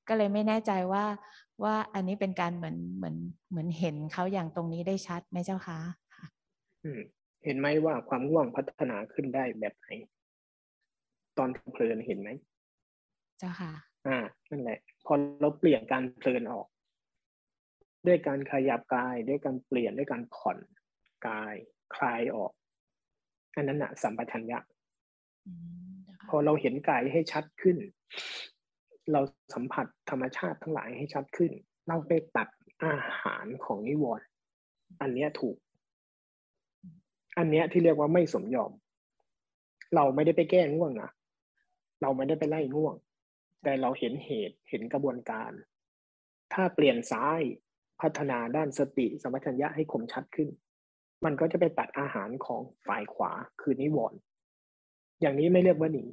[0.07, 1.05] ก็เลยไม่แน่ใจว่า
[1.63, 3.15] ว่าอันนี้เป็นการเหมือนเหมือน
[3.49, 5.79] เหมือนเห็นเขาอย่างตรงนี้ได้ชัดไหมเจ้าคะ
[6.83, 7.01] อืม
[7.45, 9.87] เห็นไหมว่าความง่วงพัฒนาขึ้นได้แบบไหน
[11.37, 12.29] ตอนเพลินเห็นไหม
[13.39, 13.71] เจ้าค่ะ
[14.07, 14.17] อ่า
[14.49, 16.67] นั่นแหละ พอเราเปลี่ยนการเพลินออก
[18.07, 20.57] ด้วยการขยับกายด้วยการเปลี่ยนด้วยการผ่อน
[21.27, 21.55] กาย
[21.95, 22.51] คลายออก
[23.55, 25.82] อันนั้นนะสัมปชัญญะพ
[26.35, 27.77] อเราเห็นกายให้ชัดขึ้น
[29.11, 29.21] เรา
[29.53, 31.51] สัมผัสธรรมชาติทั้งหลายให้ชัดขึ้น
[31.87, 32.47] เราไปตัด
[32.83, 34.25] อาหารของนิวรณ์
[35.01, 35.57] อันเนี้ยถูก
[37.37, 38.71] อันเนี้ยที่เรียกว่าไม่สมยอม
[39.95, 41.09] เราไม่ได้ไปแก้ง่วงนะ
[42.01, 42.95] เราไม่ได้ไปไล่ง่วง
[43.63, 45.51] แต่เราเห็นเหตุเห็นกระบวนการ
[46.53, 47.41] ถ้าเปลี่ยนซ้าย
[48.01, 50.49] พัฒนาด้านสติสมัชัญญะให้คมชัดขึ้น
[51.25, 53.31] มันก็จะไปตัดอาหารของฝ่ายขวา
[53.61, 54.19] คือนิวรณ์
[55.21, 56.05] อย่างนี้ไม่เรียกว่าหนี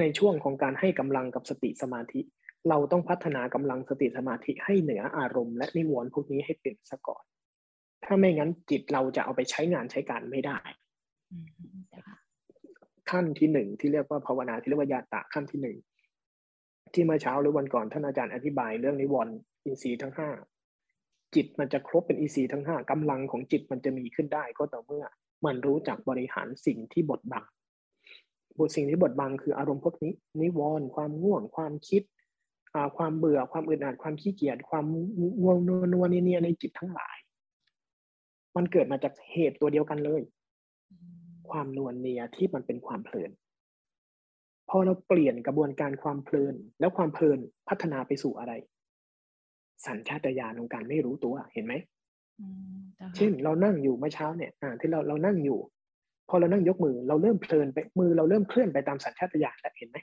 [0.00, 2.20] ในช่วงของการให้กำลังกับสติสมาธิ
[2.68, 7.24] เราต้องพัฒนากำลังสติสมาธิให้เหนืออารมณ์และนิวรณ์พวกนี้ให้เป็นซะก่อน
[8.04, 10.58] ถ้าไม่งั้นจิตเราจะเอาไปใช้งานใช้การไม่ได้
[13.10, 15.76] ขั้นที่หนึ่งที่เรียกว่าภาวนาที่เรียกว่ายาตะขั้นที่หนึ่ง
[16.94, 19.34] ที่เมื่อเช้าหรือวันก่อนท่านอาจารย์อธิบายเรื่องนิวรณ์
[19.64, 20.30] อินทรีย์ทั้งห้า
[21.34, 25.04] จิตมันจะครบเป็นอินทรีย์ทั้งห้ากำลังของจิตมันจะมีขึ้นได้ก็ต่อเมื่อ
[25.46, 27.44] มันรู้จักบริหารสิ่งที่บดบัง
[28.58, 32.02] บทสิ่งที่บดบังคืออารมณ์พวกนี้ นิวรณ์ความง่วง ความคิด
[32.96, 34.84] ความเบื่อความอึดอัดความขี้เกียจความ
[35.42, 37.16] ง่วงนัวนัวเนียในจิตทั้งหลาย
[38.56, 40.22] มันเกิดมาจากเหตุตัวเดียวกันเลย
[41.50, 43.30] ความนวลเนียที่มันเป็นความเพลิน
[44.68, 47.38] พอเราเปลี่ยนกระบวนการความเพลิน แล้วความเพลิน
[47.68, 48.52] พัฒนาไปสู่อะไร
[49.86, 51.74] สัญชาตญาณของการไม่รู้ตัวเห็นไหม
[53.16, 55.58] เช่นเรานั่งอยู่เมื่อเช้าเนี่ยอ่าที่เราเรานั่งอยู่
[56.28, 59.98] พอเรานั่งยกมือเราเริ่มเพลินไปมือเราเริ่มเคลื่อนไปตามสัญชาตญาณแล้วเห็นไหม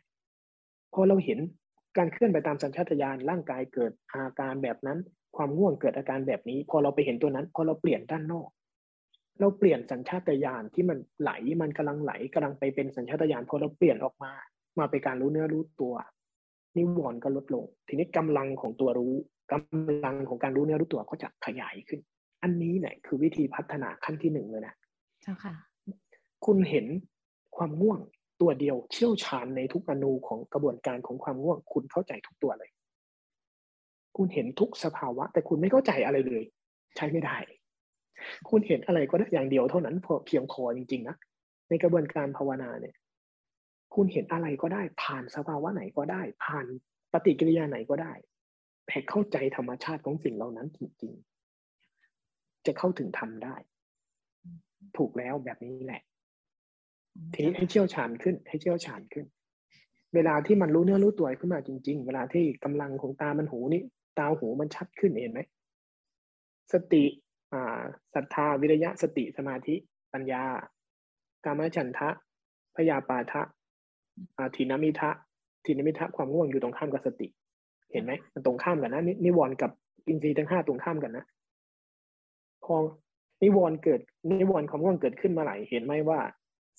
[0.93, 1.39] พอเราเห็น
[1.97, 4.99] การเคลื่อนไปตามสัญชาตญาณร่างกายเกิดอาการแบบนั้น
[5.35, 8.49] ความง่วงเกิดอาการแบบนี้ พอเราไปเห็นตัวนั้น พอเราเปลี่ยนด้านนอก
[9.39, 14.31] เราเปลี่ยนสัญชาตญาณที่มันไหลมันกำลังไหลกำลังไปเป็นสัญชาตญาณพอเราเปลี่ยนออกมา
[14.79, 15.93] มาเป็นการรู้เนื้อรู้ตัว
[16.77, 19.15] นิวรณ์ก็ลดลง ทีนี้กำลังของตัวรู้
[19.51, 21.99] กำลังของการรู้เนื้อรู้ตัวก็จะขยายขึ้น
[22.43, 24.75] อันนี้เนี่ยคือวิธีพัฒนาขั้นที่หนึ่งเลยนะ
[25.21, 25.55] เจ้าค่ะ
[26.45, 26.85] คุณเห็น
[27.57, 27.99] ความง่วง
[28.41, 32.71] ตัวเดียวเชี่ยวชาญในทุกอนูของกระบวนการของความง่วง คุณเข้าใจทุกตัวเลย
[34.17, 36.43] คุณเห็นทุกสภาวะ แต่คุณไม่เข้าใจอะไรเลย
[36.95, 37.37] ใช้ไม่ได้
[38.49, 41.15] คุณเห็นอะไรก็ได้อย่างเดียวเท่านั้นพอเพียงพอจริงๆนะ
[41.69, 42.95] ในกระบวนการภาวนาเนี่ย
[43.95, 46.65] คุณเห็นอะไรก็ได้ ผ่านสภาวะไหนก็ได้ ผ่าน
[47.13, 48.13] ปฏิกิริยาไหนก็ได้
[48.87, 53.55] แต่เข้าใจธรรมชาติของสิ่งเหล่านั้นจริงๆ จะเข้าถึงธรรมได้
[54.97, 56.01] ถูกแล้วแบบนี้แหละ
[57.33, 59.25] ทีนี้ให้เชี่ยวชาญขึ้น ให้เชี่ยวชาญขึ้น
[60.15, 63.81] เวลาที่มันรู้เนื้อรู้ตัวขึ้นมาจริง ๆ เวลาที่กำลังของตามันหูนี่
[64.19, 65.41] ตาหูมันชัดขึ้นเห็นไหม
[66.73, 67.03] สติ
[68.13, 69.75] ศรัทธาวิริยะสติสมาธิ
[70.13, 70.43] ปัญญา
[71.45, 72.09] กามฉันทะ
[72.75, 73.41] พยาปาทะ
[74.55, 75.09] ทินามิทะ
[75.65, 77.27] ทินามิทะความง่วงอยู่ตรงข้ามกับสติ
[77.91, 79.71] เห็นไหมมันตรงข้ามกันนะนิวรณ์กับ
[80.07, 81.25] อินทรีย์ทั้งห้าตรงข้ามกันนะ
[82.63, 82.75] พอ
[83.43, 86.19] นิวรณ์เกิดนิวรณ์ความง่วงเกิดขึ้นมาไหลเห็นไหมว่า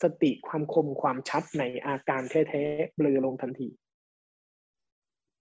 [0.02, 3.68] สติความคมความชัดในอาการแท้ๆเบลอลงทันที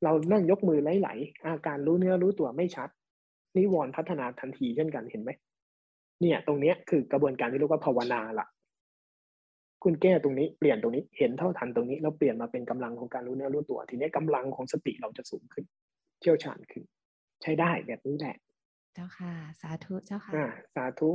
[0.04, 2.90] เรานั่งยกมือไหลๆอาการรู้เนื้อรู้ตัวไม่ชัด
[3.58, 5.32] นิวรณ์พัฒนาทันทีเช่นกันเห็นไหม
[6.22, 8.48] เนี่ย ตรงเนี้ยคือกระบวนการที่เรียกว่าภาวนาละ
[9.84, 15.66] คุณแก้ตรงนี้เปลี่ยนตรงนี้เห็นเท่าทันตรงนี้แล้วเปลี่ยนมาเป็นกำลังของการรู้เนื้อรู้ตัว ทีนี้กำลังของสติเราจะสูงขึ้น
[16.22, 16.84] เชี่ยวชาญขึ้น
[17.42, 18.36] ใช้ได้แบบนี้แหละ
[18.94, 20.34] เจ้าค่ะ สาธุเจ้าค่ะ
[20.76, 21.10] สาธุ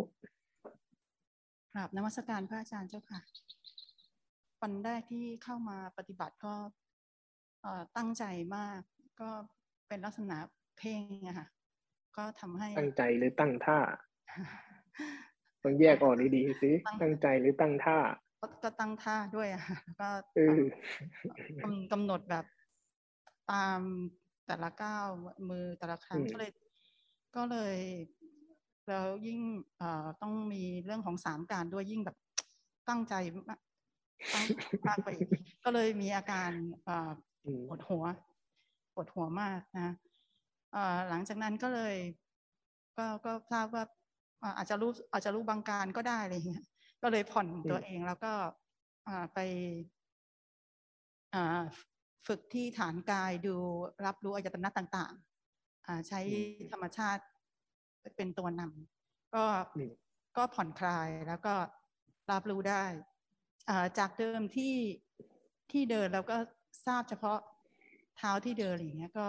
[1.72, 3.20] กราบนมัสการพระอาจารย์เจ้าค่ะ
[4.62, 6.54] วันแรกที่เข้ามาปฏิบัติก็
[7.96, 8.24] ตั้งใจ
[8.56, 8.80] มาก
[9.20, 9.30] ก็
[9.88, 10.36] เป็นลักษณะ
[10.78, 11.48] เพ่งอะค่ะ
[12.16, 13.78] ก็ทำให้ตั้งใจหรือตั้งท่า
[15.62, 16.70] ต้องแยกออกดีๆสิ
[17.02, 17.98] ตั้งใจหรือตั้งท่า
[18.64, 19.62] ก็ตั้งท่าด้วยอะ
[20.00, 20.08] ก็
[21.92, 22.44] กำหนดแบบ
[23.52, 23.80] ตาม
[24.46, 25.06] แต่ละก้าว
[25.50, 26.50] มือแต่ละครั้งก็เลย
[27.36, 27.76] ก็เลย
[28.88, 29.40] แล้วยิ่ง
[30.22, 32.16] ต้องมีเรื่องของสามการด้วยยิ่งแบบ
[32.88, 33.14] ตั้งใจ
[33.48, 33.60] มาก
[34.34, 34.44] ตั้ง
[34.88, 35.28] มากไปอีก
[35.64, 36.50] ก็เลยมีอาการ
[37.68, 38.04] ปวดหัว
[38.94, 39.94] ปวดหัวมากนะ
[41.08, 41.96] หลังจากนั้นก็เลย
[42.96, 43.84] ก็ก็ทราบว่า
[44.56, 46.64] อาจจะรู้อาจจะรู้บางการก็ได้อะไรเงี้ย
[47.02, 48.32] ก็เลยผ่อนตัวเองแล้วก็
[49.34, 49.38] ไป
[52.26, 53.54] ฝึกที่ฐานกายดู
[54.06, 55.14] รับรู้อายตนะต่าง
[55.60, 56.20] ๆใช้
[56.72, 57.22] ธรรมชาติ
[58.16, 59.44] เป็นตัวนำก็
[60.36, 61.54] ก็ผ่อนคลายแล้วก็
[62.30, 62.84] รับรู้ได้
[63.98, 64.74] จากเดิมที่
[65.70, 66.36] ที่เดินแล้วก็
[66.86, 67.38] ทราบเฉพาะ
[68.16, 69.26] เท้าที่เดินอย่างเงี้ยก็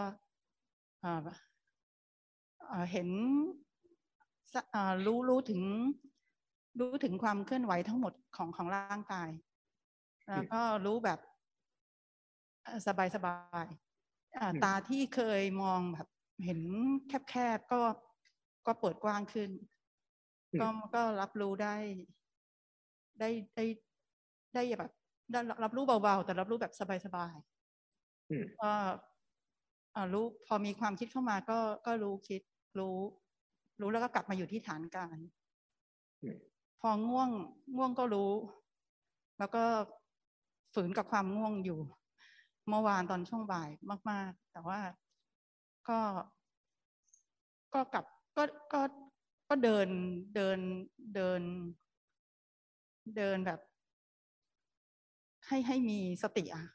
[2.92, 3.10] เห็น
[5.06, 5.62] รู้รู้ถึง
[6.80, 9.30] รู้ถึงความเคลื่อนไหวทั้งหมดของของร่างกาย
[10.34, 11.20] แล้วก็รู้แบบ
[12.88, 13.66] สบายสบาย
[14.64, 16.08] ตาที่เคยมองแบบ
[16.46, 16.60] เห็น
[17.30, 17.82] แคบๆก็
[18.66, 19.50] ก็เปิดกว้างขึ้น
[20.62, 21.76] ก็ก็รับรู้ได้
[23.20, 23.66] ได้ได้
[24.56, 24.92] ได้แบบ
[25.64, 26.74] รับรู้เบาๆแต่รับรู้แบบ
[27.06, 28.72] สบายๆก็
[30.14, 32.42] รู้พอมีความคิดเข้ามาก็ก็รู้คิด
[32.80, 32.98] รู้
[33.82, 35.18] รู้แล้วก็กลับมาอยู่ที่ฐานการ
[36.82, 37.30] พอง่วง
[37.78, 38.32] ง่วงก็รู้
[39.40, 39.64] แล้วก็
[40.74, 41.80] ฝืนกับความง่วงอยู่
[42.70, 43.70] เมื่อวานตอนช่วงบ่าย
[44.12, 44.80] มาก ๆ แต่ว่า
[45.90, 46.00] ก็
[47.74, 48.06] ก็กลับ
[48.42, 48.82] ก็ก็
[49.50, 49.88] ก็เดิน
[50.36, 50.60] เดิน
[51.16, 51.42] เดิน
[53.18, 53.60] เดินแบบ
[55.48, 56.66] ให้ให้มีสติอะ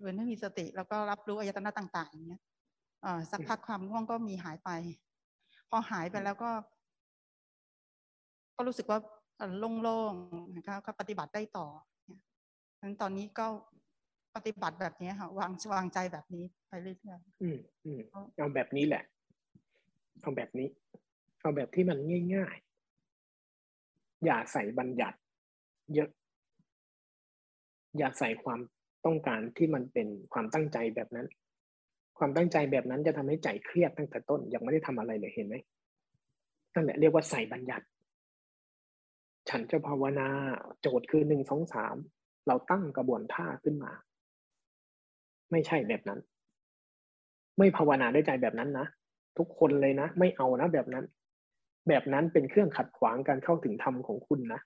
[0.00, 2.42] เดินให้มีสติ แล้วก็รับรู้อายตนะต่าง ๆ อย่างเงี้ย
[3.04, 4.70] อ่าสักพักความง่วงก็มีหายไป
[5.70, 6.50] พอหายไปแล้วก็
[8.56, 8.98] ก็รู้สึกว่า
[9.58, 11.66] โล่งๆนะคะก็ปฏิบัติได้ต่อ
[12.82, 13.46] นั้นตอนนี้ก็
[14.36, 17.98] ปฏิบัติแบบนี้ค่ะวางวางใจแบบนี้ไปเรื่อยๆอืมอืม
[18.36, 19.02] เอาแบบนี้แหละ
[20.20, 20.68] เอาแบบนี้
[21.40, 21.98] เอาแบบที่มัน
[22.34, 25.18] ง่ายๆ อย่าใส่บัญญัติ
[25.94, 26.10] เยอะ
[27.98, 28.60] อย่าใส่ความ
[29.06, 31.26] ต้องการที่มันเป็นความตั้งใจแบบนั้น
[32.18, 35.56] ความตั้งใจแบบนั้นจะทำให้ใจเครียดตั้งแต่ต้น ยังไม่ได้ทำอะไรเลยเห็นไหม
[36.74, 37.86] นั่นแหละเรียกว่าใส่บัญญัติ
[39.48, 40.28] ฉันจะภาวนา
[40.80, 41.96] โจทย์คือหนึ่งสองสาม
[42.46, 43.92] เราตั้งกระบวนท่าขึ้นมา
[45.50, 46.20] ไม่ใช่แบบนั้น
[47.58, 48.86] ไม่ภาวนาด้วยใจแบบนั้นนะ
[49.38, 51.04] ทุกคนเลยนะ ไม่เอานะแบบนั้น
[51.88, 54.60] แบบนั้นเป็นเครื่องขัดขวางการเข้าถึงธรรมของคุณนะ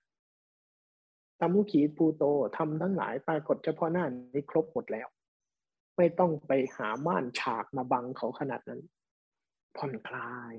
[1.40, 2.24] ตามุขีปูโต
[2.56, 5.08] ทำทั้งหลายปรากฏเฉพาะหน้านี้ครบหมดแล้ว
[5.96, 8.80] ไม่ต้องไปหาม่านฉากมาบังเขาขนาดนั้น
[9.76, 10.54] ผ่อนคลาย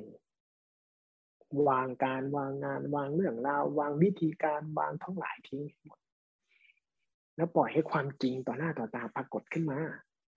[1.68, 6.00] วางการวางงานวางเรื่องราว วางวิธีการวางทั้งหลายทิ้งหมด
[7.36, 9.80] แล้วปล่อยให้ความจริงต่อหน้าต่อตาปรากฏขึ้นมา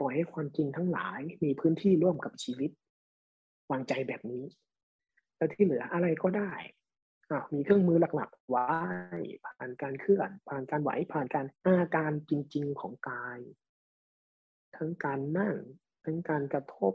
[0.01, 2.70] ปล่อยให้ความจริงทั้งหลายมีพื้นที่ร่วมกับชีวิต
[3.73, 4.44] วางใจแบบนี้
[5.36, 6.53] แล้วที่เหลืออะไรก็ได้
[7.55, 8.69] มีเครื่องมือหลักๆไว้
[9.47, 13.39] ผ่านการเคลื่อน ผ่านการไหวผ่านการอาการจริง ๆของกาย
[14.77, 15.55] ทั้งการนั่ง
[16.05, 16.93] ทั้งการกระทบ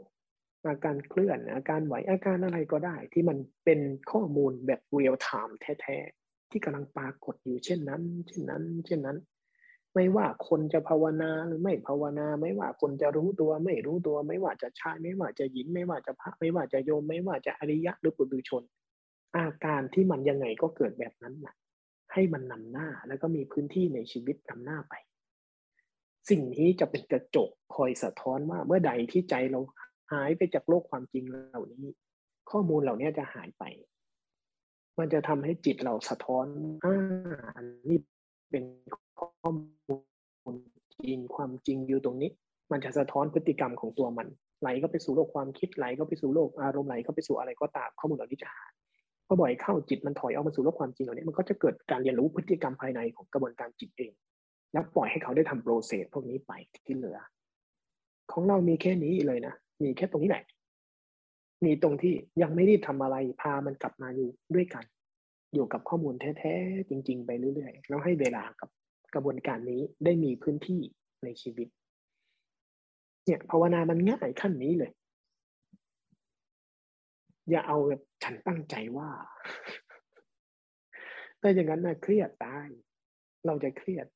[0.66, 3.80] อาการเคลื่อน อาการไหวอาการอะไรก็ได้ ที่มันเป็น
[4.10, 9.18] ข้อมูลแบบเรียลไทม์แท้ๆที่กำลังปรากฏอยู่เช่นนั้น เช่นนั้น เช่นนั้น
[9.94, 18.62] ไม่ว่าคนจะภาวนาหรือไม่ภาวนา ไม่ว่าคนจะรู้ตัวไม่รู้ตัว ไม่ว่าจะชาย ไม่ว่าจะหญิง ไม่ว่าจะพระ ไม่ว่าจะโยม ไม่ว่าจะอริยะหรือปุถุชน
[19.36, 21.54] อาการที่มันยังไงก็เกิดแบบนั้นนะ
[22.12, 24.94] ให้มันนำหน้าแล้วก็มีพื้นที่ในชีวิตนำหน้าไป
[26.28, 29.60] สิ่งนี้จะเป็นกระจกคอยสะท้อนว่าเมื่อใดที่ใจเรา
[30.12, 31.86] หายไปจากโลกความจริงเหล่านี้
[32.50, 33.64] ข้อมูลเหล่านี้จะหายไป
[34.98, 36.46] มันจะทำให้จิตเราสะท้อน
[36.84, 36.94] อ่า
[37.88, 37.98] นี่
[38.50, 38.64] เป็น
[39.18, 40.54] ข้อมูล
[41.04, 42.30] จริงความจริงอยู่ตรงนี้
[42.72, 44.26] มันจะสะท้อนพฤติกรรมของตัวมัน
[44.60, 48.72] ไหลก็ไปสู่โลกความคิดไหลก็ไปสู่โลกอารมณ์ไหลก็ไปสู่อะไรก็ตามข้อมูลเหล่านี้จะหาย
[49.26, 54.12] พอบ่อยเข้าจิตมันถอยออกมาสู่โลกความจริงเหล่านี้มันก็จะเกิดการเรียนรู้พฤติกรรมภายในของกระบวนการจิตเอง
[54.72, 56.52] แล้วปล่อยให้เขาได้ทำโปรเซสพวกนี้ไป
[56.86, 57.18] ที่เหลือ
[58.32, 59.54] ของเรามีแค่นี้เลยนะ
[59.84, 60.44] มีแค่ตรงนี้แหละ
[61.64, 64.84] มีตรงที่ยังไม่ได้ทำอะไรพามันกลับมาอยู่ด้วยกัน
[65.54, 68.68] อยู่กับข้อมูลแท้ๆจริง ๆ ไปเรื่อยๆแล้วให้เวลากับ
[69.14, 70.80] กระบวนการนี้ได้มีพื้นที่
[71.24, 71.68] ในชีวิต
[73.24, 74.92] เนี่ยภาวนามันง่ายขั้นนี้เลย
[77.50, 79.10] อย่าเอาแบบฉันตั้งใจว่า
[81.40, 82.68] แต่อย่างนั้นนะเครียดตาย
[83.46, 84.06] เราจะเครียด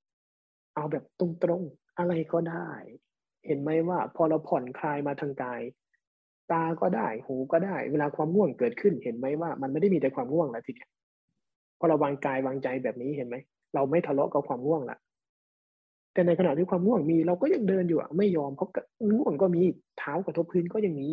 [0.75, 2.71] เอาแบบตรงๆอะไรก็ได้
[3.47, 5.61] เห็นไหมว่าพอเราผ่อนคลายมาทางกาย
[6.53, 10.89] ตาก็ได้หูก็ได้ เวลาความง่วงเกิดขึ้น เห็นไหมว่า มันไม่ได้มีแต่ความง่วงแล้วทีเดีย
[11.79, 13.37] พอเราวางกายวางใจแบบนี้เห็นไหม
[13.75, 14.99] เราไม่ทะเลาะกับความง่วงละ
[16.13, 18.69] แต่ในขณะที่ความง่วงมี เราก็ยังเดินอยู่อะไม่ยอมเพราะ
[19.13, 19.63] ง่วงก็มี
[19.99, 21.09] เท้ากระทบพื้นก็ยังมี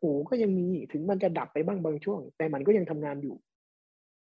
[0.00, 3.36] หูก็ยังมีถึงมันจะดับไปบ้างบางช่วง แต่มันก็ยังทำงานอยู่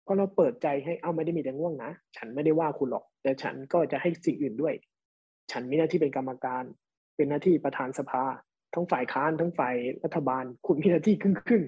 [0.07, 4.75] พอเราเปิดใจให้เอาไม่ได้มีแต่ง่วงนะฉันไม่ได้ว่าคุณหรอก แต่ฉันก็จะให้สิ่งอื่นด้วย
[5.51, 6.65] ฉันมีหน้าที่เป็นกรรมการ
[7.17, 8.25] เป็นหน้าที่ประธานสภา
[8.75, 9.75] ทั้งฝ่ายค้านทั้งฝ่าย
[10.05, 11.65] รัฐบาล คุณมีหน้าที่ครึ่งครึ่ง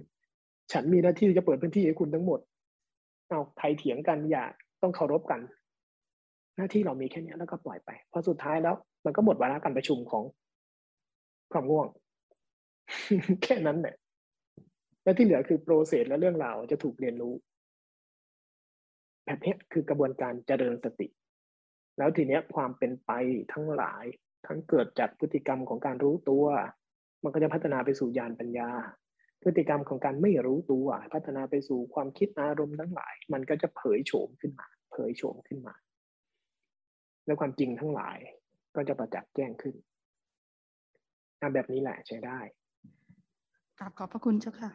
[0.72, 2.40] ฉันมีหน้าที่จะเปิดพื้นที่ให้คุณทั้งหมด
[3.28, 4.44] เอาใครเถียงกันอย่า
[4.86, 5.40] ต้องเคารพกัน
[6.56, 10.24] หน้าที่เรามีแค่นี้แล้วก็ปล่อยไปพอสุดท้ายแล้ว มันก็หมดวาระการประชุมของ
[11.52, 11.86] ความง่วง
[13.42, 13.96] แค่นั้นแหละ
[15.04, 17.34] และที่เหลือคือโปรเซสและเรื่องราวจะถูกเรียนรู้
[19.24, 21.08] แบบนี้คือกระบวนการเจริญสติ
[21.98, 23.10] แล้วทีเนี้ยความเป็นไป
[23.52, 24.04] ทั้งหลาย
[24.46, 26.46] ทั้งเกิดจากพฤติกรรมของการรู้ตัว
[27.22, 28.70] มันก็จะพัฒนาไปสู่ญาณปัญญา
[29.42, 35.74] พฤติกรรมของการไม่รู้ตัว พัฒนาไปสู่ความคิดอารมณ์ทั้งหลาย มันก็จะเผยโฉมขึ้นมา เผยโฉมขึ้นมา
[37.24, 38.18] แล้วความจริงทั้งหลาย
[38.76, 39.74] ก็จะประจักษ์แจ้งขึ้น
[41.40, 42.38] ทำแบบนี้แหละใช้ได้
[43.78, 44.70] กราบขอบพระคุณเจ้าค่ะ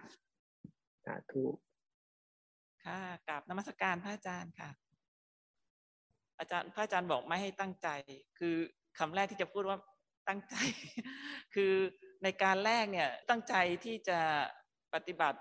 [1.06, 1.44] สาธุ
[2.86, 4.70] ค่ะกราบนมัสการพระอาจารย์ค่ะ
[6.40, 7.88] อาจารย์พระอาจารย์บอกไม่ให้ตั้งใจ
[8.40, 8.56] คือ
[8.98, 9.78] คำแรกที่จะพูดว่า
[10.28, 10.56] ตั้งใจ
[11.56, 11.74] คือ
[12.24, 14.20] ในการแรกเนี่ยตั้งใจที่จะ
[14.94, 15.40] ปฏิบัติ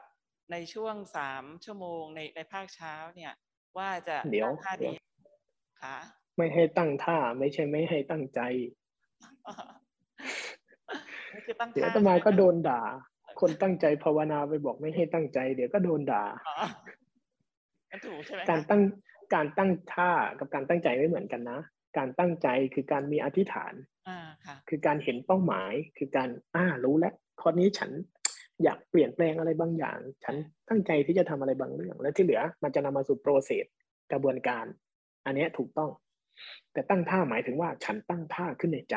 [0.52, 3.32] ในช่วงสามชั่วโมงในในภาคเช้าเนี่ย
[3.78, 4.94] ว่าจะเดี๋ยวตั้งท่าเดี๋ดียว
[5.82, 5.96] ค่ะ
[6.36, 8.40] ไม่ให้ตั้งท่าไม่ใช่ไม่ให้ตั้งใจ
[11.32, 12.82] นี่คือตั้งเดี๋ยวท่าอาตมาใช่ไหก็โดนด่า
[13.40, 16.56] คนตั้งใจภาวนาไปบอกไม่ให้ตั้งใจ เดี๋ยวก็โดนด่าอ๋อ
[17.90, 18.82] มันถูกใช่ไหมการคะตั้ง
[19.34, 21.60] การตั้งท่ากับการตั้งใจไม่เหมือนกันนะ
[21.96, 23.72] การตั้งใจคือการมีอธิษฐาน
[24.08, 27.90] อ่าค่ะ คือการเห็นเป้าหมาย คือการอ่ารู้แล้วข้อนี้ฉัน
[28.64, 30.36] อยากเปลี่ยนแปลงอะไรบางอย่าง ฉัน
[30.68, 33.64] ตั้งใจที่จะทำอะไรบางเรื่อง และที่เหลือมันจะนำมาสู่โปรเซส
[34.12, 34.64] กระบวนการ
[35.26, 35.90] อันเนี้ยถูกต้อง
[36.72, 38.96] แต่ตั้งท่าหมายถึงว่าฉันตั้งท่าขึ้นในใจ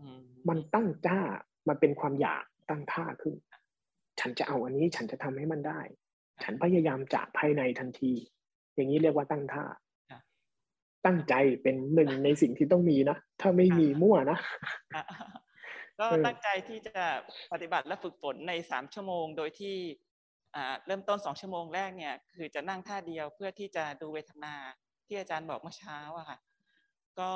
[0.00, 1.20] อืมมันตั้งท่า
[1.68, 3.34] มันเป็นความอยากตั้งท่าขึ้น
[4.20, 5.80] ฉันจะเอาอันนี้ฉันจะทำให้มันได้
[6.42, 8.12] ฉันพยายามจะภายในทันที
[8.74, 9.64] อย่างนี้เรียกว่าตั้งท่า
[11.06, 14.38] ตั้งใจเป็นหนึ่งในสิ่งที่ต้องมีนะ ถ้าไม่มีมั่วนะ
[14.94, 15.02] อะ
[16.00, 17.04] ก็เออตั้งใจที่จะ
[17.52, 19.76] ปฏิบัติและฝึกฝนในสามชั่วโมง โดยที่
[20.54, 24.54] อ่าเริ่มต้นสองชั่วโมงแรกเนี่ยคือจะนั่งท่าเดียวเพื่อที่จะดูเวทนา
[25.06, 26.38] ที่อาจารย์บอกเมื่อเช้าอะค่ะ
[27.20, 27.32] ก็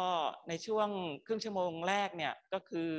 [0.49, 0.89] ในช่วง
[1.27, 2.91] ครึ่งชั่วโมงแรกเนี่ยก็คือ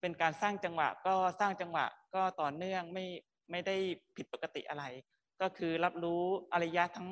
[0.00, 3.06] เป็นการสร้างจังหวะก็สร้างจังหวะก็ต่อเนื่องไม่
[3.50, 3.76] ไม่ได้
[4.16, 4.84] ผิดปกติอะไร
[5.40, 6.22] ก็คือรับรู้
[6.52, 7.08] อริยะทั้ง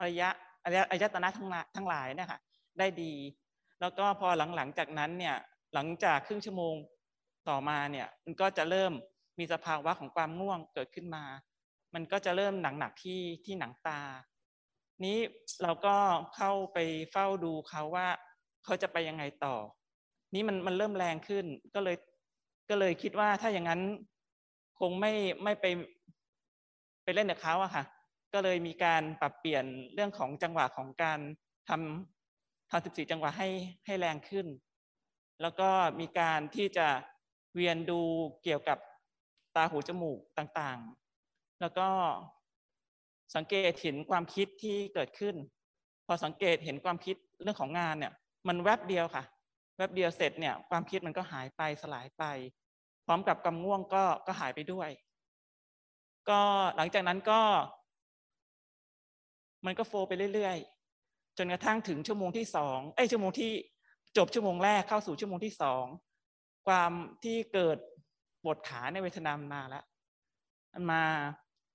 [0.00, 0.28] อริยะ
[0.64, 2.40] อริยะอายตนะทั้งหลายทั้งหลายเนะคะ
[2.78, 3.12] ได้ดี
[3.80, 5.36] แล้วก็พอหลังๆจากนั้นเนี่ย
[5.74, 6.74] หลังจากครึ่งชั่วโมง
[7.48, 8.92] ต่อมาเนี่ยมันก็จะเริ่ม
[9.38, 11.24] มีสภาวะของความง่วงเกิดขึ้นมา
[11.94, 14.00] มันก็จะเริ่มหนักๆที่ที่หนังตา
[15.04, 15.18] นี้
[15.62, 15.96] เราก็
[16.36, 16.78] เข้าไป
[17.12, 18.08] เฝ้าดูเขาว่า
[18.64, 19.56] เขาจะไปยังไงต่อ
[20.34, 21.96] นี้มันมันเริ่มแรงขึ้นก็เลย
[22.70, 23.80] ก็เลยคิดว่าถ้าอย่างนั้น
[24.80, 25.12] คงไม่
[25.42, 25.64] ไม่ไป
[27.04, 27.84] ไปเล่นกับเขาอะค่ะ
[28.32, 29.64] ก็เลยมีการปรับเปลี่ยน
[29.94, 31.20] เรื่องของจังหวะของการ
[31.68, 33.48] ทำทำสิบสี่จังหวะให้
[33.86, 34.46] ให้แรงขึ้น
[35.42, 35.68] แล้วก็
[36.00, 36.88] มีการที่จะ
[37.54, 38.00] เวียนดู
[38.42, 38.78] เกี่ยวกับ
[39.56, 41.88] ตาหูจมูกต่างๆ แล้วก็
[43.34, 45.34] สังเกตเห็นความคิดที่เกิดขึ้น
[46.06, 48.12] พอสังเกตเห็นความคิดเรื่องของงานเนี่ย
[48.48, 49.24] มันแวบเดียวค่ะ
[49.76, 52.24] แวบเดียวเสร็จเนี่ย ความคิดมันก็หายไปสลายไป
[53.06, 54.90] พร้อมกับกำง่วงก็ก็หายไปด้วย
[56.28, 56.40] ก็
[56.76, 57.40] หลังจากนั้นก็
[59.66, 63.52] มันก็โฟว์ไปเรื่อยๆ จนกระทั่งถึงชั่วโมงที่สองเอ้ยชั่วโมงที่
[64.16, 65.84] จบชั่วโมงแรกเข้าสู่ชั่วโมงที่สอง
[66.66, 66.92] ความ
[67.24, 67.78] ที่เกิด
[68.42, 69.84] ปวดขาในเวทนามันมาแล้ว
[70.74, 71.02] มันมา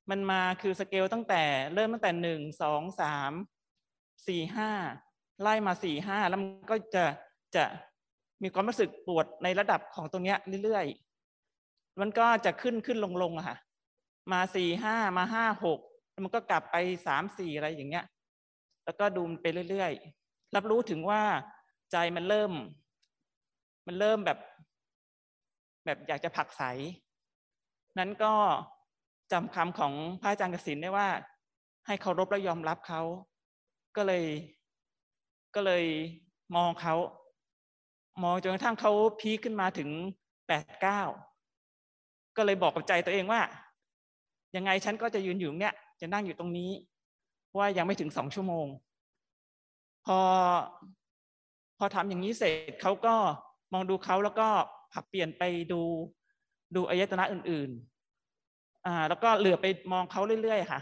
[0.09, 1.43] มันมาคือสเกลตั้งแต่
[1.73, 3.31] เริ่มตั้งแต่หนึ่งสองสาม
[4.27, 4.69] สี่ห้า
[5.41, 7.05] ไล่มาสี่ห้าแล้วมันก็จะ
[7.55, 7.65] จะ
[8.43, 13.57] มีความรู้สึกปวดในระดับของตรงเนี้ยเรื่อยๆมันก็จะขึ้นขึ้นลงลงอะค่ะ
[14.31, 15.79] มาสี่ห้ามาห้าหก
[16.23, 16.75] มันก็กลับไป
[17.07, 18.05] สามสี่อะไรอย่างเงี้ย
[18.85, 21.21] แล้วก็ดูมันไปเรื่อยๆ รับรู้ถึงว่า
[21.91, 22.51] ใจมันเริ่ม
[23.87, 24.37] มันเริ่มแบบ
[25.89, 26.61] แบบอยากจะผักไส
[27.99, 28.33] นั้นก็
[29.31, 31.07] จำคำของพระอาจารย์กสินได้ว่า
[31.87, 33.01] ให้เคารพและยอมรับเขา
[33.95, 34.23] ก็เลย
[35.55, 35.85] ก็เลย
[36.55, 36.95] มองเขา
[38.23, 39.89] มองจนกระทั่งเขาพีขึ้นมาถึง
[40.47, 41.01] แปดเก้า
[42.37, 43.41] ก็เลยบอกกับใจตัวเองว่า
[44.55, 46.71] ยังไงฉันก็จะยืนอยู่เนี่ย จะนั่งอยู่ตรงนี้
[47.57, 48.67] ว่ายังไม่ถึงสองชั่วโมง
[50.05, 50.19] พอ
[51.77, 53.15] พอทำอย่างนี้เสร็จเขาก็
[53.73, 54.49] มองดูเขาแล้วก็
[55.09, 55.81] เปลี่ยนไปดู
[56.75, 60.81] ดูอายตนะอื่นๆอ่าแล้วก็เหลือไปมองเขาเรื่อยๆ ค่ะ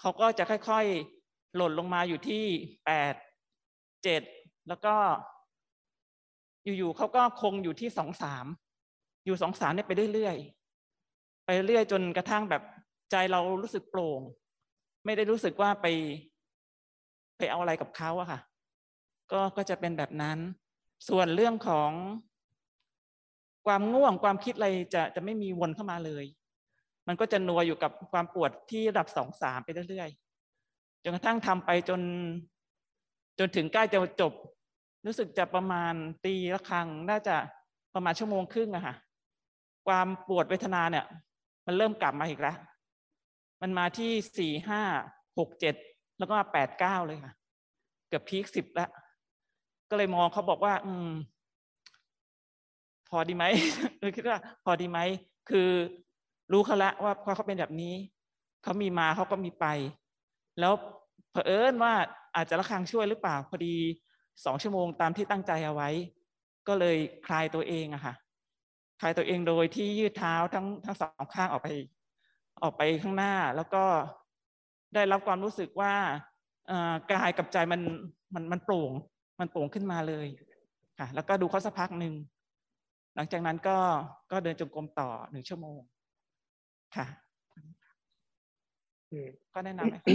[0.00, 2.44] เขาก็จะค่อยๆ หล่นลงมาอยู่ที่
[2.86, 3.14] แปด
[4.02, 4.22] เจ็ด
[4.68, 4.94] แล้วก็
[6.64, 8.46] อยู่ๆเขาก็คงอยู่ที่สองสาม
[9.26, 12.62] อยู่สองสามเนี่ยไปเรื่อยๆ ไปเรื่อยจนกระทั่งแบบ
[13.10, 14.20] ใจเรารู้สึกโปร่ง
[15.04, 15.86] ไม่ได้รู้สึกว่าไป
[17.38, 18.40] ไปเอาอะไรกับเขาอะค่ะ
[19.32, 20.38] ก็ก็จะเป็นแบบนั้น
[21.08, 21.90] ส่วนเรื่องของ
[23.66, 26.24] ความง่วงความคิดอะไรจะจะไม่มีวนเข้ามาเลย
[27.08, 32.00] มันก็จะนัวอยู่กับความปวดที่ระดับสองสามไปเรื่อยๆจนกระทั่งทำไปจน
[33.38, 34.32] จนถึงใกล้จะจบ
[35.06, 35.94] รู้สึกจะประมาณ
[36.24, 37.36] ตีละครั้งน่าจะ
[37.94, 38.94] ประมาณชั่วโมงครึ่งอะค่ะ
[39.86, 41.04] ความปวดเวทนาเนี่ย
[41.66, 42.56] มันเริ่มกลับมาอีกแล้ว
[43.62, 44.82] มันมาที่สี่ห้า
[45.38, 45.74] หกเจ็ด
[46.18, 47.34] แล้วก็มาแปดเก้าเลยค่ะ
[48.08, 48.90] เกือบพีคสิบแล้ว
[49.90, 51.10] ก็เลยมองเขาบอกว่า อืม
[53.12, 53.44] พอดีไหม
[53.98, 54.98] เลยคิดว่าพอดีไหม
[55.50, 55.70] คือ
[56.52, 57.94] รู้เขาละว่าพอเขาเป็นแบบนี้
[58.62, 59.66] เขามีมาเขาก็มีไป
[60.60, 60.72] แล้ว
[61.30, 61.92] เผอิญว่า
[62.36, 63.74] อาจจะระคังช่วยหรือเปล่า พอดี
[64.44, 65.90] สองชั่วโมงตามที่ตั้งใจเอาไว้
[66.68, 68.14] ก็เลยคลายตัวเองอะค่ะ
[69.00, 71.68] คลายตัวเองโดยที่ยืดเท้าทั้งทั้งสองข้างออกไป
[72.62, 73.84] ออกไปข้างหน้าแล้วก็
[74.94, 75.94] ได้รับความรู้สึกว่า
[77.10, 77.80] กายกับใจมัน
[78.34, 78.92] มันมันโปร่ง
[79.40, 80.26] มันโปร่งขึ้นมาเลย
[80.98, 82.14] ค่ะ แล้วก็ดูเขาสักพักหนึ่ง
[83.14, 83.76] หลังจากนั้นก็
[84.32, 85.78] ก็เดินจงกรมต่อหนึ่งชั่วโมง
[86.96, 87.06] ค่ะ
[89.54, 90.14] ก็แนะนำให้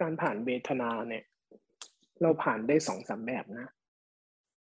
[0.00, 1.24] การผ่านเวทนาเนี่ย
[2.22, 3.70] เราผ่านได้สองสามแบบนะ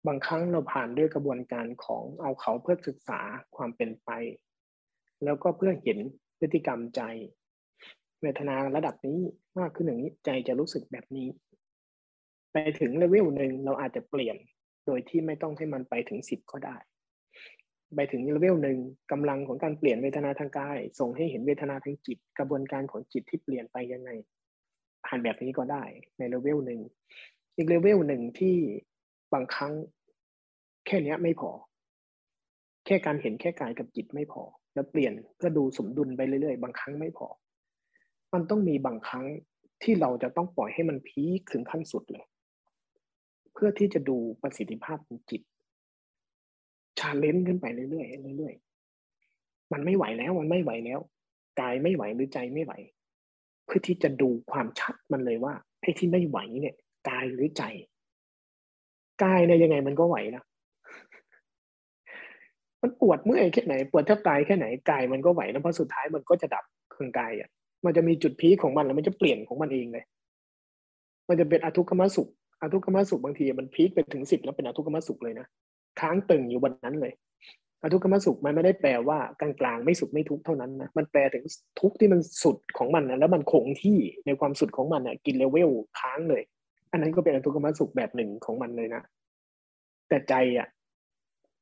[0.06, 3.20] บางครั้งเราผ่านด้วยกระบวนการของเอาเขาเพื่อศึกษา
[3.56, 4.10] ความเป็นไป
[5.24, 5.98] แล้วก็เพื่อเห็น
[6.38, 7.02] พฤติกรรมใจ
[8.22, 9.18] เวทนาระดับนี้
[9.58, 11.28] มากขึ้นอย่างนี้ใจจะรู้สึกแบบนี้
[12.52, 16.76] ไปถึงเลเวลหนึ่งเราอาจจะเปลี่ยนโดยที่ไม่ต้องให้มันไปถึงสิบก็ได้
[17.96, 18.78] ไปถึงเลเวลหนึ่ง
[19.12, 24.10] กำลังของการเปลี่ยนเวทนาทางกาย ส่งให้เห็นเวทนาทางจิต กระบวนการของจิตที่เปลี่ยนไปยังไง
[25.06, 25.84] ผ่านแบบนี้ก็ได้
[26.18, 26.80] ในเลเวลหนึ่ง
[27.56, 28.56] อีกเลเวลหนึ่งที่
[29.32, 29.72] บางครั้ง
[30.86, 31.50] แค่นี้ไม่พอ
[32.86, 34.42] แค่การเห็นแค่กายกับจิตไม่พอ
[34.74, 37.26] แล้วเปลี่ยนเพื่อดูสมดุลไปเรื่อยๆ บางครั้งไม่พอ
[38.32, 39.26] มันต้องมีบางครั้ง
[39.82, 42.24] ที่เราจะต้องปล่อยให้มัน peak ถึงขั้นสุดเลย
[43.62, 45.42] เพื่อที่จะดูประสิทธิภาพของจิต
[46.98, 51.00] challenge ขึ้นไปเรื่อยๆเรื่อยๆมันไม่ไหวแล้วมันไม่ไหวแล้ว
[51.60, 52.72] กายไม่ไหวหรือใจไม่ไหว
[53.64, 56.74] เพื่อที่จะดูความชัดมันเลยว่าไอ้ที่ไม่ไหวเนี่ย
[57.08, 57.62] กายหรือใจ
[59.24, 60.42] กายเนี่ยยังไงมันก็ไหวนะ
[62.82, 67.48] มันปวดเมื่อยแค่ไหนปวดแทบตายแค่ไหนกายมันก็ไหวนะเพราะสุดท้ายมันก็จะดับเครื่องกายอะ
[67.84, 70.04] มันจะมีจุดพีคของมันแล้วมันจะเปลี่ยนของมันเองเลย
[71.28, 72.30] มันจะเป็นอทุกขมสุข
[72.60, 75.46] อาทุกขมสุขบางทีมันพีคไปถึงสิบแล้วเป็นอาทุกขมสุขเลยนะ
[76.00, 77.12] ค้างตึงอยู่บนนั้นเลย
[77.82, 81.44] อทุกขมสุขมันไม่ได้แปลว่ากลางๆไม่สุขไม่ทุกข์เท่านั้นนะมันแปลถึง
[81.80, 86.42] ทุกข์ที่มันสุดของมันนะแล้วมันคงที่ในความสุดของมันอะกินเลเวลค้างเลย
[86.92, 89.02] อันนั้นก็เป็นอทุกขมสุขแบบหนึ่งของมันเลยนะ
[90.08, 90.68] แต่ใจอะ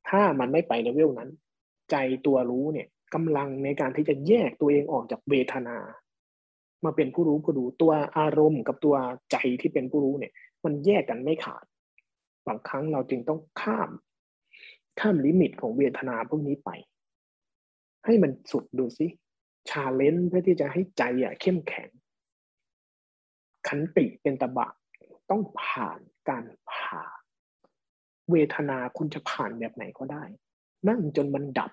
[0.09, 1.29] ถ้ามันไม่ไปเลเวลนั้น
[1.91, 1.95] ใจ
[2.25, 5.77] ตัวรู้เนี่ยกำลังในการที่จะแยกตัวเองออกจากเวทนา
[6.85, 8.95] มาเป็นผู้รู้ผู้ดูตัวอารมณ์กับตัว
[9.31, 10.31] ใจที่เป็นผู้รู้เนี่ย
[10.65, 11.65] มันแยกกันไม่ขาด
[12.47, 13.89] บางครั้งเราจึงต้องข้าม
[14.99, 16.69] ข้าม limit ของเวทนาพวกนี้ไป
[18.05, 19.07] ให้มันสุดดูสิ
[19.69, 21.89] challenge เพื่อที่จะให้ใจอะเข้มแข็ง
[23.67, 24.69] ขันติเป็นตบะ
[25.29, 25.99] ต้องผ่าน
[26.29, 27.03] การผ่า
[28.31, 30.23] เวทนาคุณจะผ่านแบบไหนก็ได้
[30.89, 31.71] นั่งจนมันดับ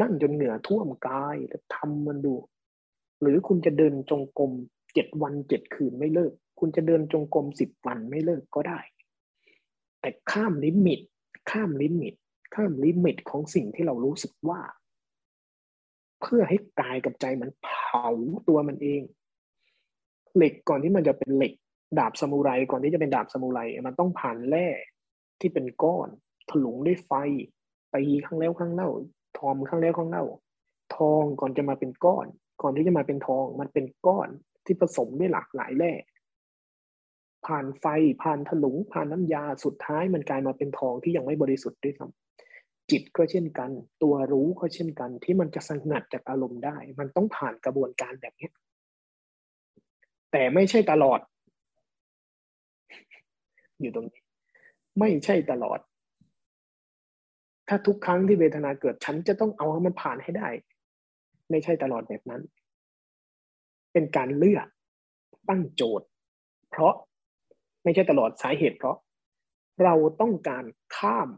[0.00, 2.34] นั่งจนเหงื่อท่วมกายแล้วทำมันดู
[3.20, 4.52] หรือคุณจะเดินจงกรม
[4.94, 8.80] เจ็ดวันเจ็ดคืนไม่เลิก คุณจะเดินจงกรมสิบวันไม่เลิกก็ได้
[10.00, 11.00] แต่ข้าม limit
[11.50, 12.14] ข้าม limit
[12.54, 14.60] ข้าม limit ของสิ่งที่เรารู้สึกว่า
[16.20, 18.08] เพื่อให้กายกับใจมันเผา
[18.48, 19.02] ตัวมันเอง
[20.36, 21.52] เหล็กก่อนที่มันจะเป็นเหล็ก
[21.98, 24.68] ดาบซามูไรก่อนที่จะเป็นดาบซามูไรมันต้องผ่านแร่
[25.40, 26.08] ที่เป็นก้อน
[26.50, 27.12] ถลุงด้วยไฟ
[27.94, 28.90] ตีครั้งแล้วครั้งเล่า
[29.38, 30.24] ทอมครั้งแล้วครั้งเล่า
[30.96, 32.26] ทองก่อนจะมาเป็นก้อน
[32.62, 34.28] ก่อนที่จะมาเป็นทองมันเป็นก้อน
[34.64, 35.92] ที่ผสมด้วยหลากหลายแร่
[37.46, 37.86] ผ่านไฟ
[38.22, 43.70] ผ่านถลุงผ่านน้ำยาสุดท้ายมันกลายมาเป็นทองที่ยังไม่บริสุทธิ์ด้วยซ้ำจิตก็เช่นกัน
[44.02, 48.50] ตัวรู้ก็เช่นกัน ที่มันจะสงัดจากอารมณ์ได้ มันต้องผ่านกระบวนการแบบนี้
[50.32, 51.20] แต่ไม่ใช่ตลอด
[53.80, 54.22] อยู่ตรงนี้
[55.00, 55.78] ไม่ใช่ตลอด
[57.68, 60.48] ถ้าทุกครั้งที่เวทนาเกิดฉันจะต้องเอาให้มันผ่านให้ได้
[61.50, 62.42] ไม่ใช่ตลอดแบบนั้น
[63.92, 64.66] เป็นการเลือก
[65.48, 66.06] ตั้งโจทย์
[66.70, 66.94] เพราะ
[67.90, 68.96] ไม่ใช่ตลอดสาเหตุเพราะ
[69.84, 70.64] เราต้องการ
[70.96, 71.28] ข้าม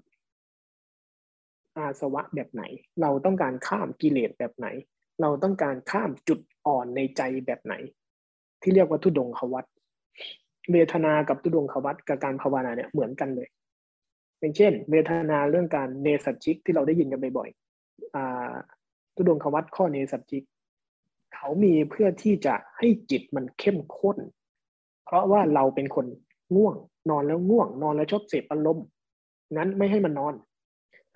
[1.76, 2.62] อาสวะแบบไหน
[3.02, 4.66] เราต้องการข้ามกิเลสแบบไหน
[5.22, 7.74] เราต้องการข้ามจุดอ่อนในใจแบบไหน
[8.62, 9.66] ที่เรียกว่าทุดงควัต
[10.72, 13.48] เวทนากับทุดงควัตกับการภาวนาเนี่ยเหมือนกันเลย
[14.38, 20.44] อย่างเช่น เวทนาเรื่องการเนสัจิกที่เราได้ยินกันบ่อยๆทุดงควัตข้อเนสัจิก
[21.34, 24.18] เขามีเพื่อที่จะให้จิตมันเข้มข้น
[25.04, 26.06] เพราะว่าเราเป็นคน
[26.56, 26.74] ง่วง
[27.10, 28.86] นอนแล้วง่วง นอนแล้วชอบเสพอารมณ์
[29.56, 30.34] งั้นไม่ให้มันนอน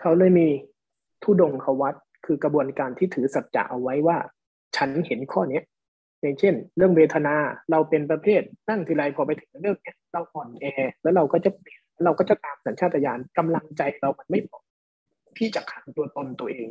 [0.01, 0.49] เขาเลยมี
[1.23, 1.95] ทุดงควัต
[2.27, 4.17] คือกระบวนการที่ถือสัจจะเอาไว้ว่า
[4.77, 5.65] ฉันเห็นข้อเนี้ย
[6.21, 7.35] อย่างเช่น เรื่องเวทนา
[7.71, 10.65] เราเป็นประเภทนั่งทีไรพอไปถึงเรื่องเนี้ยเราอ่อนแอ
[11.03, 14.59] แล้วเราก็จะเปลี่ยนเราก็จะตามสัญชาตญาณกำลังใจเรามันไม่พอ
[15.39, 16.69] ที่จะขังตัวตนตัวเอง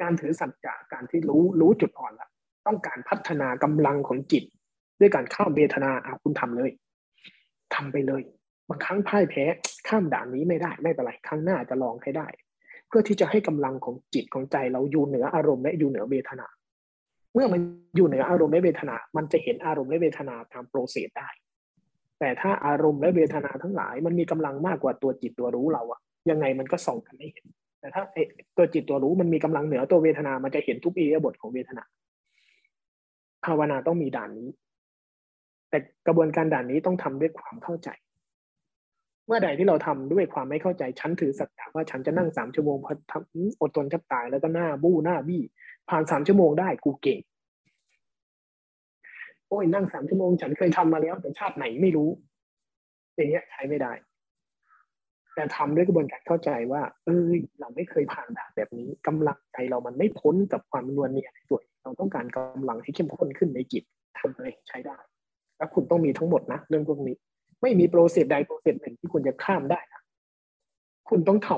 [0.00, 2.28] การถือสัจจะการที่รู้รู้จุดอ่อนละ
[2.66, 4.44] ต้องการพัฒนากำลังของจิต
[5.00, 6.70] ด้วยการเข้าเวทนาเอาคุณทำเลย
[7.74, 8.22] ทำไปเลย
[8.68, 9.44] บางครั้งพ่ายแพ้
[9.88, 12.26] ข้ามด่านนี้ไม่ได้ไม่เป็นไรครั้งหน้าจะลองให้ได้
[12.88, 16.46] เพื่อที่จะให้กำลังของจิตของใจเราอยู่เหนืออารมณ์และอยู่เหนือเวทนา
[17.34, 17.60] เมื่อมัน
[17.96, 21.28] อยู่เหนืออารมณ์และเวทนา มันจะเห็นอารมณ์และเวทนาตามโปรเซสได้
[22.20, 27.46] แต่ถ้าอารมณ์และเวทนาทั้งหลาย มันมีกำลังมากกว่าตัวจิตตัวรู้เราอะยังไงมันก็ส่องกันไม่เห็น
[27.80, 28.02] แต่ถ้า
[28.56, 31.84] ตัวจิตตัวรู้มันมีกำลังเหนือตัวเวทนา มันจะเห็นทุกอียบทของเวทนา
[33.44, 34.48] ภาวนาต้องมีด่านนี้
[35.70, 37.88] แต่กระบวนการด่านนี้ต้องทำด้วยความเข้าใจ
[39.26, 45.42] เมื่อใดที่เราทำด้วยความไม่เข้าใจ ฉันถือสัจจะว่าฉันจะนั่งสามชั่วโมงพอทำอดทนแทบตายแล้วก็หน้าบู้หน้าบี้
[45.88, 47.18] ผ่านสามชั่วโมงได้กูเก่ง
[49.48, 52.08] โอ้ยนั่งสามชั่วโมงฉันเคยทำมาแล้วแต่ชาติไหนไม่รู้
[53.16, 53.92] อย่างเงี้ยใช้ไม่ได้
[55.34, 63.84] แต่ทำด้วยกระบวนการเข้าใจว่า เอ้ย เราไม่เคยผ่านด่านแบบนี้กำลังใจเรามันไม่พ้นกับความนัวเนียในตัวเราต้องการกำลังให้เข้มข้นขึ้นในจิต
[64.18, 64.96] ทำเลยใช้ได้
[65.60, 67.16] แล้วคุณต้องมีทั้งหมดนะเรื่องพวกนี้
[67.62, 70.02] ไม่มี process ใด process หนึ่งที่คุณจะข้ามได้นะ
[71.08, 71.50] คุณต้องท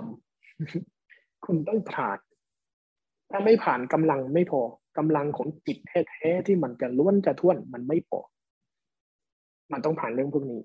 [0.69, 2.19] ำคุณต้องผ่าน
[3.31, 4.61] ถ้าไม่ผ่านกำลังไม่พอ
[4.99, 8.19] กำลังของจิตแท้ๆที่มันจะล้วนจะท่วนมันไม่พอ
[9.73, 10.61] มันต้องผ่านเรื่องพวกนี้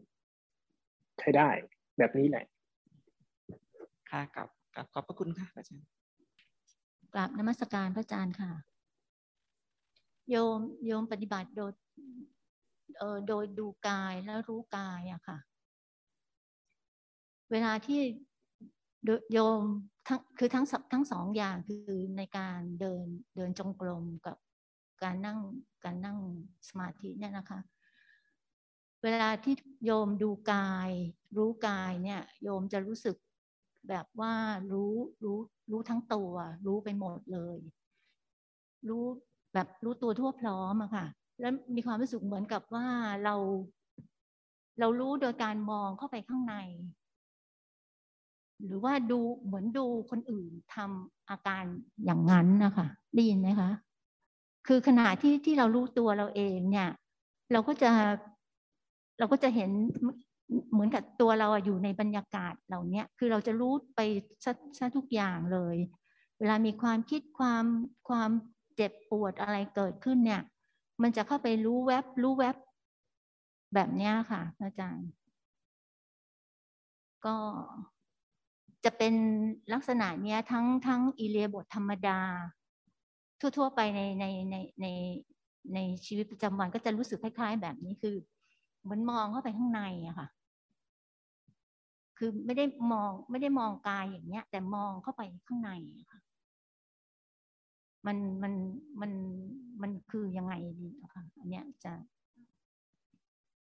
[1.19, 1.49] ใช้ได้
[1.97, 2.45] แบบนี้แหละ
[4.11, 5.87] ค่ะกับกับขอบพระคุณค่ะอาจารย์
[7.13, 8.51] กราบนมัสการพระอาจารย์ค่ะ
[10.29, 12.19] โยมโยมปฏิบัติโดยเอ่อ
[13.27, 15.37] โดยดูกายแล้วรู้กายอะค่ะ
[17.51, 18.01] เวลาที่
[19.33, 19.61] โยม
[20.07, 23.05] ทั้งคือทั้งทั้งสองอย่างคือในการเดิน
[23.35, 24.37] เดินจงกรมกับ
[25.03, 25.39] การนั่ง
[25.83, 26.17] การนั่ง
[26.69, 27.59] สมาธิเนี่ยนะคะ
[29.03, 29.55] เวลาที่
[29.85, 30.91] โยมดูกาย
[31.37, 33.15] รู้กายเนี่ยโยมจะรู้สึก
[33.89, 34.33] แบบว่า
[34.71, 34.93] รู้
[35.23, 35.39] รู้
[35.71, 36.33] รู้ทั้งตัว
[36.65, 37.59] รู้ไปหมดเลย
[38.89, 39.05] รู้
[39.53, 41.05] แบบรู้ตัวทั่วพร้อมอะค่ะ
[41.39, 42.87] แล้วมีความรู้สึกเหมือนกับว่า
[43.23, 43.35] เรา
[44.79, 46.55] เรารู้โดยการมองเข้าไปข้างใน
[48.65, 51.63] หรือว่าดูเหมือนดูคนอื่นทำอาการ
[52.05, 53.69] อย่างนั้นนะคะได้ยินไหมคะ
[54.67, 56.89] คือขณะที่ที่เรารู้ตัวเราเองเนี่ย
[57.51, 57.91] เราก็จะ
[59.19, 59.71] เราก็จะเห็น
[60.71, 63.99] เหมือนกับตัวเราอยู่ในบรรยากาศเหล่านี้คือเราจะรู้ไป
[64.79, 65.75] ซะทุกอย่างเลย
[66.39, 67.65] เวลามีความคิดความ
[68.09, 68.29] ความ
[68.75, 70.41] เจ็บปวดอะไรเกิดขึ้นเนี่ย
[71.01, 72.55] มันจะเข้าไปรู้แวบรู้แวบ
[73.73, 75.09] แบบนี้ค่ะ อาจารย์
[77.25, 77.35] ก็
[78.85, 79.13] จะเป็น
[79.73, 82.19] ลักษณะเนี้ยทั้งทั้งอิเลียบทธรรมดา
[83.39, 84.87] ทั่ว ๆ ไปในในในใน
[85.73, 88.15] ในชีวิตประจำวันก็จะรู้สึกคล้าย ๆ แบบนี้คือ
[88.83, 90.27] เหมือนมองเข้าไปข้างในอะค่ะ
[92.17, 95.71] คือไม่ได้มองไม่ได้มองกายอย่างเนี้ย แต่มองเข้าไปข้างใน
[96.11, 96.19] ค่ะ
[98.07, 98.53] มันมัน
[99.01, 99.11] มัน
[99.81, 101.93] มันคือยังไงดีอะค่ะอันเนี้ยจะ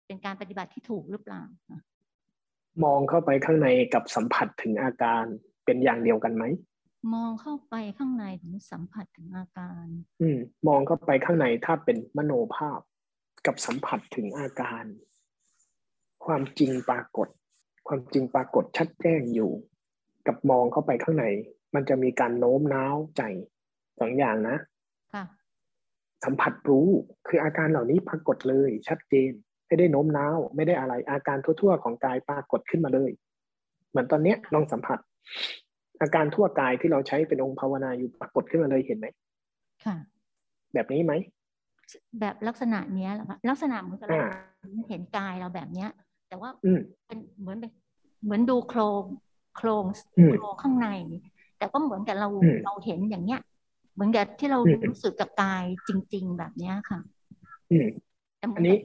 [0.07, 1.43] เป็นการปฏิบัติที่ถูกหรือเปล่า
[2.85, 5.25] มองเข้าไปข้างในกับสัมผัสถึงอาการ
[5.65, 6.45] เป็นอย่างเดียวกันไหม
[7.15, 9.87] มองเข้าไปข้างในถึงสัมผัสถึงอาการ
[10.21, 10.39] อืม
[10.69, 12.81] มองเข้าไปข้างในถ้าเป็นมโนภาพ
[13.47, 14.85] กับสัมผัสถึงอาการ
[16.25, 17.29] ความจริงปรากฏ
[17.89, 19.51] ความจริงปรากฏชัดแจ้งอยู่
[20.27, 21.27] กับมองเข้าไปข้างใน
[21.75, 23.23] มันจะมีการโน้มน้าวใจ
[24.01, 24.57] สองอย่างนะ
[25.15, 25.25] ค่ะ
[26.25, 26.89] สัมผัสรู้
[27.29, 29.31] คืออาการเหล่านี้ปรากฏเลย ชัดเจน
[29.67, 33.11] ไม่ได้โน้มน้าว ไม่ได้อะไร อาการทั่วๆของกายปรากฏขึ้นมาเลย
[33.91, 34.99] เหมือนตอนเนี้ยลองสัมผัส
[36.03, 39.07] อาการทั่วกายที่เราใช้เป็นองค์ภาวนาอยู่ปรากฏขึ้นมาเลยเห็นไหม
[39.85, 39.97] ค่ะ
[40.75, 41.13] แบบนี้ไหม
[42.21, 44.21] แบบลักษณะเนี้ยเหรอคะลักษณะเหมือนกับเรา
[44.89, 45.91] เห็นกายเราแบบเนี้ย
[46.29, 46.51] แต่ว่า
[47.07, 47.71] เป็นเหมือนเป็น
[48.25, 49.03] เหมือนดูโครง
[49.57, 49.85] โครง
[50.33, 50.89] โครงข้างใน
[51.59, 52.29] แต่ก็เหมือนกับเรา
[52.65, 53.50] เราเห็นอย่างเนี้ยเห
[54.01, 54.59] มือนกับที่เรา
[54.91, 56.99] รู้สึกกับกายจริง ๆ แบบเนี้ยค่ะ
[57.71, 57.89] อืม
[58.57, 58.77] อันนี้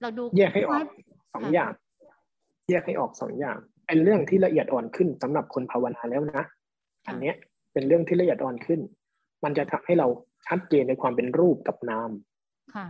[0.00, 0.84] เราดูแยกให้ออก
[1.34, 1.72] สองอย่าง
[2.70, 6.44] แยกให้ออกสองอย่างเป็นเรื่องที่ละเอียดอ่อนขึ้นสำหรับคนภาวนาแล้วนะ
[7.08, 7.34] อันเนี้ย
[7.72, 8.80] เป็นเรื่องที่ละเอียดอ่อนขึ้น
[9.44, 10.08] มันจะทำให้เรา
[10.46, 12.10] ชัดเจนในความเป็นรูปกับนาม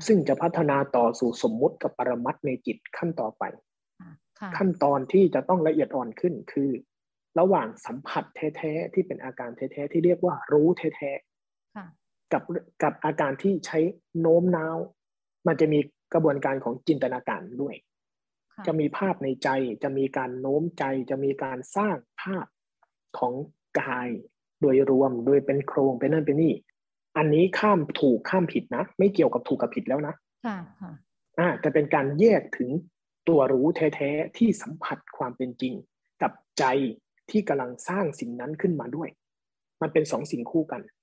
[0.07, 3.45] ซึ่งจะพัฒนาต่อสู่สมมุติกับปรมัตในจิตขั้นต่อไป
[4.57, 6.70] ขั้นตอนที่จะต้องละเอียดอ่อนขึ้นคือ
[7.39, 11.32] ระหว่างสัมผัสแท้ๆที่เป็นอาการแท้ๆที่เรียกว่ารู้แท้ๆ
[12.32, 12.43] กับ
[12.82, 13.78] กับอาการที่ใช้
[14.20, 14.77] โน้มน้าว
[15.47, 15.78] มันจะมี
[16.15, 17.74] กระบวนการของจินตนาการด้วย
[18.53, 19.49] ค่ะจะมีภาพในใจ
[19.82, 22.47] จะมีการโน้มใจ จะมีการสร้างภาพ
[23.19, 23.35] ของ
[23.81, 24.09] กาย
[24.61, 26.55] โดยรวมโดยเป็นโครงเป็นนั่นเป็นนี่
[27.16, 30.15] อันนี้ข้ามถูกข้ามผิดนะ ไม่เกี่ยวกับถูกกับผิดแล้วนะ
[30.47, 30.93] ค่ะค่ะ
[31.39, 32.70] อ่าแต่เป็นการแยกถึง
[33.28, 35.74] ตัวรู้แท้ๆที่สัมผัสความเป็นจริง
[36.23, 36.65] กับใจ
[37.31, 39.09] ที่กำลังสร้างสิ่งนั้นขึ้นมาด้วย
[39.82, 41.02] มันเป็นสองสิ่งคู่กันค่ะ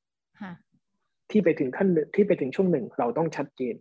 [1.31, 3.75] ที่ไปถึงขั้นหนึ่งที่ไปถึงช่วงหนึ่งเราต้องชัดเจน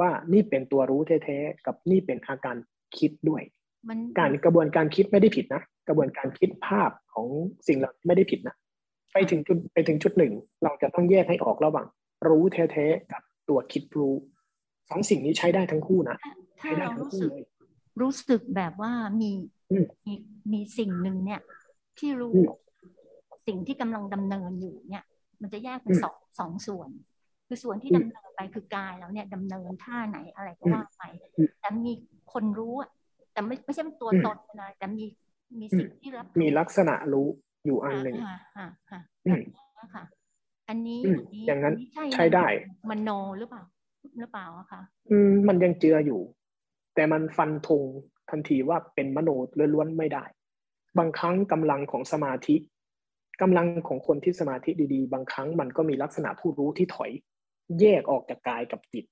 [0.00, 2.56] ว่านี่เป็นตัวรู้แท้ๆกับนี่เป็นอาการ
[2.98, 3.42] คิดด้วย
[3.88, 7.26] มันการกระบวนการคิดไม่ได้ผิดนะกระบวนการคิดภาพของ
[7.68, 8.56] สิ่งเหล่านี้ไม่ได้ผิดนะ
[9.12, 10.32] ไปถึงจุดไปถึงจุดหนึ่ง
[10.64, 11.86] เราจะต้องแยกให้ออกระหว่าง
[12.28, 14.14] รู้แท้ๆกับตัวคิดรู้
[14.88, 17.44] สองสิ่งนี้ใช้ได้ทั้งคู่นะถ้าใช้ได้เราทั้งรู้คู่สึกเลย
[18.00, 19.30] รู้สึกแบบว่ามี
[19.70, 20.14] อืมมี
[20.52, 21.40] มีสิ่งหนึ่งเนี่ย
[21.98, 22.48] ที่รู้อืม
[23.46, 25.04] สิ่งที่กำลังดำเนินอยู่เนี่ย
[25.44, 26.90] มันจะแยกเป็นอืมสองสองส่วน
[27.48, 31.02] คือส่วนที่อืดำมเนินไปคือกายแล้วเนี่ยดำเนินท่าไหนอะไรก็อืมว่าไป
[31.36, 31.92] อืมแต่มี
[32.32, 32.90] คนรู้อะ
[33.32, 35.04] แต่ไม่ไม่ใช่เป็นตัวอืมตนนะแต่มี
[35.60, 37.26] มีอืมสิ่งที่รับมีลักษณะรู้
[37.64, 39.42] อยู่อันหนึ่งค่ะค่ะค่ะอืม
[39.94, 40.04] ค่ะ
[40.68, 42.46] อันนี้อืมอันนี้อย่างนั้นอัใช่ใช้ได้
[42.88, 43.08] มโน
[43.38, 43.62] หรือเปล่า
[44.18, 44.80] หรือเปล่าอะคะ
[45.10, 46.20] อืมมันยังเจืออยู่
[46.94, 47.82] แต่มันฟันธง
[48.30, 49.30] ทันทีว่าเป็นมโน
[49.74, 50.24] ล้วนๆไม่ได้
[50.98, 52.54] บางครั้งกำลังของสมาธิ
[53.42, 57.10] กำลังของคนที่สมาธิดีๆ บางครั้งมันก็มีลักษณะผู้รู้ที่ถอย
[57.80, 59.04] แยกออกจากกายกับจิต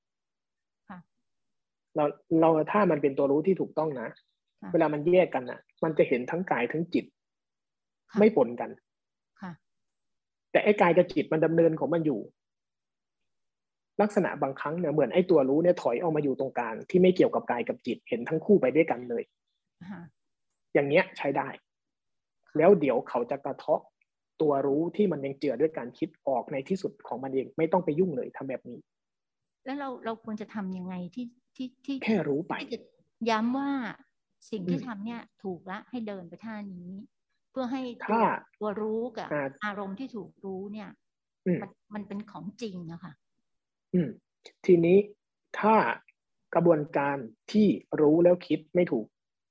[0.89, 0.99] ค่ะ
[1.97, 2.05] เรา
[2.41, 4.09] เราถ้ามันเป็นตัวรู้ที่ถูกต้องนะ
[4.63, 7.05] ค่ะเวลามันแยกกันนะมันจะเห็นทั้งกายทั้งจิต
[8.11, 8.71] ค่ะไม่ปนกัน
[9.41, 9.53] ค่ะ
[10.51, 12.21] แต่ไอ้กายกับจิตมันดำเนินของมันอยู่
[14.03, 19.23] ลักษณะบางครั้งเนี่ยเหมือนไอ้ตัวรู้เนี่ยถอยออกมาอยู่ตรงกลางที่ไม่เกี่ยวกับกายกับจิตเห็นทั้งคู่ไปด้วยกันเลย
[19.91, 20.01] ค่ะ
[20.75, 21.49] อย่างเงี้ยใช้ได้
[22.57, 23.83] แล้วเดี๋ยวเขาจะกระเทาะ
[24.41, 28.79] ตัวรู้ที่มันยังเจือด้วยการคิดออกในที่สุดของมันเอง ไม่ต้องไปยุ่งเลยทำแบบนี้
[29.65, 31.27] แล้วเราเราควรจะทำยังไงที่
[31.57, 32.79] ที่ที่แค่รู้ไปที่จะ
[33.31, 33.71] ย้ำว่า
[34.51, 36.89] สิ่งที่อืมทำเนี่ยถูกละให้เดินไปท่านี้
[37.51, 38.21] เพื่อให้ตัวถ้า
[38.59, 40.89] ตัวรู้กับอ่าอารมณ์ที่ถูกรู้เนี่ย
[41.47, 43.13] อืมมันมันเป็นของจริงอะค่ะ
[43.95, 44.09] อืม
[44.67, 44.99] ทีนี้
[45.59, 45.77] ถ้า
[46.55, 47.17] กระบวนการ
[47.53, 47.67] ที่
[48.01, 49.07] รู้แล้วคิดไม่ถูก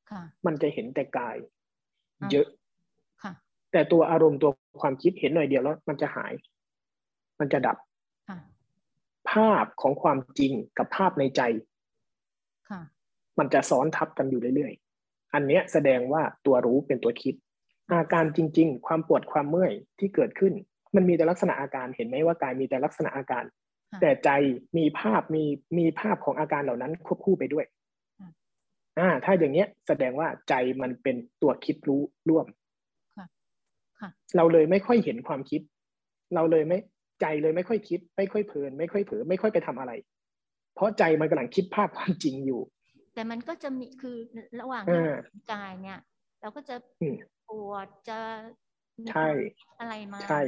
[0.10, 1.38] ค่ะมันจะเห็นแต่กาย
[2.22, 2.60] อ่าเยอะค่ะ
[3.72, 6.34] แต่ตัวอารมณ์ตัวความคิดเห็นหน่อยเดียวแล้ว มันจะหาย
[7.39, 7.77] มันจะดับ
[8.30, 8.38] ค่ะ
[9.31, 11.41] ภาพของความจริงกับภาพในใจ
[12.69, 12.81] ค่ะ
[13.39, 17.35] มันจะซ้อนทับกันอยู่เรื่อยๆ อันเนี้ยแสดงว่าตัวรู้เป็นตัวคิด
[17.91, 20.53] อาการจริง ๆ ความปวดความเมื่อยที่เกิดขึ้น
[20.95, 23.43] มันมีแต่ลักษณะอาการเห็นไหมว่ากายมีแต่ลักษณะอาการ
[23.91, 24.30] ค่ะแต่ใจ
[24.77, 25.43] มีภาพมี
[25.77, 27.65] มีภาพของอาการเหล่านั้นควบคู่ไปด้วย
[28.19, 28.30] ค่ะ
[28.99, 32.60] อ่าถ้าอย่างเนี้ยแสดงว่าใจมันเป็นตัวคิดรู้ร่วมค่ะค่ะ
[34.38, 35.61] เราเลยไม่ค่อยเห็นความคิด
[36.36, 36.80] เราเลยไม่
[37.22, 39.91] ใจเลยไม่ค่อยคิด ไม่ค่อยเพลิน ไม่ค่อยเผลอไม่ค่อยไปทำอะไร
[40.76, 42.61] เพราะใจมันกำลังคิดภาพความจริงอยู่
[43.14, 44.18] แต่มันก็จะมีคือ
[44.61, 45.99] ระหว่างอ่าที่เราเห็นกายเนี่ย
[46.41, 47.15] เราก็จะอืม
[47.49, 48.19] ปวดจะ
[49.02, 50.41] มีใช่ความคิดอะไรมาใช่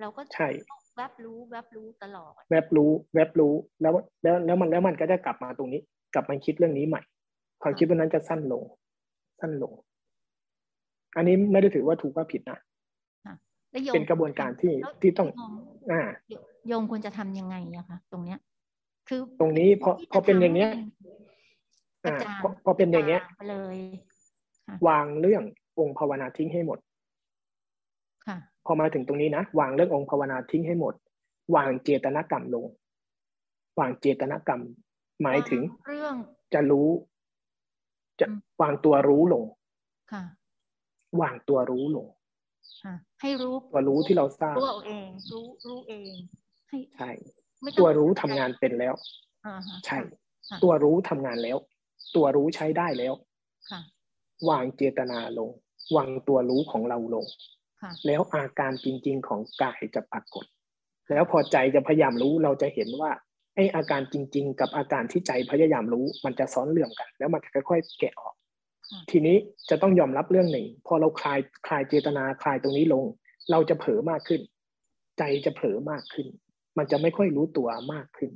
[0.00, 0.48] เราก็ใช่
[0.96, 3.92] แวบรู้แวบรู้ตลอด แวบรู้ แวบรู้แล้ว
[4.22, 5.80] แล้วแล้วมันแล้วมันก็จะกลับมาตรงนี้
[6.14, 7.02] กลับมาคิดเรื่องนี้ใหม่
[7.62, 8.62] ความคิดวันนั้นจะสั้นลง
[9.40, 9.72] สั้นลง
[11.16, 12.67] อันนี้ไม่ได้ถือว่าถูกว่าผิดนะแล้วโยม
[13.94, 15.52] เป็นกระบวนการที่แล้วที่ต้องโยม
[15.92, 16.00] อ่า
[16.68, 18.38] โยมควรจะทำยังไงอะคะตรงเนี้ย
[19.08, 20.86] คือตรงนี้พอที่จะพอเป็นอย่างเงี้ยทำให้มัน
[22.04, 23.76] กระอ่าจ่างพอพอเป็นอย่างเงี้ยกระจ่ไปเลย
[24.88, 25.42] วางเรื่อง
[25.78, 26.78] องค์ภาวนาทิ้งให้หมด
[28.26, 28.36] ค่ะ
[28.66, 30.94] พอมาถึงตรงนี้นะวางเรื่ององค์ภาวนาทิ้งให้หมด
[31.54, 32.64] วางเจตนากรรมลง
[33.78, 34.62] วางเจตนากรรม
[35.22, 36.14] หมายถึงเรื่อง
[36.54, 36.88] จะรู้
[38.20, 39.44] จะอืมวางตัวรู้ลง
[40.12, 40.22] ค่ะ
[41.20, 42.17] วางตัวรู้ลงค่ะ
[43.20, 46.14] ให้รู้ตัวรู้ที่เราทราบรู้เอาเอง รู้รู้เอง
[46.68, 47.10] ให้ใช่
[47.62, 48.94] ไม่ต้องตัวรู้ทำงานเป็นแล้ว
[49.46, 49.98] อ่าฮะใช่
[50.48, 51.58] ค่ะตัวรู้ทำงานแล้ว
[52.16, 53.14] ตัวรู้ใช้ได้แล้ว
[53.70, 53.80] ค่ะ
[54.48, 55.50] วางเจตนาลง
[55.96, 57.26] วางตัวรู้ของเราลง
[57.82, 60.44] ค่ะแล้วอาการจริง ๆ ของกายจะปรากฏ
[61.14, 63.10] แล้วพอใจจะพยายามรู้เราจะเห็นว่า
[63.54, 68.37] ไอ้อาการจริง ๆ กับอาการที่ใจพยายามรู้ มันจะซ้อนเรื่องกัน แล้วมันจะค่อยๆแกะออกค่ะ
[69.10, 69.36] ทีนี้
[69.70, 73.04] จะต้องยอมรับเรื่องหนึ่ง พอเราคลายคลายเจตนาคลายตรงนี้ลง
[73.50, 74.40] เราจะเผลอมากขึ้น
[75.18, 76.26] ใจจะเผลอมากขึ้น
[76.78, 78.30] มันจะไม่ค่อยรู้ตัวมากขึ้น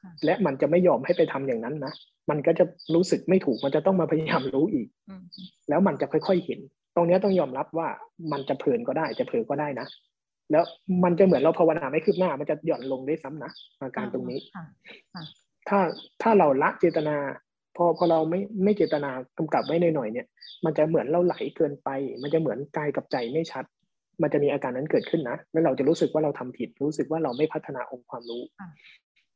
[0.00, 1.92] ค่ะและมันจะไม่ยอมให้ไปทำอย่างนั้นนะ
[2.30, 2.64] มันก็จะ
[2.94, 5.22] รู้สึกไม่ถูกมันจะต้องมาพยายามรู้อีกอืม
[5.68, 6.60] แล้วมันจะค่อยๆเห็น
[6.94, 7.88] ตรงเนี้ยต้องยอมรับว่า
[8.32, 9.86] มันจะเพลินก็ได้จะเผลอก็ได้นะ
[10.50, 10.64] แล้ว
[11.04, 14.64] มันจะเหมือนเราภาวนาไม่คืบหน้า มันจะหย่อนลงได้วยซ้ำนะอาการตรงนี้ค่ะ
[15.14, 15.22] ค่ะ
[15.68, 15.78] ถ้า
[16.22, 17.16] ถ้าเราละเจตนา
[17.78, 20.26] พอพอเราไม่ไม่เจตนากำกับไว้หน่อยๆเนี่ย
[20.64, 21.88] มันจะเหมือนเราไหลเกินไป
[22.22, 23.64] มันจะเหมือนกายกับใจไม่ชัด
[24.22, 28.68] มันจะมีอาการนั้นเกิดขึ้นนะ แล้วเราจะรู้สึกว่าเราทำผิด รู้สึกว่าเราไม่พัฒนาองค์ความรู้ค่ะ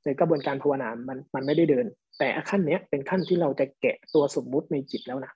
[0.05, 1.86] ในกระบวนการภาวนา มันมันไม่ได้เดิน
[2.19, 5.32] แต่ขั้นเนี้ยเป็นขั้นที่เราจะแกะตัวสมมุติในจิตแล้วนะ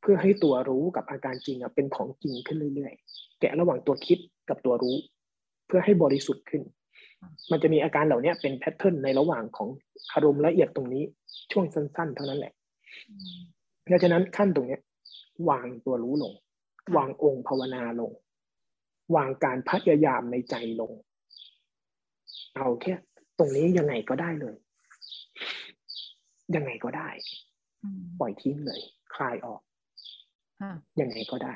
[0.00, 4.18] เพื่อให้ตัวรู้กับอาการจริงอะเป็นของจริงขึ้นเรื่อยๆ แกะระหว่างตัวคิด
[4.48, 4.96] กับตัวรู้
[5.66, 6.62] เพื่อให้บริสุทธิ์ขึ้น
[7.50, 9.68] มันจะมีอาการเหล่านี้เป็นแพทเทิร์นในระหว่างของ
[10.12, 11.04] อารมณ์ละเอียดตรงนี้
[11.52, 12.52] ช่วงสั้นๆ เท่านั้นแหละ
[13.84, 14.82] เพราะฉะนั้นขั้นตรงเนี้ย
[15.50, 16.32] วางตัวรู้ลง
[16.96, 18.12] วางองค์ภาวนาลง
[19.16, 20.92] วางการพยายามในใจลง
[22.56, 22.94] เอาแค่
[23.38, 24.56] ตรงนี้ยังไงก็ได้เลย
[26.56, 27.08] ยังไงก็ได้
[28.20, 28.80] ปล่อยทิ้งเลย
[29.14, 29.60] คลายออก
[31.00, 31.54] ยังไงก็ได้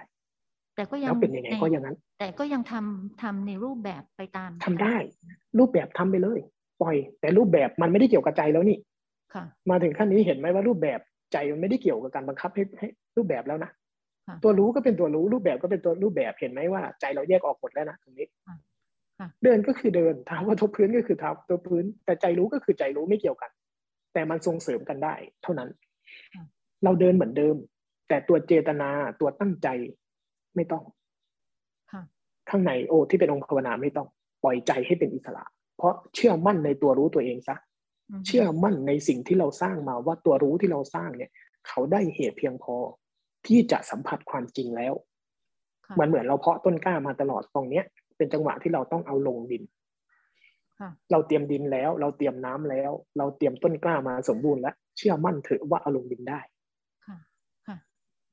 [0.74, 4.96] แต่ก็ยัแล้งวเป็นยังไงก็อย่างนั้น แต่ก็ยังทำทำในรูปแบบไปตามทำได้
[5.58, 6.38] รูปแบบทำไปเลย
[6.82, 8.87] ปล่อย แต่รูปแบบมันไม่ได้เกี่ยวกับใจแล้วนี่ค่ะ
[9.70, 11.00] มาถึงขั้นนี้เห็นไหมว่ารูปแบบ
[11.32, 13.70] ใจมันไม่ได้เกี่ยวกับการบังคับให้ให้รูปแบบแล้วนะ
[14.26, 23.50] ค่ะตัวรู้ก็เป็นตัวรู้รูปแบบก็เป็นตัวรูปแบบเห็นไหมว่าใจเราแยกออกหมดแล้วนะตรงนี้ค่ะเดินก็คือเดินเท้ากระทบพื้นก็คือเท้าตัวพื้น แต่ใจรู้ก็คือใจรู้ไม่เกี่ยวกัน
[24.12, 25.68] แต่มันส่งเสริมกันได้ เท่านั้น
[26.84, 27.56] เราเดินเหมือนเดิม
[28.08, 28.90] แต่ตัวเจตนา
[29.20, 29.68] ตัวตั้งใจ
[30.56, 30.82] ไม่ต้อง
[31.92, 32.02] ค่ะ
[32.50, 34.08] ข้างในโอ้ที่เป็นองค์ภาวนาไม่ต้อง
[34.44, 35.44] ปล่อยใจให้เป็นอิสระ
[35.76, 37.56] เพราะเชื่อมั่นในตัวรู้ตัวเองซะ
[38.26, 41.30] เชื่อมั่นในสิ่งที่เราสร้างมาว่าตัวรู้ที่เราสร้างเนี่ย
[41.68, 42.74] เขาได้เหตุเพียงพอ
[43.46, 44.94] ที่จะสัมผัสความจริงแล้ว
[46.00, 47.84] มันเหมือนเราเพาะต้นกล้ามาตลอดตรงเนี้ย
[48.16, 49.62] เป็นจังหวะที่เราต้องเอาลงดิน
[50.80, 56.40] ค่ะเราเตรียมดินแล้ว เราเตรียมน้ำแล้ว เราเตรียมต้นกล้ามาสมบูรณ์แล้ว เชื่อมั่นเถอะว่าเอาลงดินได้
[57.06, 57.16] ค่ะ
[57.66, 57.76] ค่ะ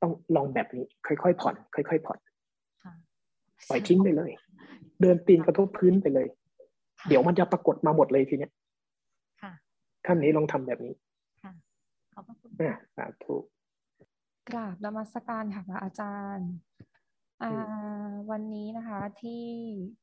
[0.02, 2.20] ต้องลองแบบนี้ค่อยๆผ่อน ค่อยๆผ่อน
[2.84, 2.94] ค่ะ
[3.70, 4.32] ปล่อยทิ้งไปเลย
[5.02, 6.28] เดินตีนกระทบพื้นไปเลย
[7.08, 8.65] เดี๋ยวมันจะปรากฏมาหมดเลยทีเนี้ยค่ะ
[10.06, 10.96] ขั้นนี้ลองทำแบบนี้
[11.44, 11.54] ค่ะ
[12.14, 13.38] ขอบพระคุณอะสาธุ
[14.50, 16.52] กราบนมัสการค่ะพระอาจารย์
[17.44, 19.44] อ่าวันนี้นะคะที่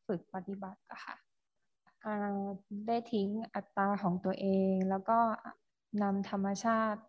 [0.07, 1.16] ฝึกปฏิบัติอะค่ะ
[2.05, 2.37] อ่า
[2.87, 5.19] ได้ทิ้งอัตตาของตัวเอง แล้วก็
[6.03, 7.01] นำธรรมชาติ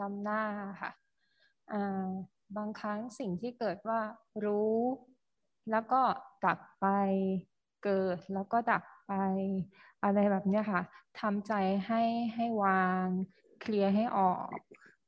[0.00, 0.42] นำหน้า
[0.80, 0.90] ค่ะ
[1.72, 2.08] อ่า
[2.56, 4.00] บางครั้งสิ่งที่เกิดว่า
[4.44, 4.78] รู้
[5.70, 6.00] แล้วก็
[6.44, 6.86] ดับไป
[7.84, 9.12] เกิดแล้วก็ดับไป
[10.04, 10.82] อะไรแบบเนี้ยค่ะ
[11.20, 11.52] ทำใจ
[11.86, 12.02] ให้
[12.34, 13.06] ให้วาง
[13.60, 14.48] เคลียร์ให้ออก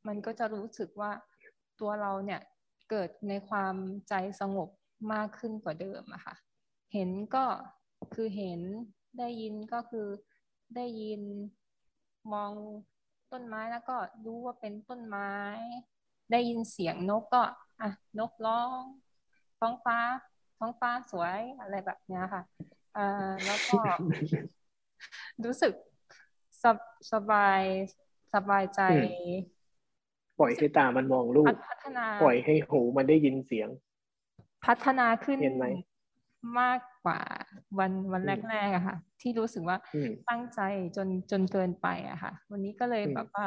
[0.06, 1.10] มันก็จะรู้สึกว่า
[1.80, 2.40] ตัวเราเนี่ย
[2.90, 3.74] เกิดในความ
[4.08, 4.68] ใจสงบ
[5.12, 6.34] มากขึ้นกว่าเดิมอะค่ะ
[6.92, 7.44] เห็นก็
[8.14, 8.60] คือเห็น
[9.18, 10.06] ได้ยินก็คือ
[10.76, 11.22] ได้ยิน
[12.32, 12.52] มอง
[13.32, 15.32] ต้นไม้แล้วก็รู้ว่าเป็นต้นไม้
[16.32, 17.42] ได้ยินเสียงนกก็
[17.80, 18.80] อะนกร้อง
[19.60, 19.98] ท้องฟ้า
[20.58, 22.42] ท้องฟ้าสวยอะไรแบบเนี้ยค่ะ
[22.96, 23.78] อ่าแล้วก็
[25.44, 25.72] รู้สึก
[26.62, 26.76] สบ
[27.12, 27.62] สบาย
[28.34, 29.06] สบายใจอืม
[30.38, 33.68] ปล่อยให้ตามันมองรูปพัฒนา ปล่อยให้หูมันได้ยินเสียง
[34.64, 35.64] พัฒนาขึ้นเห็นไหม
[36.58, 37.20] มากกว่า
[37.78, 40.60] วันวันอืมแรกๆอะค่ะ ที่รู้สึกว่าอืมตั้งใจ
[40.96, 43.44] จนจนเกินไปอะค่ะ วันนี้ก็เลยอืมแบบว่า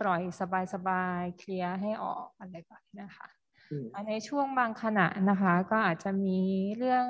[0.00, 3.28] ปล่อยสบายๆเคลียร์ให้ออกอะไรแบบนี้นะคะ
[3.70, 6.40] อืมในช่วงบางขณะนะคะ ก็อาจจะมี
[6.78, 7.06] เรื่อง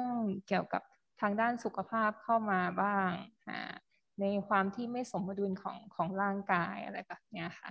[0.48, 0.82] เกี่ยวกับ
[1.20, 3.10] ทางด้านสุขภาพเข้ามาบ้าง
[3.48, 3.74] อ่า
[4.20, 7.70] ในความที่ไม่สมดุลของของร่างกายอะไรแบบเนี้ยค่ะ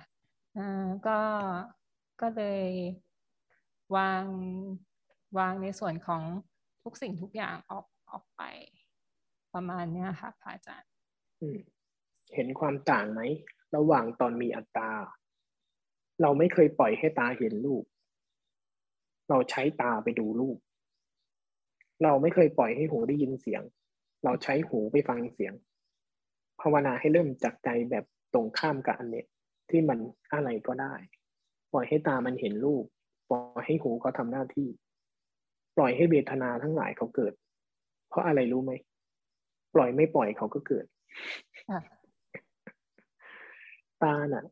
[0.58, 1.20] อ่าก็
[2.22, 2.64] ก็เลย
[3.96, 4.24] วาง
[5.38, 6.24] วางในส่วนของ
[6.84, 8.42] ทุกสิ่งทุกอย่างออกออกไป
[9.54, 10.92] ประมาณเนี้ยค่ะพระอาจารย์
[12.36, 13.22] เห็นความต่างไหม
[13.76, 14.92] ระหว่างตอนมีอัตตา
[16.22, 17.84] เราไม่เคยปล่อยให้ตาเห็นรูป
[19.30, 20.58] เราใช้ตาไปดูรูป
[22.04, 23.64] เราไม่เคยปล่อยให้หูได้ยินเสียง
[24.24, 25.54] เราใช้หูไปฟังเสียง
[26.62, 29.28] ภาวนาให้เริ่มจากใจแบบตรงข้ามกับอันเนี้ย
[29.70, 30.00] ที่มัน
[30.34, 30.94] อะไรก็ได้
[31.74, 32.86] ปล่อยให้ตามันเห็นรูป
[33.30, 34.70] ปล่อยให้หูเขาทำหน้าที่
[35.78, 37.34] ปล่อยให้เวทนาทั้งหลายเขาเกิด
[38.10, 38.72] เพราะอะไรรู้ไหม
[39.76, 40.86] ปล่อยไม่ปล่อยเขาก็เกิด
[41.70, 41.80] ค่ะ
[44.04, 44.46] ตาน่ะ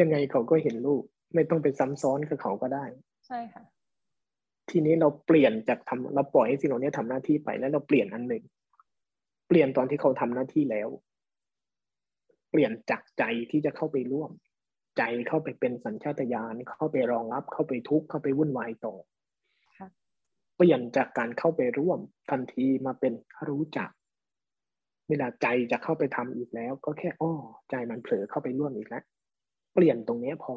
[0.00, 1.02] ยังไงเขาก็เห็นรูป
[1.34, 2.84] ไม่ต้องไปซ้ำซ้อนกับเขาก็ได้
[3.26, 3.62] ใช่ค่ะ
[4.70, 8.44] ทีนี้เราเปลี่ยนจากทำเราปล่อยให้สิ่งเหล่านี้ทำหน้าที่ไปแล้วเราเปลี่ยนอันหนึ่ง
[9.48, 10.88] เปลี่ยนตอนที่เขาทำหน้าที่แล้ว
[12.52, 14.30] เปลี่ยนจากใจที่จะเข้าไปร่วม
[14.98, 18.94] ใจเข้าไปเป็นสัญชาตญาณเข้าไปรองรับเข้าไปทุกข์เข้าไปวุ่นวายต่อ
[19.78, 19.88] ค่ะ
[20.56, 21.98] เปลี่ยนจากการเข้าไปร่วม
[22.30, 23.12] ทันทีมาเป็น
[23.48, 23.90] รู้จัก
[25.08, 27.32] เวลาใจจะเข้าไปทำอีกแล้ว ก็แค่อ้อ
[27.70, 29.04] ใจมันเผลอเข้าไปร่วมอีกแล้ว
[29.74, 30.54] เปลี่ยนตรงเนี้ยพอ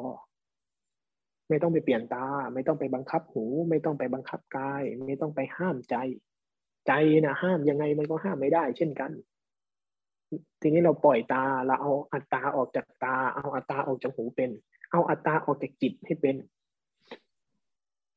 [1.48, 5.96] ไม่ต้องไปเปลี่ยนตา ไม่ต้องไปบังคับหู ไม่ต้องไปบังคับกาย ไม่ต้องไปห้ามใจ
[6.86, 6.92] ใจ
[7.26, 9.10] นะห้ามยังไงมันก็ห้ามไม่ได้ เช่นกัน
[10.60, 14.50] ทีนี้เราปล่อยตาเราเอาอัตตาออกจากตา เอาอัตตาออกจากหูเป็น
[14.90, 16.36] เอาอัตตาออกจากจิตให้เป็น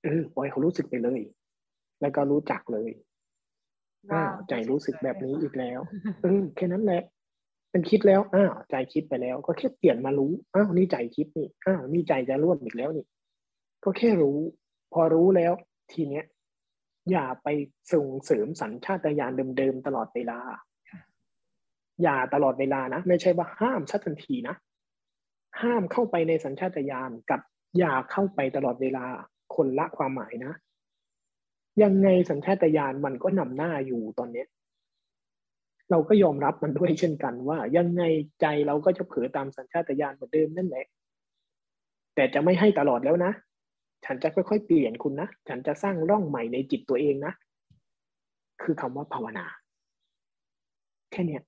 [0.03, 1.21] เออปล่อยเขารู้สึกไปเลย
[2.01, 2.89] แล้วก็รู้จักเลย
[4.11, 5.79] อ้าวใจรู้สึกแบบนี้อีกแล้ว
[6.21, 7.03] เออแค่นั้นแหละ
[7.73, 13.05] มันคิดแล้วอ้าวใจคิดไปแล้ว ก็แค่เปลี่ยนมารู้อ้าวนี่ใจคิดนี่อ้าวนี่ใจจะร่วมอีกแล้วนี่
[13.83, 14.37] ก็แค่รู้
[14.93, 15.53] พอรู้แล้ว
[15.91, 16.25] ทีเนี้ย
[17.11, 17.47] อย่าไป
[17.93, 20.39] ส่งเสริมสัญชาตญาณเดิมๆตลอดเวลา
[22.03, 24.55] อย่าตลอดเวลานะ ไม่ใช่ว่าห้ามชัดทันทีนะ
[25.61, 27.41] ห้ามเข้าไปในสัญชาตญาณกับ
[27.77, 29.05] อย่าเข้าไปตลอดเวลา
[29.55, 30.53] คนละความหมายนะ
[31.83, 34.47] ยังไงสัญชาตญาณมันก็นำหน้าอยู่ตอนเนี้ย
[35.91, 38.03] เราก็ยอมรับมันด้วยเช่นกันว่า ยังไง
[38.41, 40.85] ใจเราก็จะเผลอตามสัญชาตญาณเหมือนเดิมนั่นแหละ
[42.15, 43.31] แต่จะไม่ให้ตลอดแล้วนะ
[44.05, 47.33] ฉันจะค่อยๆเปลี่ยนคุณนะ ฉันจะสร้างร่องใหม่ในจิตตัวเองนะ
[48.61, 49.45] คือคำว่าภาวนา
[51.11, 51.41] แค่เนี้ย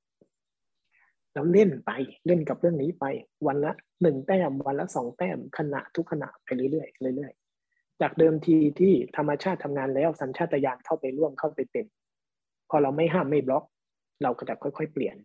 [1.33, 1.91] แล้วเล่นไป
[2.25, 3.05] เล่นกับเรื่องนี้ไป
[3.47, 3.71] วันละ
[4.01, 11.85] หนึ่งแต้มวันละสองแต้มขณะทุกขณะไปเรื่อยๆเรื่อยๆจากเดิมทีที่ธรรมชาติทำงานแล้วสัญชาตญาณเข้าไปร่วมเข้าไปเป็น
[12.69, 13.63] พอเราไม่ห้ามไม่บล็อก
[14.23, 15.15] เราก็จะค่อยๆเปลี่ยน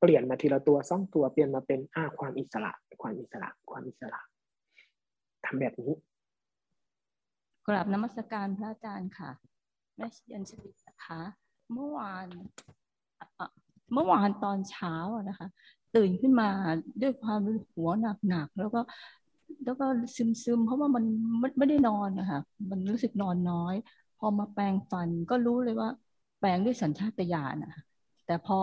[0.00, 2.72] เปลี่ยนมาทีละตัวสองตัวเปลี่ยนมาเป็นอ้าความอิสระ
[3.02, 4.20] ความอิสระ ความอิสระ
[5.44, 5.92] ทำแบบนี้
[7.66, 9.30] กราบนมัสการพระอาจารย์ค่ะ
[9.96, 11.20] แม่ยันชลิตนะคะ
[11.72, 12.28] เมื่อวาน
[13.92, 14.94] เมื่อวานตอนเช้า
[15.28, 15.48] นะคะ
[15.96, 16.48] ตื่นขึ้นมา
[17.02, 17.40] ด้วยความ
[17.74, 17.90] หัว
[18.28, 18.80] หนักๆแล้วก็
[19.64, 19.86] แล้วก็
[20.16, 21.04] ซึมๆ เพราะว่ามัน
[21.58, 22.40] ไม่ได้นอนนะคะ
[22.70, 23.74] มันรู้สึกนอนน้อย
[24.18, 25.88] พอมาแปลงฟันก็รู้เลยว่า
[26.40, 27.82] แปลงด้วยสัญชาตญาณนะคะ
[28.26, 28.58] แต่พอ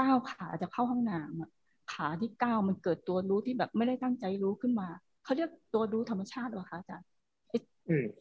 [0.00, 4.88] ก้าวขาจะเข้าห้องน้ำขาที่ก้าวมันเกิดตัวรู้ที่แบบไม่ได้ตั้งใจรู้ขึ้นมา
[5.24, 7.08] เขาเรียกตัวรู้ธรรมชาติหรอคะอาจารย์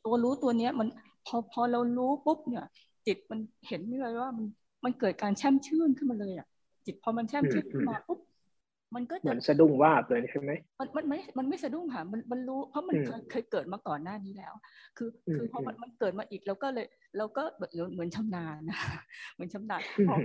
[0.05, 0.87] ตัวรู้ตัวเนี้ยมัน
[1.25, 2.65] พอพอเรารู้ปุ๊บเนี่ย
[3.07, 4.45] จิตมันเห็นเลยว่ามัน
[4.83, 6.47] มันเกิดการแช่มชื่นขึ้นมาเลยอะ
[6.85, 8.19] จิตพอมันแช่มชื่นขึ้นมาปุ๊บ
[8.95, 14.53] มันก็จะเหมือนสะดุ้งว่าบเลยใช่ไหมมันมันไม่ มันไม่สะดุ้งค่ะ มันมันรู้ เพราะมันเคยเคยเกิดมาก่อนหน้านี้แล้ว
[14.97, 16.87] คือ คือพอมันมันเกิดมาอีกเราก็เลย
[17.17, 17.59] เราก็เห
[17.99, 18.79] มือนชำนาญนะ
[19.33, 20.15] เหมือนชำนาญพอ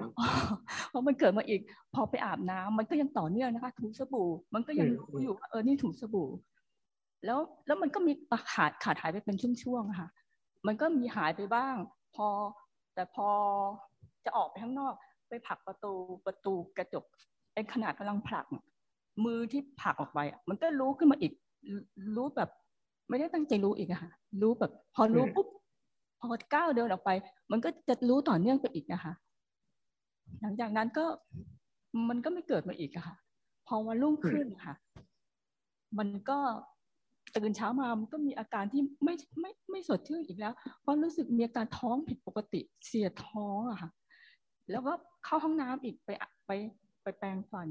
[0.93, 1.61] พอมันเกิดมาอีก
[1.95, 6.29] พอไปอาบน้ำมันก็ยังต่อเนื่องนะคะถูสบู่ มันก็ยังรู้อยู่เออนี่ถูสบู่
[7.25, 8.13] แล้วแล้วมันก็มี
[8.55, 10.09] ขาดขาดหายไปเป็นช่วงๆค่ะ
[10.67, 11.75] มันก็มีหายไปบ้าง
[12.15, 12.29] พอ
[12.95, 13.29] แต่พอ
[14.29, 14.95] จะออกไปข้างนอก
[15.29, 15.93] ไปผลักประตู
[16.27, 17.05] ประตูกระจก
[17.55, 18.47] ไอ้ขนาดกำลังผลัก
[19.25, 21.33] มือที่ผลักออกไปมันก็รู้ขึ้นมาอีก
[22.17, 22.51] รู้แบบ
[23.09, 24.11] ไม่ได้ตั้งใจรู้อีกอะค่ะ
[24.43, 25.49] รู้แบบ พอรู้ปุ๊บ
[26.21, 27.11] พอก้าวเดินออกไป
[27.51, 29.13] มันก็จะรู้ต่อเนื่องไปอีกนะคะ
[30.41, 31.05] หลังจากนั้นก็
[32.09, 33.17] มันก็ไม่เกิดมาอีกอะค่ะ
[33.67, 34.75] พอวันรุ่งขึ้นค่ะ
[35.99, 36.39] มันก็
[37.37, 43.91] ตื่นเช้ามามันก็มีอาการที่ไม่ไม่ไม่สดชื่นอีกแล้ว เพราะรู้สึกมีอาการท้องผิดปกติเสียท้องอะค่ะ
[44.71, 44.93] แล้วก็
[45.25, 46.09] เข้าห้องน้ำอีกไป
[46.47, 46.51] ไป
[47.03, 47.69] ไปแปรงฟัน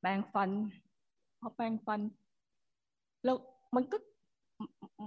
[0.00, 0.50] แปรงฟัน
[1.40, 2.00] พอแปรงฟัน
[3.24, 3.36] แล้ว
[3.76, 3.96] มันก็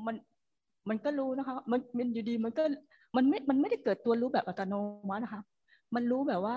[0.08, 0.16] มัน
[0.90, 2.64] มันก็รู้นะคะ มันมันอยู่ดีมันก็
[3.16, 4.74] มันไม่ มันไม่ได้เกิดตัวรู้แบบอัตโน
[5.10, 5.42] มัตินะคะ
[5.96, 6.56] มันรู้แบบว่า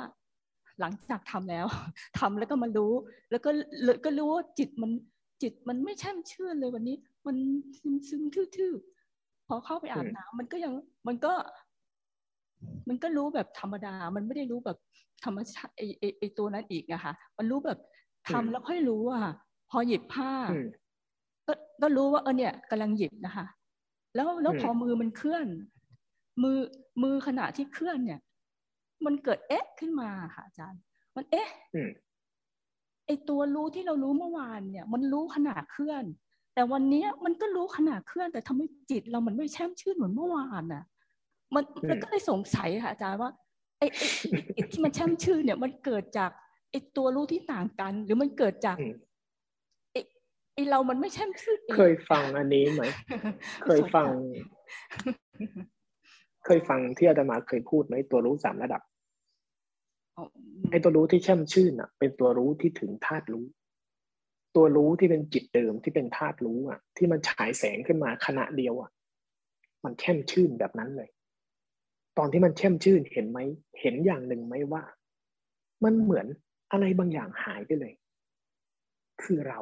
[0.81, 1.67] หลังจากทำแล้ว
[2.19, 2.93] ทำแล้วก็มารู้
[3.31, 3.51] แล้วก็
[4.05, 4.91] ก็รู้ว่าจิตมัน
[5.43, 6.97] จิตมันไม่แช่มชื่นเลยวันนี้
[7.27, 7.37] มัน
[7.79, 8.23] ซึมซึม
[8.57, 10.73] ทื่อๆพอเข้าไปอาบน้ำมันก็ยัง
[11.09, 11.33] มันก็
[12.89, 14.79] มันก็รู้แบบธรรมดา มันไม่ได้รู้แบบ
[15.25, 17.79] ธรรมชาติไอไอไอตัวนั้นอีกอะค่ะ มันรู้แบบ
[18.29, 19.23] ทำแล้วค่อยรู้อะ
[19.71, 20.33] พอหยิบผ้า
[21.47, 21.53] ก็
[21.83, 23.47] ก็รู้ว่าเออเนี่ยกำลังหยิบนะคะ
[24.15, 25.47] แล้วแล้วพอมือมันเคลื่อน
[26.43, 26.59] มือ
[27.03, 28.21] มือขณะที่เคลื่อนเนี่ย
[29.05, 30.81] มันเกิดเอ๊ะขึ้นมาค่ะอาจารย์
[31.17, 31.49] มันเอ๊ะ
[33.07, 36.05] ไอตัวรู้ที่เรารู้เมื่อวานเนี่ย มันรู้ขณะเคลื่อน
[36.55, 40.85] แต่วันนี้มันก็รู้ขณะเคลื่อน แต่ทำให้จิตเรามันไม่แช่มชื่นเหมือนเมื่อวานน่ะ
[41.55, 43.31] มันมันก็เลยสงสัยค่ะอาจารย์ว่า
[43.79, 43.87] ไอ้
[44.55, 46.31] ไอ้ที่มันช่ำชื่อเนี่ย มันเกิดจาก
[46.71, 48.77] ไอ้ตัวรู้ที่ต่างกัน หรือมันเกิดจาก
[49.93, 50.01] ไอ้
[50.55, 52.83] ไอ้เรามันไม่ช่ำชื่อเคยฟังอันนี้ไหม
[53.67, 54.09] เคยฟัง
[56.47, 58.83] เคยฟังที่อาจารย์มาเคยพูดไหมตัวรู้สามระดับ
[60.71, 63.45] ไอ้ตัวรู้ที่ช่ำชื่นอะ เป็นตัวรู้ที่ถึงธาตุรู้
[64.57, 68.91] ตัวรู้ที่เป็นจิตเดิมที่เป็นธาตุรู้อะ ที่มันฉายแสงขึ้นมาขณะเดียวอะ
[69.85, 71.09] มันแช่มชื่นแบบนั้นเลย
[72.19, 73.39] ตอนที่มันแช่มชื่นเห็นไหม
[73.81, 74.83] เห็นอย่างหนึ่งไหมว่า
[75.85, 76.27] มันเหมือน
[76.73, 77.93] อะไรบางอย่างหายไปเลย
[79.23, 79.61] คือเรา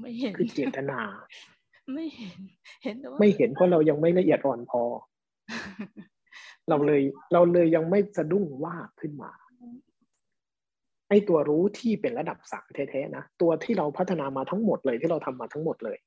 [0.00, 1.00] ไม่เห็นคือเจตนา
[1.94, 2.38] ไม่เห็น
[2.84, 4.82] เห็นแต่ว่าไม่เห็นเพราะเรายังไม่ละเอียดอ่อนพอ
[6.68, 7.02] เราเลย
[7.32, 9.30] เราเลยยังไม่สะดุ้งว่าขึ้นมา
[11.08, 15.98] ไอ้ตัวรู้ที่เป็นระดับสามแท้ๆนะตัวที่เราพัฒนามาทั้งหมดเลยที่เราทำมาทั้งหมดเลย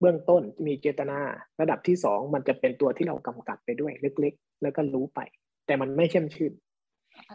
[0.00, 1.18] เบื้องต้นมีเจตนา
[1.60, 5.20] ระดับที่สองมันจะเป็นตัวที่เรากำกับไปด้วยเล็กๆ แล้วก็รู้ไป
[5.66, 6.52] แต่มันไม่เข้มชื่น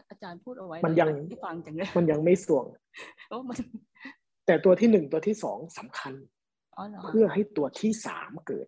[0.10, 1.10] อาจารย์พูดเอาไว้ มันยัง
[1.46, 2.66] ฟังจังเลยมันยังไม่ส่วง
[4.46, 6.14] แต่ตัวที่หนึ่งตัวที่สองสำคัญ
[7.08, 8.68] เพื่อให้ตัวที่สามเกิด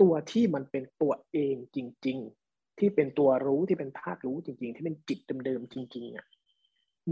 [0.00, 2.18] ตัวที่มันเป็นตัวเองจริง
[2.50, 6.26] ๆ ที่เป็นตัวรู้ที่เป็นธาตุรู้จริง ๆ ที่เป็นจิตเดิมๆจริงๆอะ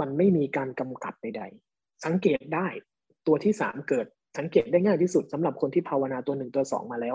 [0.01, 2.69] มันไม่มีการกำกับใดๆสังเกตได้
[3.27, 7.15] ตัวที่สามเกิด สังเกตได้ง่ายที่สุดสำหรับคนที่ภาวนาตัวหนึ่งตัวสองมาแล้ว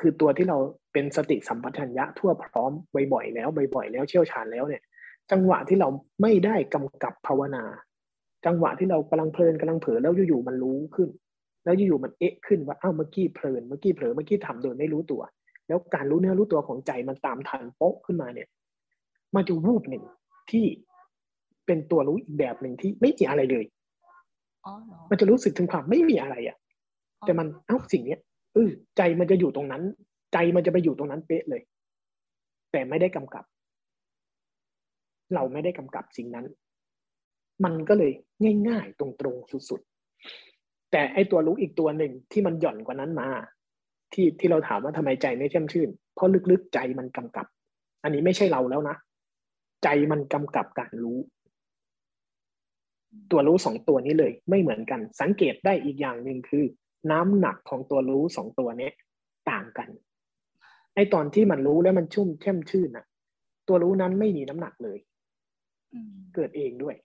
[0.00, 0.58] คือตัวที่เรา
[0.92, 2.72] เป็นสติสัมปชัญญะทั่วพร้อม
[3.12, 4.82] บ่อยๆแล้วบ่อยๆแล้วเชี่ยวชาญแล้วเนี่ย
[5.30, 5.88] จังหวะที่เรา
[6.22, 7.64] ไม่ได้กำกับภาวนา
[8.46, 11.08] จังหวะที่เรากำลังเพลินกำลังเผลอแล้วอยู่ๆมันรู้ขึ้น
[11.64, 15.22] แล้วอยู่ๆมันเอ๊ะขึ้นว่าอ้าวเมื่อกี้เพลินเมื่อกี้เผลอเมื่อกี้ทำโดยไม่รู้ตัว
[15.68, 18.48] แล้วการรู้เนื้อรู้ตัวของใจมันตามทันโป๊ะขึ้นมาเนี่ย
[19.34, 20.04] มันจะวูบหนึ่ง
[20.50, 20.64] ที่
[21.66, 23.64] เป็นตัวรู้อีกแบบหนึ่งที่ไม่มีอะไรเลย
[25.10, 26.56] มันจะรู้สึกถึงความไม่มีอะไรอะ
[27.26, 28.20] แต่มันเอ้าสิ่งเนี้ย
[28.54, 29.82] เออใจมันจะอยู่ตรงนั้น
[30.32, 31.62] ใจมันจะไปอยู่ตรงนั้นเป๊ะเลย
[32.72, 33.44] แต่ไม่ได้กำกับ
[35.34, 36.46] เราไม่ได้กำกับสิ่งนั้น
[37.64, 38.12] มันก็เลย
[38.68, 43.28] ง่ายๆ ตรงๆสุดๆ แต่ไอตัวรู้อีกตัวหนึ่งที่มันหย่อนกว่านั้นมา
[44.12, 47.46] ที่ที่เราถามว่าทำไมใจไม่แช่มชื่น เพราะลึกๆใจมันกำกับ
[48.02, 48.96] อันนี้ไม่ใช่เราแล้วนะ
[49.84, 51.18] ใจมันกำกับการรู้
[53.30, 56.64] ตัวรู้สองตัวนี้เลย ไม่เหมือนกัน สังเกตได้อีกอย่างหนึ่งคือ
[57.10, 58.90] น้ำหนักของตัวรู้สองตัวนี้
[59.50, 59.88] ต่างกัน
[60.94, 63.04] ไอตอนที่มันรู้แล้วมันชุ่มแช่มชื่นน่ะ
[63.68, 64.98] ตัวรู้นั้นไม่มีน้ำหนักเลย
[65.92, 66.96] อืมเกิดเองด้วย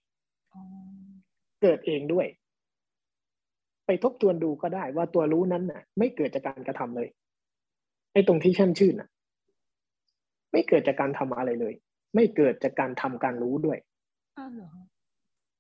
[0.53, 0.61] อ๋อ
[1.61, 2.27] เกิดเองด้วย
[3.85, 7.07] ไปทบทวนดูก็ได้ว่าตัวรู้นั้นน่ะ ไม่เกิดจากการกระทำเลย
[8.13, 9.09] ไอ้ตรงที่แช่มชื่นน่ะ
[10.51, 11.73] ไม่เกิดจากการทำอะไรเลย
[12.15, 13.77] ไม่เกิดจากการทำการรู้ด้วย
[14.37, 14.69] อ้าวเหรอ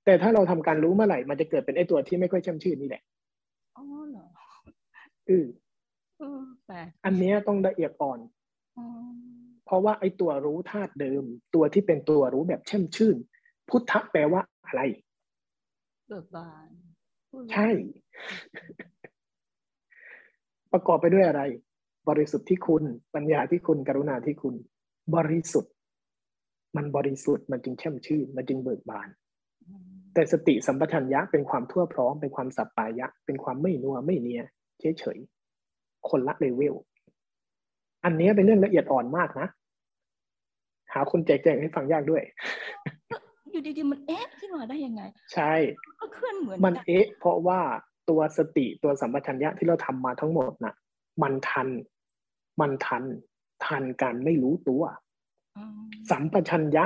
[0.07, 3.03] แต่ถ้าเราทำการรู้เมื่อไหร่มันจะเกิดเป็นไอ้ตัวที่ไม่ค่อยแช่มชื่นนี่แหละ
[3.77, 4.27] อ๋อเหรอ
[5.29, 5.45] อือ
[6.19, 8.19] เออแปลกอันเนี้ยต้องละเอียดอ่อน
[8.77, 8.85] อ๋อ
[9.65, 11.23] เพราะว่าไอ้ตัวรู้ธาตุเดิม
[11.55, 13.17] ตัวที่เป็นตัวรู้แบบแช่มชื่น
[13.69, 14.81] พุทธะแปลว่าอะไร
[16.07, 16.69] เบิกบาน
[17.29, 17.69] พูดว่าใช่
[20.71, 21.41] ประกอบไปด้วยอะไร
[22.09, 22.83] บริสุทธิ์ที่คุณ
[23.15, 24.55] ปัญญาที่คุณ กรุณาที่คุณ
[25.15, 25.73] บริสุทธิ์
[26.75, 29.26] มันบริสุทธิ์มันจึงแช่มชื่น มันจึงเบิกบานอืม
[30.17, 34.43] แต่สติสัมปชัญญะเป็นความทั่วพร้อมเป็นความสัปปายะ เป็นความไม่นัวไม่เนีย
[34.79, 36.75] เฉยๆคนละเลเวล
[38.05, 39.47] อันเนี้ยเป็นเรื่องละเอียดอ่อนมากนะ
[40.93, 42.23] หาคนแจกแจงให้ฟังยากด้วย
[43.51, 45.01] อยู่ดีๆมันเอ๊ะขึ้นมาได้ยังไง
[45.33, 45.53] ใช่
[45.99, 47.59] ก็เคลื่อนเหมือนมันกันเอ๊ะ เพราะว่า
[48.09, 50.75] ตัวสติตัวสัมปชัญญะที่เราทำมาทั้งหมดน่ะ
[51.23, 51.67] มันทัน
[52.61, 53.03] มันทัน
[53.65, 54.83] ทันการไม่รู้ตัว
[55.57, 55.65] อ๋อ
[56.11, 56.85] สัมปชัญญะ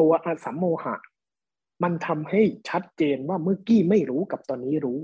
[0.00, 0.94] ตัวอสัมโมหะ
[1.82, 5.00] มันทำให้ชัดเจนว่าเมื่อกี้ไม่รู้กับตอนนี้รู้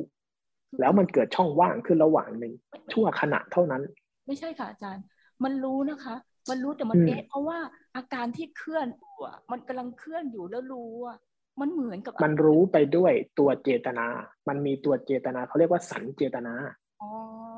[0.81, 2.53] แล้วมันเกิดช่องว่างขึ้นระหว่างหนึ่ง
[2.93, 3.83] ชั่วขณะเท่านั้น
[4.27, 5.05] ไม่ใช่ค่ะอาจารย์
[5.45, 6.17] มันรู้นะคะ
[6.51, 7.59] มันรู้แต่มันอืมเอ๊ะเพราะว่า
[7.97, 11.19] อาการที่เคลื่อนอยู่อะมันกำลังเคลื่อนอยู่แล้วรู้อะ
[11.61, 14.07] มันเหมือนกับ มันรู้ไปด้วยตัวเจตนา
[14.49, 16.55] มันมีตัวเจตนาเขาเรียกว่าสันเจตนา
[17.03, 17.09] อ๋อ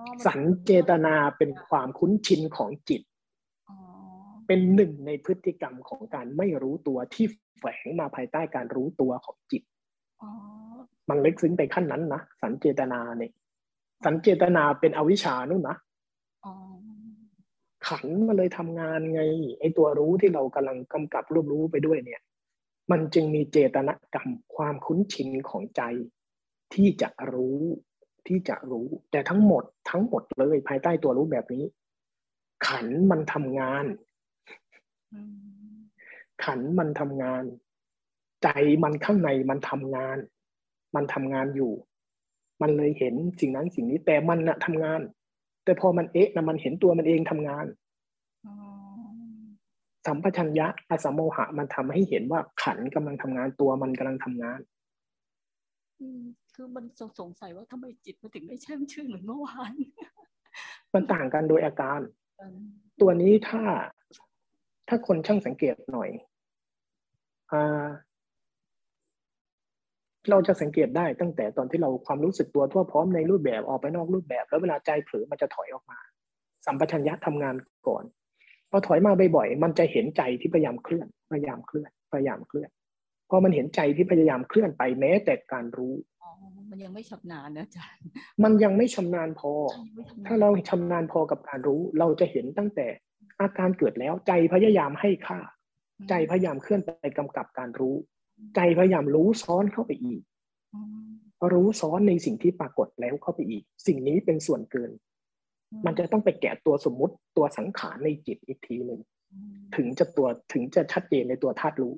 [0.09, 3.08] มันสันเจตนาเป็นความคุ้นชินของจิตอ๋อ
[4.49, 7.27] เป็นหนึ่งในพฤติกรรมของการไม่รู้ตัวที่
[7.59, 9.63] แฝงมาภายใต้การรู้ตัวของจิต
[10.23, 10.31] อ๋อ
[11.09, 13.33] มันลึกซึ้งไปขั้นนั้นนะสันเจตนาเนี่ย
[14.05, 15.77] สันเจตนาเป็นอวิชชานู่นนะ
[16.45, 16.53] อ๋อ
[17.87, 19.21] ขันมาเลยทำงานไง
[19.61, 22.21] ไอตัวรู้ที่เรากำลังกำกับรวบรู้ไปด้วยเนี่ย
[22.91, 25.83] มันจึงมีเจตนกรรมความคุ้นชินของใจ
[26.75, 27.61] ที่จะรู้
[28.27, 31.65] ที่จะรู้ แต่ทั้งหมดทั้งหมดเลยภายใต้ตัวรู้แบบนี้
[32.67, 34.08] ขันมันทำงานอืม
[36.45, 37.45] ขันมันทำงาน
[38.43, 38.49] ใจ
[38.83, 40.19] มันข้างในมันทำงาน
[40.95, 41.73] มันทำงานอยู่
[42.63, 45.01] มันเลยเห็นสิ่งนั้นสิ่งนี้แต่มันน่ะทำงาน
[45.65, 47.67] แต่พอมันเอ๊ะนะมันเห็นตัวมันเองทำงาน
[48.47, 48.55] อ๋อ
[50.07, 54.61] สัมปชัญญะอสัมโมหะมันทำให้เห็นว่าขันกำลังทำงานตัวมันกำลังทำงาน
[56.01, 56.23] อืม
[56.55, 59.73] คือมันสงสงสัยว่าทำไมจิตมันถึงไม่แช่มชื่นเหมือนเมื่อวาน
[60.95, 62.01] มันต่างกันโดยอาการ
[62.41, 62.59] อืม
[63.01, 63.63] ตัวนี้ถ้า
[64.89, 66.11] ถ้าคนช่างสังเกตหน่อย
[67.53, 67.87] อ่า
[70.31, 75.99] เราจะสังเกตได้ตั้งแต่ตอนที่เราความรู้สึกตัวทั่วพร้อมในรูปแบบออกไปนอกรูปแบบ แล้วเวลาใจเผลอมันจะถอยออกมา
[76.67, 77.55] สัมปชัญญะทำงาน
[77.89, 78.05] ก่อน
[78.71, 82.69] พอถอยมาบ่อยๆมันจะเห็นใจที่พยายามเคลื่อนพยายามเคลื่อนพยายามเคลื่อน
[83.31, 86.31] พอมันเห็นใจที่พยายามเคลื่อนไปแม้แต่การรู้อ๋อ
[86.71, 88.03] มันยังไม่ชำนาญนะอาจารย์
[88.43, 92.87] มันยังไม่ชำนาญพอยังไม่ชำนาญถ้าเราชำนาญพอกับการรู้ เราจะเห็นตั้งแต่
[93.41, 95.41] อาการเกิดแล้วใจพยายามให้ค่า
[96.09, 97.97] ใจพยายามเคลื่อนไปกำกับการรู้
[98.57, 100.23] ใจพยายามรู้ซ้อนเข้าไปอีก
[101.53, 104.91] รู้ซ้อนในสิ่งที่ปรากฏแล้วเข้าไปอีก สิ่งนี้เป็นส่วนเกิน
[105.87, 109.01] มันจะต้องไปแกะตัวสมมุติตัวสังขารในจิตอีกทีหนึ่ง
[109.77, 111.95] ถึงจะตัวถึงจะชัดเจนในตัวธาตุรู้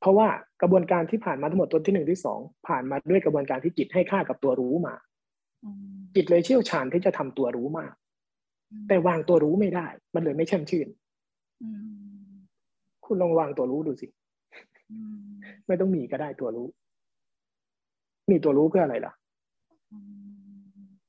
[0.00, 0.28] เพราะว่า
[0.62, 4.94] กระบวนการที่ผ่านมาทั้งหมดตัวที่หนึ่งที่สองผ่านมาด้วยกระบวนการที่จิตให้ค่ากับตัวรู้มา
[6.14, 7.92] จิตเลยเชี่ยวชาญที่จะทำตัวรู้มาก
[8.88, 10.88] แต่วางตัวรู้ไม่ได้ มันเลยไม่แช่มชื่น
[13.04, 14.06] คุณลองวางตัวรู้ดูสิ
[15.66, 16.66] ไม่ต้องมีก็ได้ตัวรู้
[18.30, 19.12] มีตัวรู้เพื่ออะไรล่ะ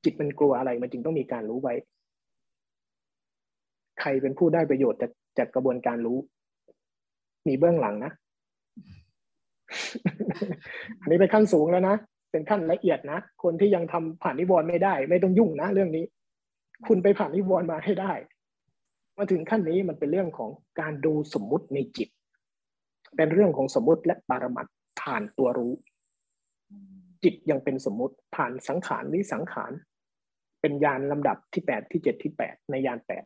[0.03, 1.73] จิตมันกลัวอะไร มันจึงต้องมีการรู้ไว้
[3.99, 6.17] ใครเป็นผู้ได้ประโยชน์จากจากกระบวนการรู้
[7.47, 8.11] มีเบื้องหลังนะ
[11.01, 11.95] อันนี้เป็นขั้นสูงแล้วนะ
[12.31, 16.05] เป็นขั้นละเอียดนะ คนที่ยังทำผ่านนิวรณ์ไม่ได้ ไม่ต้องยุ่งนะเรื่องนี้
[16.87, 18.13] คุณไปผ่านนิวรณ์มาให้ได้
[19.17, 20.49] มาถึงขั้นนี้มันเป็นเรื่องของ
[20.79, 22.09] การดูสมมุติในจิต
[23.15, 24.67] เป็นเรื่องของสมมุติและปรมัต
[25.01, 25.73] ผ่านตัวรู้
[27.23, 29.71] จิตยังเป็นสมมุติผ่านสังขารวิสังขาร
[30.61, 33.23] เป็นยานลำดับที่แปดที่เจ็ดที่แปดในยานแปด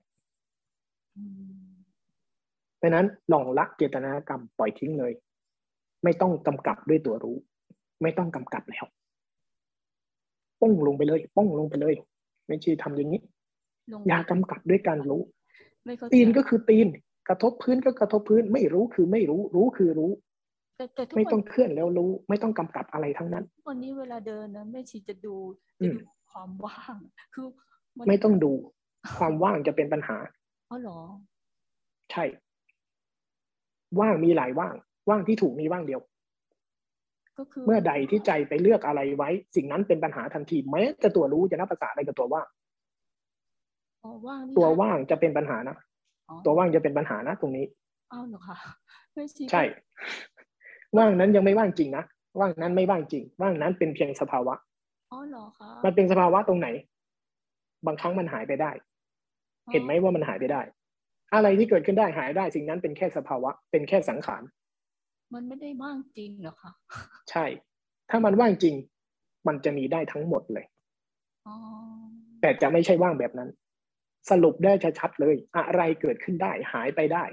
[2.77, 5.13] เพราะนั้นลองละเจตนากรรมปล่อยทิ้งเลย
[6.03, 7.37] ไม่ต้องกำกับด้วยตัวรู้
[8.01, 8.85] ไม่ต้องกำกับแล้ว
[10.61, 11.95] ป้องลงไปเลยป้องลงไปเลย
[12.47, 13.21] ไม่ใช่ทำอย่างนี้
[14.07, 15.21] อย่ากำกับด้วยการรู้
[16.13, 16.87] ตีนก็คือตีน
[17.29, 20.11] กระทบพื้นก็กระทบพื้น ไม่รู้คือไม่รู้ รู้คือรู้
[21.17, 25.35] ไม่ต้องเคลื่อนแล้วรู้ ไม่ต้องกำกับอะไรทั้งนั้นวันนี้เวลาเดินนะแม่ชีจะดู
[25.83, 26.95] จะดูความว่าง
[27.33, 27.47] คือ
[28.07, 28.51] ไม่ต้องดู
[29.17, 30.17] ความว่างจะเป็นปัญหา
[30.69, 30.99] อ๋อเหรอ
[32.11, 32.23] ใช่
[33.99, 34.75] ว่างมีหลายว่าง
[35.09, 36.01] ว่างที่ถูกมีว่างเดียว
[37.37, 42.58] ก็คือเมื่อใดที่ใจไปเลือกอะไรไว้ สิ่งนั้นเป็นปัญหาทันทีแม้จะตัวรู้จะนับภาษาอะไรกับตัวว่างอ๋อว่างนี่
[44.03, 45.77] ตัวว่างจะเป็นปัญหานะ
[46.45, 47.65] ตัวว่างจะเป็นปัญหานะตรงนี้
[48.11, 48.57] อ้าวเหรอคะ
[49.13, 49.63] แม่ชีใช่
[50.97, 52.03] ว่างนั้นยังไม่ว่างจริงนะ
[52.39, 54.53] ว่างนั้นไม่ว่างจริง ว่างนั้นเป็นเพียงสภาวะ
[55.11, 56.67] อ๋อเหรอคะมันเป็นสภาวะตรงไหน
[57.85, 58.71] บางครั้งมันหายไปได้
[59.71, 60.61] เห็นไหมว่ามันหายไปได้
[61.33, 64.43] อะไรที่เกิดขึ้นได้หายได้ สิ่งนั้นเป็นแค่สภาวะ เป็นแค่สังขาร
[65.33, 66.71] มันไม่ได้ว่างจริงเหรอคะ
[67.31, 67.45] ใช่
[68.09, 68.75] ถ้ามันว่างจริง
[69.47, 70.65] มันจะมีได้ทั้งหมดเลย
[71.47, 71.55] อ๋อ
[72.41, 73.49] แต่จะไม่ใช่ว่างแบบนั้น
[74.29, 77.25] สรุปได้ชัดๆเลย อะไรเกิดขึ้นได้หายไปได้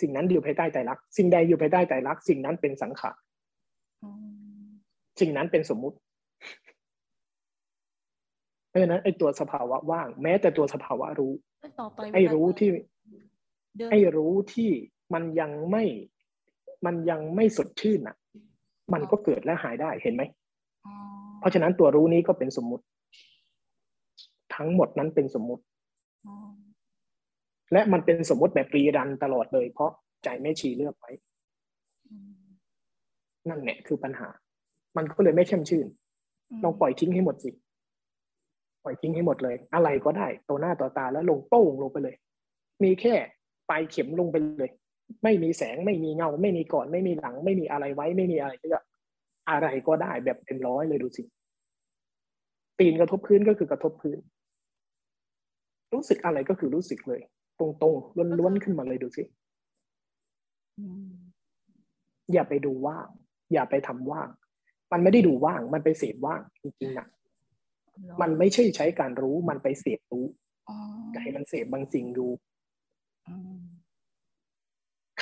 [0.00, 3.16] สิ่งนั้นอยู่ภายใต้ใจรัก สิ่งใดอยู่ภายใต้ใจรัก สิ่งนั้นเป็นสังขาร
[5.20, 5.96] สิ่งนั้นเป็นสมมุติ
[8.68, 11.32] เพราะฉะนั้นไอ้ตัวสภาวะว่าง แม้แต่ตัวสภาวะรู้
[11.80, 12.70] ต่อไปไอ้รู้ที่
[13.76, 14.70] เดินไอ้รู้ที่
[15.14, 15.84] มันยังไม่
[16.86, 18.16] มันยังไม่สดชื่นอะ
[18.92, 20.22] มันก็เกิดและหายได้เห็นไหม
[21.40, 22.84] เพราะฉะนั้นตัวรู้นี้ก็เป็นสมมุติ
[24.54, 25.62] ทั้งหมดนั้นเป็นสมมุติ
[27.72, 29.90] และมันเป็นสมมติแบบรีรันตลอดเลย เพราะ
[30.24, 31.10] ใจแม่ชีเลือกไว้
[33.48, 34.28] นั่นแหละคือปัญหา
[34.96, 35.86] มันก็เลยไม่เข้มชื่น
[36.62, 37.50] ลองปล่อยทิ้งให้หมดสิ
[38.84, 42.16] ปล่อยทิ้งให้หมดเลย อะไรก็ได้ตัวหน้าต่อตาแล้วลงโป้งลงไปเลย
[42.82, 43.14] มีแค่
[43.70, 44.70] ปลายเข็มลงไปเลย
[45.22, 48.82] ไม่มีแสงไม่มีเงา ไม่มีก่อน ไม่มีหลัง ไม่มีอะไรไว้ ไม่มีอะไรเลือก
[49.50, 51.22] อะไรก็ได้แบบเต็มร้อยเลยดูสิ
[52.78, 54.18] ตีนกระทบพื้นก็คือกระทบพื้น
[55.94, 57.20] รู้สึกอะไรก็คือรู้สึกเลย
[57.60, 59.22] ตรงๆล้วนๆขึ้นมาเลยดูสิ
[62.32, 63.08] อย่าไปดูว่าง
[63.52, 64.28] อย่าไปทำว่าง
[64.92, 67.06] มันไม่ได้ดูว่าง มันไปเสพว่างจริงๆนะ
[68.20, 70.24] มันไม่ใช่ใช้การรู้ มันไปเสพรู้
[71.14, 72.26] ใจมันเสพบางสิ่งดู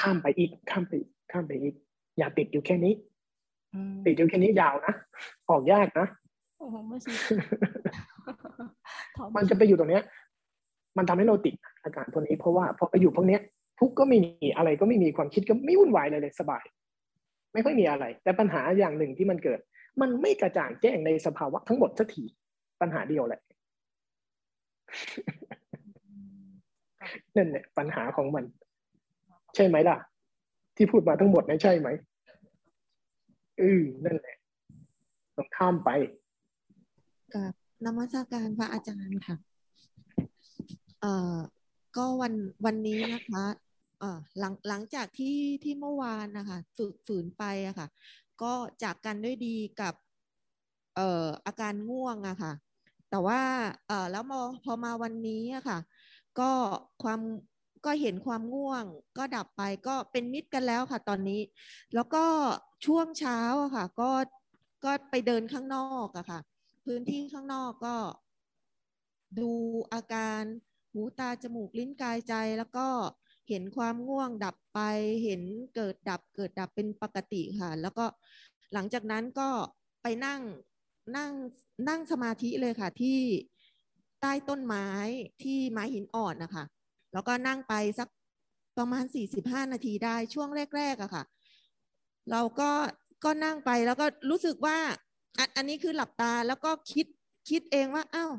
[0.01, 1.75] ข้ามไปอีก ข้ามไปอีกข้ามไปอีก
[2.19, 2.95] อย่าติดอยู่แค่นี้
[4.07, 4.95] ติดอยู่แค่นี้ยาวนะ
[5.51, 6.07] ออกยากนะ
[6.59, 7.13] โอ้โหไม่ใช่
[9.37, 10.05] มันจะไปอยู่ตรงเนี้ย
[10.97, 11.55] มันทำให้เราติด
[11.89, 13.41] อาการพวกนี้เพราะว่าพอไปอยู่พวกเนี้ย
[13.81, 16.65] ทุกก็ไม่มีอะไรก็ไม่มีความคิดก็ไม่วุ่นวายเลยเลยสบาย
[17.53, 19.61] ไม่ค่อยมีอะไร แต่ปัญหาอย่างหนึ่งที่มันเกิด
[20.01, 22.25] มันไม่กระจ่างแจ้งในสภาวะทั้งหมดสักที
[22.81, 23.41] ปัญหาเดียวแหละ
[27.37, 28.45] นั่นแหละปัญหาของมัน
[29.55, 29.97] ใช่ไหมล่ะ
[30.77, 31.89] ที่พูดมาทั้งหมดนะใช่ไหม
[33.61, 34.37] อือนั่นแหละ
[35.37, 35.91] ต้องข้ามไป
[37.35, 37.53] กับ
[37.85, 39.37] นมัสการพระอาจารย์ค่ะ
[41.01, 41.37] เอ่อ
[41.97, 42.35] ก็วัน
[42.65, 43.45] วันนี้นะคะ
[44.01, 47.89] เอ่อหลังหลังจากที่ที่เมื่อวานนะคะฝึกฝืนไปอะค่ะ
[48.43, 48.53] ก็
[48.83, 49.95] จากกันด้วยดีกับ
[50.97, 52.53] เอ่ออาการง่วงอะค่ะ
[53.11, 53.41] แต่ว่า
[53.89, 55.79] เอ่อแล้วมอพอมาวันนี้อะค่ะ
[56.41, 56.51] ก็
[57.03, 57.21] ความ
[57.87, 58.85] ก็เห็นความง่วง
[59.19, 61.41] ก็ดับไปก็เป็นมิตรกันแล้วค่ะ ตอนนี้
[61.95, 62.25] แล้วก็
[62.87, 64.11] ช่วงเช้าอะค่ะ ก็
[64.85, 66.41] ก็ไปเดินข้างนอกอะค่ะ
[66.85, 67.95] พื้นที่ข้างนอกก็
[69.39, 69.51] ดู
[69.93, 70.43] อาการ
[70.99, 72.87] หูตาจมูกลิ้นกายใจแล้วก็
[73.49, 74.81] เห็นความง่วงดับไป
[75.25, 75.43] เห็น
[75.75, 78.05] เกิดดับเกิดดับเป็นปกติค่ะ แล้วก็
[78.73, 79.49] หลังจากนั้นก็
[80.03, 80.41] ไปนั่ง
[81.17, 81.33] นั่ง
[81.89, 83.19] นั่งสมาธิเลยค่ะ ที่
[84.21, 84.87] ใต้ต้นไม้
[85.43, 86.65] ที่ไม้หินอ่อนนะคะ
[87.13, 88.09] แล้วก็นั่งไปสัก
[88.79, 91.25] ประมาณสี่สิบห้านาทีได้ช่วงแรกๆอะค่ะ
[92.31, 92.71] เราก็
[93.25, 94.79] ก็นั่งไปแล้วก็รู้สึกว่า
[95.39, 97.07] อันอันนี้คือหลับตาแล้วก็คิด
[97.51, 98.33] คิดเองว่าอ้าว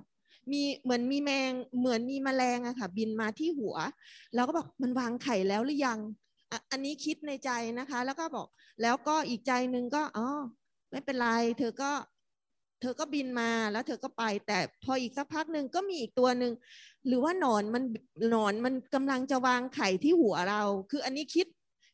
[0.52, 3.76] มีเหมือนมีแมงเหมือนมีแมลงอะค่ะ บินมาที่หัว
[4.36, 6.00] แล้วก็บอกมันวางไข่แล้วหรือยัง
[6.72, 8.48] อันนี้คิดในใจนะคะ แล้วก็บอก
[8.82, 10.28] แล้วก็อีกใจหนึ่งก็อ๋อ
[10.92, 11.28] ไม่เป็นไร
[11.60, 11.92] เธอก็
[12.82, 16.54] เธอก็บินมาแล้วเธอก็ไป แต่พออีกสักพักหนึ่งก็มีอีกตัวหนึ่ง
[17.08, 17.84] หรือว่าหนอนมัน
[18.30, 20.62] หนอนมันกำลังจะวางไข่ที่หัวเรา
[20.92, 21.48] คืออันนี้คิด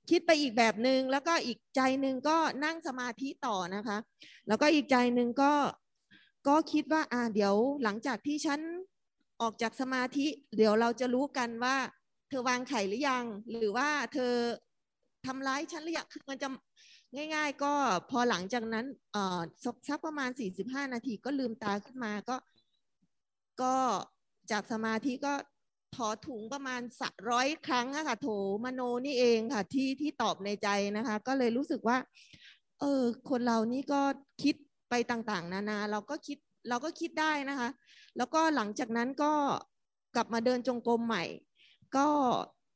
[0.10, 3.98] คิดไปอีกแบบหนึ่งแล้วก็อีกใจหนึ่งก็นั่งสมาธิต่อนะคะ
[4.48, 5.52] แล้วก็อีกใจหนึ่งก็
[6.48, 8.60] ก็คิดว่าอ่าเดี๋ยวหลังจากที่ฉัน
[9.42, 10.28] ออกจากสมาธิ
[10.58, 11.76] เดี๋ยวเราจะรู้กันว่า
[12.30, 13.26] เธอวางไข่หรือยัง
[13.58, 14.34] หรือว่าเธอ
[15.26, 16.48] ทำร้ายฉันหรือยังคือมันจะ
[17.36, 17.74] ง่าย ๆ ก็
[18.10, 19.42] พอหลังจากนั้นเอ่อ
[19.90, 22.36] สักประมาณสี่สิบห้านาทีก็ลืมตาขึ้นมาก็
[23.62, 23.76] ก็
[24.52, 25.34] จากสมาธิก็
[25.96, 28.28] ถอถุงประมาณสักร้อยครั้งอะค่ะโถ
[28.64, 30.68] มโนนี่เองค่ะที่ที่ตอบในใจ
[30.98, 31.98] นะคะ ก็เลยรู้สึกว่า
[32.80, 34.02] เออ คนเรานี่ก็
[34.44, 34.56] คิด
[35.12, 36.38] ต่างๆ นานาเราก็คิด
[36.70, 37.70] เราก็คิดได้นะคะ
[38.18, 39.34] แล้วก็หลังจากนั้นก็
[40.16, 41.24] กลับมาเดินจงกรมใหม่
[41.98, 42.08] ก็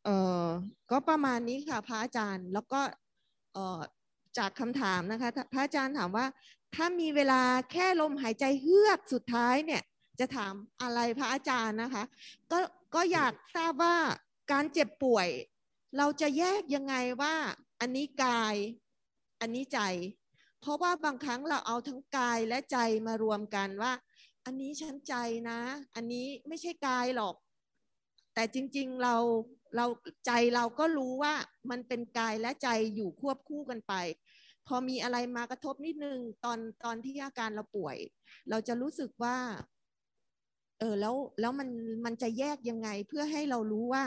[0.06, 0.10] เอ
[0.44, 0.46] อ
[0.92, 2.82] ก็ประมาณนี้ค่ะพระอาจารย์แล้วก็
[3.54, 3.80] เออ
[4.38, 6.26] จากคำถามนะคะ พระอาจารย์ถามว่า
[6.76, 7.42] ถ้ามีเวลา
[7.72, 9.84] แค่ลมหายใจเฮือกสุดท้ายเนี่ย
[10.20, 12.04] จะถามอะไรพระอาจารย์นะคะ
[12.52, 12.60] ก็
[12.96, 13.98] ก็อยากทราบว่า
[14.52, 15.28] การเจ็บป่วย
[15.98, 17.36] เราจะแยกยังไงว่า
[17.80, 18.56] อันนี้กาย
[19.42, 19.80] อันนี้ใจ
[20.62, 22.78] เพราะว่าบางครั้งเราเอาทั้งกายและใจ
[23.08, 23.94] มารวมกันว่า
[24.46, 25.16] อันนี้ฉันใจ
[25.50, 25.60] นะ
[25.96, 27.36] อันนี้ไม่ใช่กายหรอก
[28.34, 29.16] แต่จริงๆเรา
[29.76, 29.86] เรา
[30.26, 31.34] ใจเราก็รู้ว่า
[31.70, 33.94] มันเป็นกายและใจอยู่ควบคู่กันไป
[34.68, 37.98] พอมีอะไรมากระทบนิดนึงตอนตอนที่อาการเราป่วย
[38.50, 39.38] เราจะรู้สึกว่า
[40.80, 41.70] เออแล้วแล้วมัน
[42.06, 44.04] มันจะแยกยังไงเพื่อให้เรารู้ว่า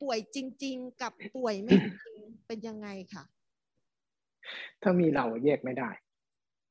[0.00, 1.74] ป่วยจริง ๆ กับป่วยไม่
[2.04, 3.24] จริงเป็นยังไงค่ะ
[4.82, 5.90] ถ้ามีเราแยกไม่ได้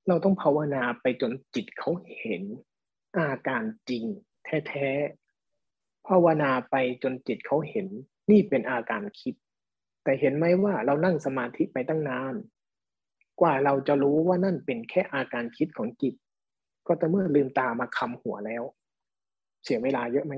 [0.07, 2.43] เราต้องภาวนาไปจนจิตเขาเห็น
[3.17, 4.05] อาการจริง
[4.67, 7.87] แท้ๆภาวนาไปจนจิตเขาเห็น
[8.31, 9.35] นี่เป็นอาการคิด
[10.03, 12.35] แต่เห็นไหมว่าเรานั่งสมาธิไปตั้งนาน
[13.41, 16.13] กว่าเราจะรู้ว่านั่นเป็นแค่อาการคิดของจิต
[16.87, 18.63] ก็แต่เมื่อลืมตามาคำหัวแล้ว
[19.63, 20.33] เสียเวลาเยอะไหม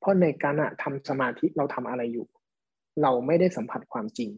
[0.00, 2.26] เพราะในการทำสมาธิเราทำอะไรอยู่
[3.02, 4.30] เราไม่ได้สัมผัสความจริง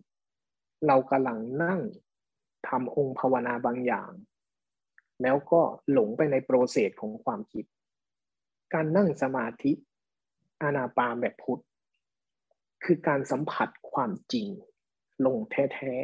[0.87, 1.81] เรากำลังนั่ง
[2.69, 4.11] ทำองค์ภาวนาบางอย่าง
[5.23, 5.61] แล้วก็
[5.93, 7.65] หลงไปในโปรเซสของความคิด
[8.75, 9.73] การนั่งสมาธิ
[10.63, 11.63] อานาปาแบบพุทธ
[12.85, 14.49] คือการสัมผัสความจริง
[15.27, 15.95] ลงแท้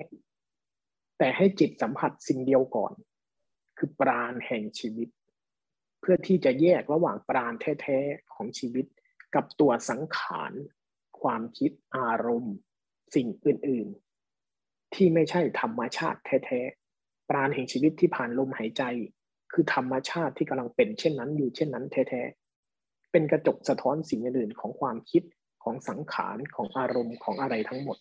[0.54, 2.92] ๆ แต่ให้จิตสัมผัสสิ่งเดียวก่อน
[3.78, 5.08] คือปราณแห่งชีวิต
[6.00, 8.86] เพื่อที่จะแยกระหว่างปราณแท้ๆ ของชีวิต
[9.34, 10.52] กับตัวสังขาร
[11.20, 12.54] ความคิดอารมณ์
[13.14, 14.09] สิ่งอื่นๆ
[14.94, 18.82] ที่ไม่ใช่ธรรมชาติแท้ๆ ปราณแห่งชีวิตที่ผ่านลมหายใจ
[19.52, 25.22] คือธรรมชาติที่กำลังเป็นเช่นนั้นอยู่เช่นนั้นแท้ๆ เป็นกระจกสะท้อนสิ่งอื่นของความคิด
[25.62, 27.98] ของสังขารของอารมณ์ของอะไรทั้งหมด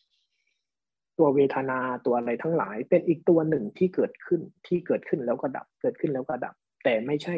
[1.17, 7.35] ตัวเวทนาตัวอะไรทั้งหลาย เป็นอีกตัวหนึ่งที่เกิดขึ้นที่เกิดขึ้นแล้วก็ดับเกิดขึ้นแล้วก็ดับ แต่ไม่ใช่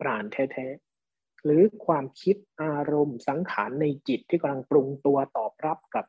[0.00, 6.04] ปราณแท้ๆหรือความคิดอารมณ์สังขารในจิตที่กำลังปรุงตัวตอบรับกับ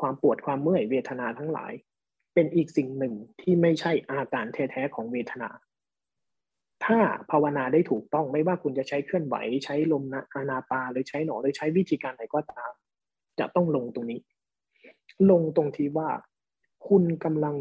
[0.00, 1.72] ความปวดความเมื่อยเวทนาทั้งหลาย
[2.34, 5.50] เป็นอีกสิ่งหนึ่งที่ไม่ใช่อาการแท้ๆของเวทนา
[6.84, 6.98] ถ้า
[7.30, 12.72] ภาวนาได้ถูกต้องไม่ว่าคุณจะใช้เคลื่อนไหวใช้ลมนะอานาปาหรือใช้หนอหรือใช้วิธีการไหนก็ตาม
[13.38, 14.20] จะต้องลงตรงนี้
[15.30, 16.10] ลงตรงที่ว่า
[16.88, 17.56] คุณกำลัง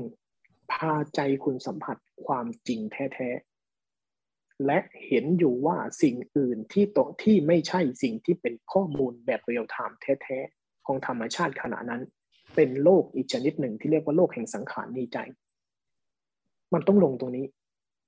[0.71, 12.01] พาใจคุณสัมผัสความจริงแท้ๆ และเห็นอยู่ว่าสิ่งอื่นที่ตที่ไม่ใช่สิ่งที่เป็นข้อมูลแบบเรียลไทม์แท้ๆ ของธรรมชาติขณะนั้น
[12.55, 15.17] เป็นโลกอีกชนิดหนึ่งที่เรียกว่าโลกแห่งสังขารในใจ
[16.73, 17.45] มันต้องลงตรงนี้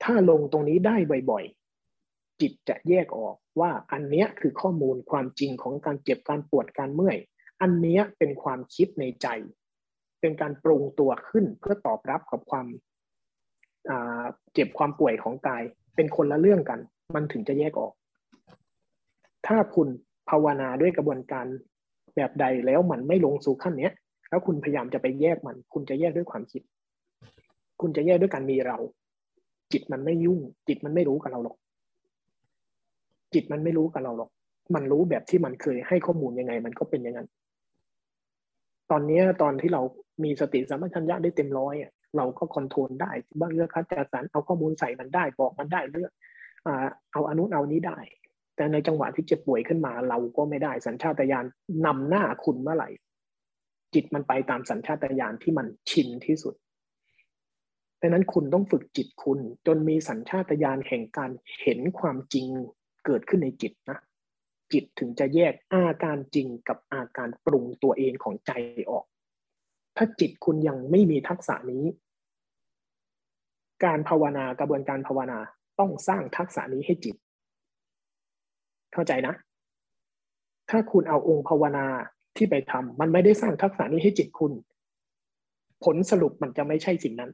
[0.04, 0.96] ถ้าลงตรงนี้ได้
[1.32, 7.18] บ่อยๆ จิตจะแยกออกว่าอันเนี้ยคือข้อมูลความจริงของการเจ็บการปวดการเมื่อย
[7.62, 9.28] อันเนี้ยเป็นความคิดในใจ
[10.22, 12.68] เป็นการปรุงตัวขึ้นเพื่อตอบรับกับความ
[14.54, 15.64] เจ็บความป่วยของกาย
[15.96, 16.80] เป็นคนละเรื่องกัน
[17.16, 17.94] มันถึงจะแยกออก
[19.48, 19.88] ถ้าคุณ
[20.30, 21.46] ภาวนาด้วยกระบวนการ
[22.16, 23.94] แบบใดแล้วมันไม่ลงสู่ขั้นเนี้ย
[24.34, 26.62] แล้วคุณพยายามจะไปแยกมัน คุณจะแยกด้วยความคิด
[27.82, 28.78] คุณจะแยกด้วยการมีเรา
[29.72, 31.58] จิตมันไม่ยุ่ง จิตมันไม่รู้กับเราหรอก
[33.34, 34.30] จิตมันไม่รู้กับเราหรอก
[34.76, 37.30] มันรู้แบบที่มันเคยให้ข้อมูลยังไง มันก็เป็นอย่างนั้น
[38.92, 39.82] ตอนนี้ตอนที่เรา
[40.24, 41.76] มีสติสัมปชัญญะได้เต็มร้อย
[42.18, 46.12] เราก็คอนโทรลได้บ้างเลือกคัดจัดสรรเอาข้อมูลใส่มันได้บอกมันได้เลือก
[47.12, 47.98] เอาอนุเอานี้ได้
[48.56, 51.46] แต่ในจังหวะที่เจ็บป่วยขึ้นมาเราก็ไม่ได้สัญชาตญาณ
[51.86, 52.90] นำหน้าคุณเมื่อไหร่
[53.94, 56.54] จิตมันไปตามสัญชาตญาณที่มันชินที่สุด
[58.02, 62.48] ดังนั้นคุณต้องฝึกจิตคุณ จนมีสัญชาตญาณแห่งการเห็นความจริง
[63.06, 63.98] เกิดขึ้นในจิตนะ
[64.74, 68.52] จิตถึงจะแยกอาการจริงกับอาการปรุงตัวเองของใจ
[68.90, 69.06] ออก
[69.98, 71.86] ถ้าจิตคุณยังไม่มีทักษะนี้
[73.86, 75.40] การภาวนากระบวนการภาวนา
[75.80, 77.16] ต้องสร้างทักษะนี้ให้จิต
[78.94, 79.34] เข้าใจนะ
[80.70, 81.86] ถ้าคุณเอาองค์ภาวนา
[82.38, 84.54] ที่ไปทำมันไม่ได้สร้างทักษะนี้ให้จิตคุณ
[85.84, 87.32] ผลสรุปมันจะไม่ใช่สิ่งนั้น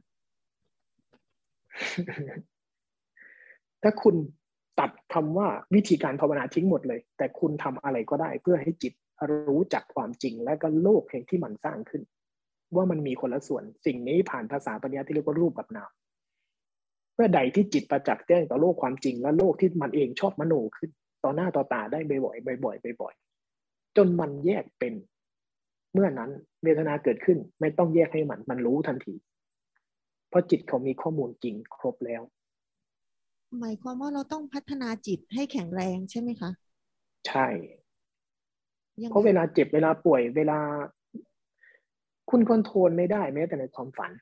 [3.82, 4.16] ถ้าคุณ
[4.80, 8.92] ตัดคำว่าวิธีการภาวนาทิ้งหมดเลย แต่คุณทำอะไรก็ได้เพื่อให้จิต
[9.48, 12.02] รู้จักความจริงและก็โลกแห่งที่มันสร้างขึ้น
[12.76, 15.90] ว่ามันมีคนละส่วน สิ่งนี้ผ่านภาษาปัญญาที่เรียกว่ารูปกับนาม
[17.14, 20.90] เมื่อใดที่จิตประจักษ์แจ้งต่อโลกความจริงและโลกที่มันเองชอบมโนขึ้น
[21.24, 23.29] ต่อหน้าต่อตาได้บ่อยๆบ่อยๆบ่อยๆ
[23.96, 24.94] จนมันแยกเป็น
[25.92, 26.30] เมื่อนั้น
[26.62, 29.14] เวทนาเกิดขึ้น ไม่ต้องแยกให้มัน มันรู้ทันที
[30.28, 32.22] เพราะจิตเขามีข้อมูลจริงครบแล้ว
[33.60, 36.50] หมายความว่าเราต้องพัฒนาจิตให้แข็งแรงใช่ไหมคะ
[37.28, 37.46] ใช่
[39.10, 40.58] เพราะเวลาเจ็บเวลาป่วยเวลา
[42.30, 44.12] คุณคอนโทรลไม่ได้แม้แต่ในความฝัน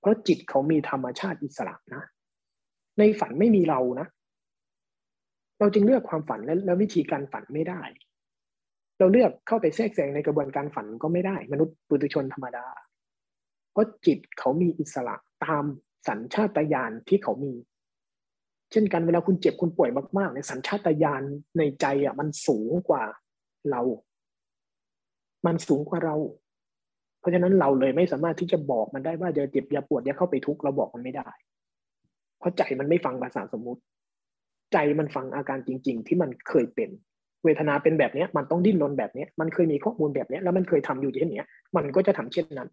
[0.00, 2.02] เพราะจิตเขามีธรรมชาติอิสระนะ
[2.98, 4.06] ในฝันไม่มีเรานะ
[5.62, 7.82] เราจึงเลือกความฝันและและวิธีการฝันไม่ได้
[8.98, 12.66] เราเลือกเข้าไปแทรกแซงในกระบวนการฝันก็ไม่ได้ มนุษย์ปุถุชนธรรมดา
[13.72, 15.64] เพราะจิตเขามีอิสระตาม
[16.08, 17.52] สัญชาตญาณที่เขามี
[18.70, 21.22] เช่นกันเวลาคุณเจ็บคุณป่วยมากๆเนี่ยสัญชาตญาณ
[21.58, 23.04] ในใจอะมันสูงกว่า
[23.70, 23.82] เรา
[25.46, 26.16] มันสูงกว่าเรา
[27.20, 31.28] เพราะฉะนั้นเราเลยไม่สามารถที่จะบอกมันได้ว่าจะเจ็บอย่าปวดอย่าเข้าไปทุกข์เราบอกมันไม่ได้
[32.38, 33.82] เพราะใจมันไม่ฟังภาษาสมมติ
[34.72, 36.90] ใจมันฟังอาการจริง ๆ ที่มันเคยเป็น
[37.44, 41.44] เวทนาเป็นแบบนี้มันต้องดิ้นรนแบบนี้มันเคยมีข้อมูลแบบนี้แล้วมันเคยทำอยู่เช่นนี้
[41.76, 42.68] มันก็จะทำเช่นนั้น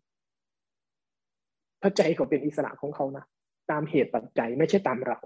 [1.81, 3.23] พระใจเขาเป็นอิสระของเขานะ
[3.71, 5.17] ตามเหตุปัจจัยไม่ใช่ตามเรา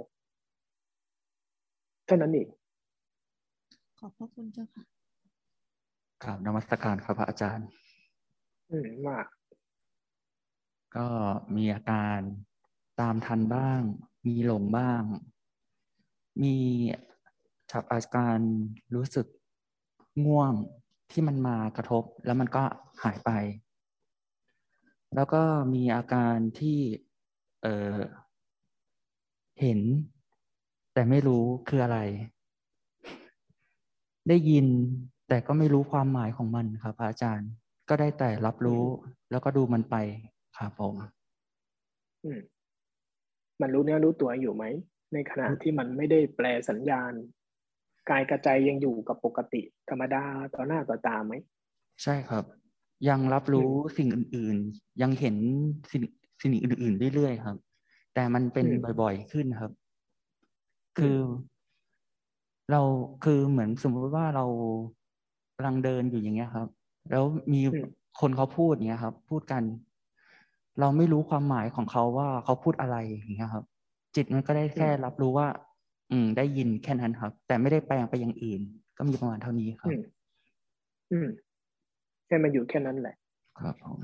[2.05, 2.47] เท่านั้นเอง
[3.99, 4.83] ขอบพระคุณเจ้าค่ะ
[6.23, 7.67] กราบนมัสการครับพระอาจารย์
[8.69, 9.19] อืมว่า
[10.95, 11.07] ก็
[11.55, 12.19] มีอาการ
[13.01, 13.81] ตามทันบ้าง
[14.27, 15.01] มีหลงบ้าง
[16.41, 16.55] มี
[17.72, 18.38] ทับอาการ
[18.95, 19.27] รู้สึก
[20.26, 20.53] ง่วง
[21.11, 22.64] ที่มันมากระทบแล้วมันก็
[23.03, 23.31] หายไป
[25.15, 25.41] แล้วก็
[25.73, 26.80] มีอาการที่
[27.64, 27.97] เออ
[29.61, 29.80] เห็น
[30.93, 31.99] แต่ไม่รู้คืออะไร
[34.30, 34.65] ได้ยิน
[35.27, 37.49] แต่ก็ไม่รู้ความหมายของมันครับอาจารย์
[37.89, 38.84] ก็ได้แต่รับรู้
[39.31, 39.95] แล้วก็ดูมันไป
[40.57, 40.93] ครับผม
[43.61, 44.64] มันรู้เนื้อรู้ตัวอยู่ไหม
[45.14, 47.11] ในขณะที่มันไม่ได้แปลสัญญาณ
[48.10, 50.23] กายกระใจยังอยู่กับปกติ ธรรมดา
[50.56, 51.34] ต่อหน้าต่อตาไหม
[52.03, 52.44] ใช่ครับ
[53.10, 55.35] ยังรับรู้สิ่งอื่น ๆ ยังเห็น
[55.91, 56.03] สิ่ง
[56.41, 57.57] สิ่งอื่น ๆ เรื่อยๆครับ
[58.14, 58.68] แต่มันเป็น
[59.02, 59.72] บ่อยๆขึ้นครับ
[60.99, 61.18] คือ
[62.72, 62.81] เรา
[63.23, 64.45] คือเหมือนสมมติว่าเรา
[65.56, 66.68] กำลังเดินอยู่อย่างเงี้ยครับ
[67.11, 67.23] แล้ว
[67.53, 67.61] มี
[68.22, 69.64] คนเขาพูดอย่างเงี้ยครับ พูดกัน
[70.80, 73.65] เราไม่รู้ความหมายของเขาว่าเขาพูดอะไรอย่างเงี้ยครับ
[74.15, 75.48] จิตมันก็ได้แค่รับรู้ว่า
[76.11, 78.61] อืม ได้ยินแค่นั้นครับ แต่ไม่ได้แปลงไปอย่างอื่น
[78.98, 79.90] ก็มีประมาณเท่านี้ครับ
[81.11, 81.27] อืม
[82.27, 83.15] ให้มันอยู่แค่นั้นแหละ
[83.60, 83.99] ครับผม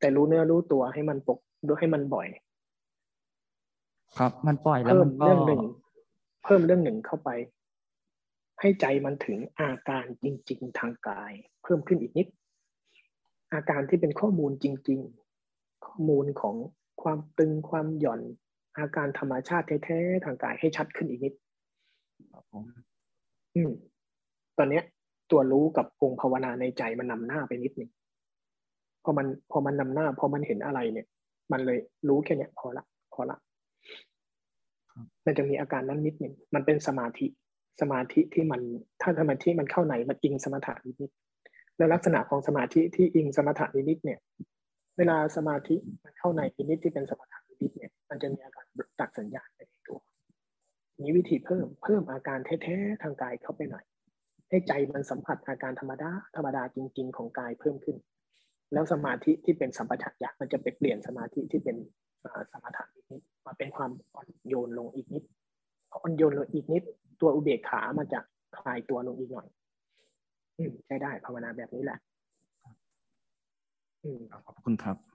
[0.00, 2.28] แต่รู้เนื้อรู้ตัวให้มันปกดูให้มันบ่อย
[4.18, 5.60] ครับ มันปล่อยแล้วมันเรื่องหนึ่ง
[6.44, 7.30] เพิ่มเรื่องหนึ่งเข้าไป
[8.60, 11.32] ให้ใจมันถึงอาการจริง ๆ ทางกาย
[11.62, 12.26] เพิ่มขึ้นอีกนิด
[13.52, 15.00] อาการที่เป็นข้อมูลจริง
[15.42, 16.56] ๆ ข้อมูลของ
[17.02, 18.20] ความตึงความหย่อน
[18.78, 21.34] อาการธรรมชาติแท้ๆทางกายให้ชัดขึ้นอีกนิด
[22.32, 22.64] ครับผม
[23.54, 23.70] อืม
[24.58, 24.84] ตอนเนี้ย
[25.30, 27.90] ตัวรู้กับองค์ภาวนาในใจมันนำหน้าไปนิดนึง
[29.04, 31.06] พอมันพอมันนำหน้าพอมันเห็นอะไรเนี่ย
[31.52, 31.78] มันเลย
[32.08, 32.84] รู้แค่เนี้ยพอละ
[33.14, 33.36] พอละ
[35.24, 37.26] มันจะมีอาการนั้นนิดหนึ่งมันเป็นสมาธิ
[37.80, 38.60] สมาธิที่มัน
[39.00, 41.10] ถ้าสมาธิมันเข้าไหนมันอิงสมถะนิด
[41.76, 44.18] แล้วลักษณะของสมาธิที่อิงสมถะนิดเนี่ย
[44.98, 45.74] เวลาสมาธิ
[46.04, 48.66] มันเข้าในนิดที่เป็นสมถะ นิดเนี่ยมันจะมีอาการ
[49.00, 49.98] ตัดสัญญาณในตัว
[51.00, 53.84] นี้วิธีเพิ่มเพิ่มอาการแท้ๆทางกายเข้าไปหน่อย
[54.48, 57.96] ให้ใจมันสัมผัสอาการธรรมดาธรรมดาจริง ๆ ของกายเพิ่มขึ้น
[58.72, 61.76] แล้วสมาธิที่เป็นสัมปชัญญะมันจะไปเปลี่ยนสมาธิที่เป็น
[62.52, 65.22] สมถะอีกนิดมาเป็นความอ่อนโยนลงอีกนิด
[65.90, 66.82] พออ่อนโยนลงอีกนิด
[67.20, 68.20] ตัวอุเบกขามันจะ
[68.58, 69.48] คลายตัวลงอีกหน่อย
[70.58, 71.98] อืมใช้ได้ภาวนาแบบนี้แหละ
[74.02, 74.10] อื
[74.46, 75.13] ขอบคุณครับ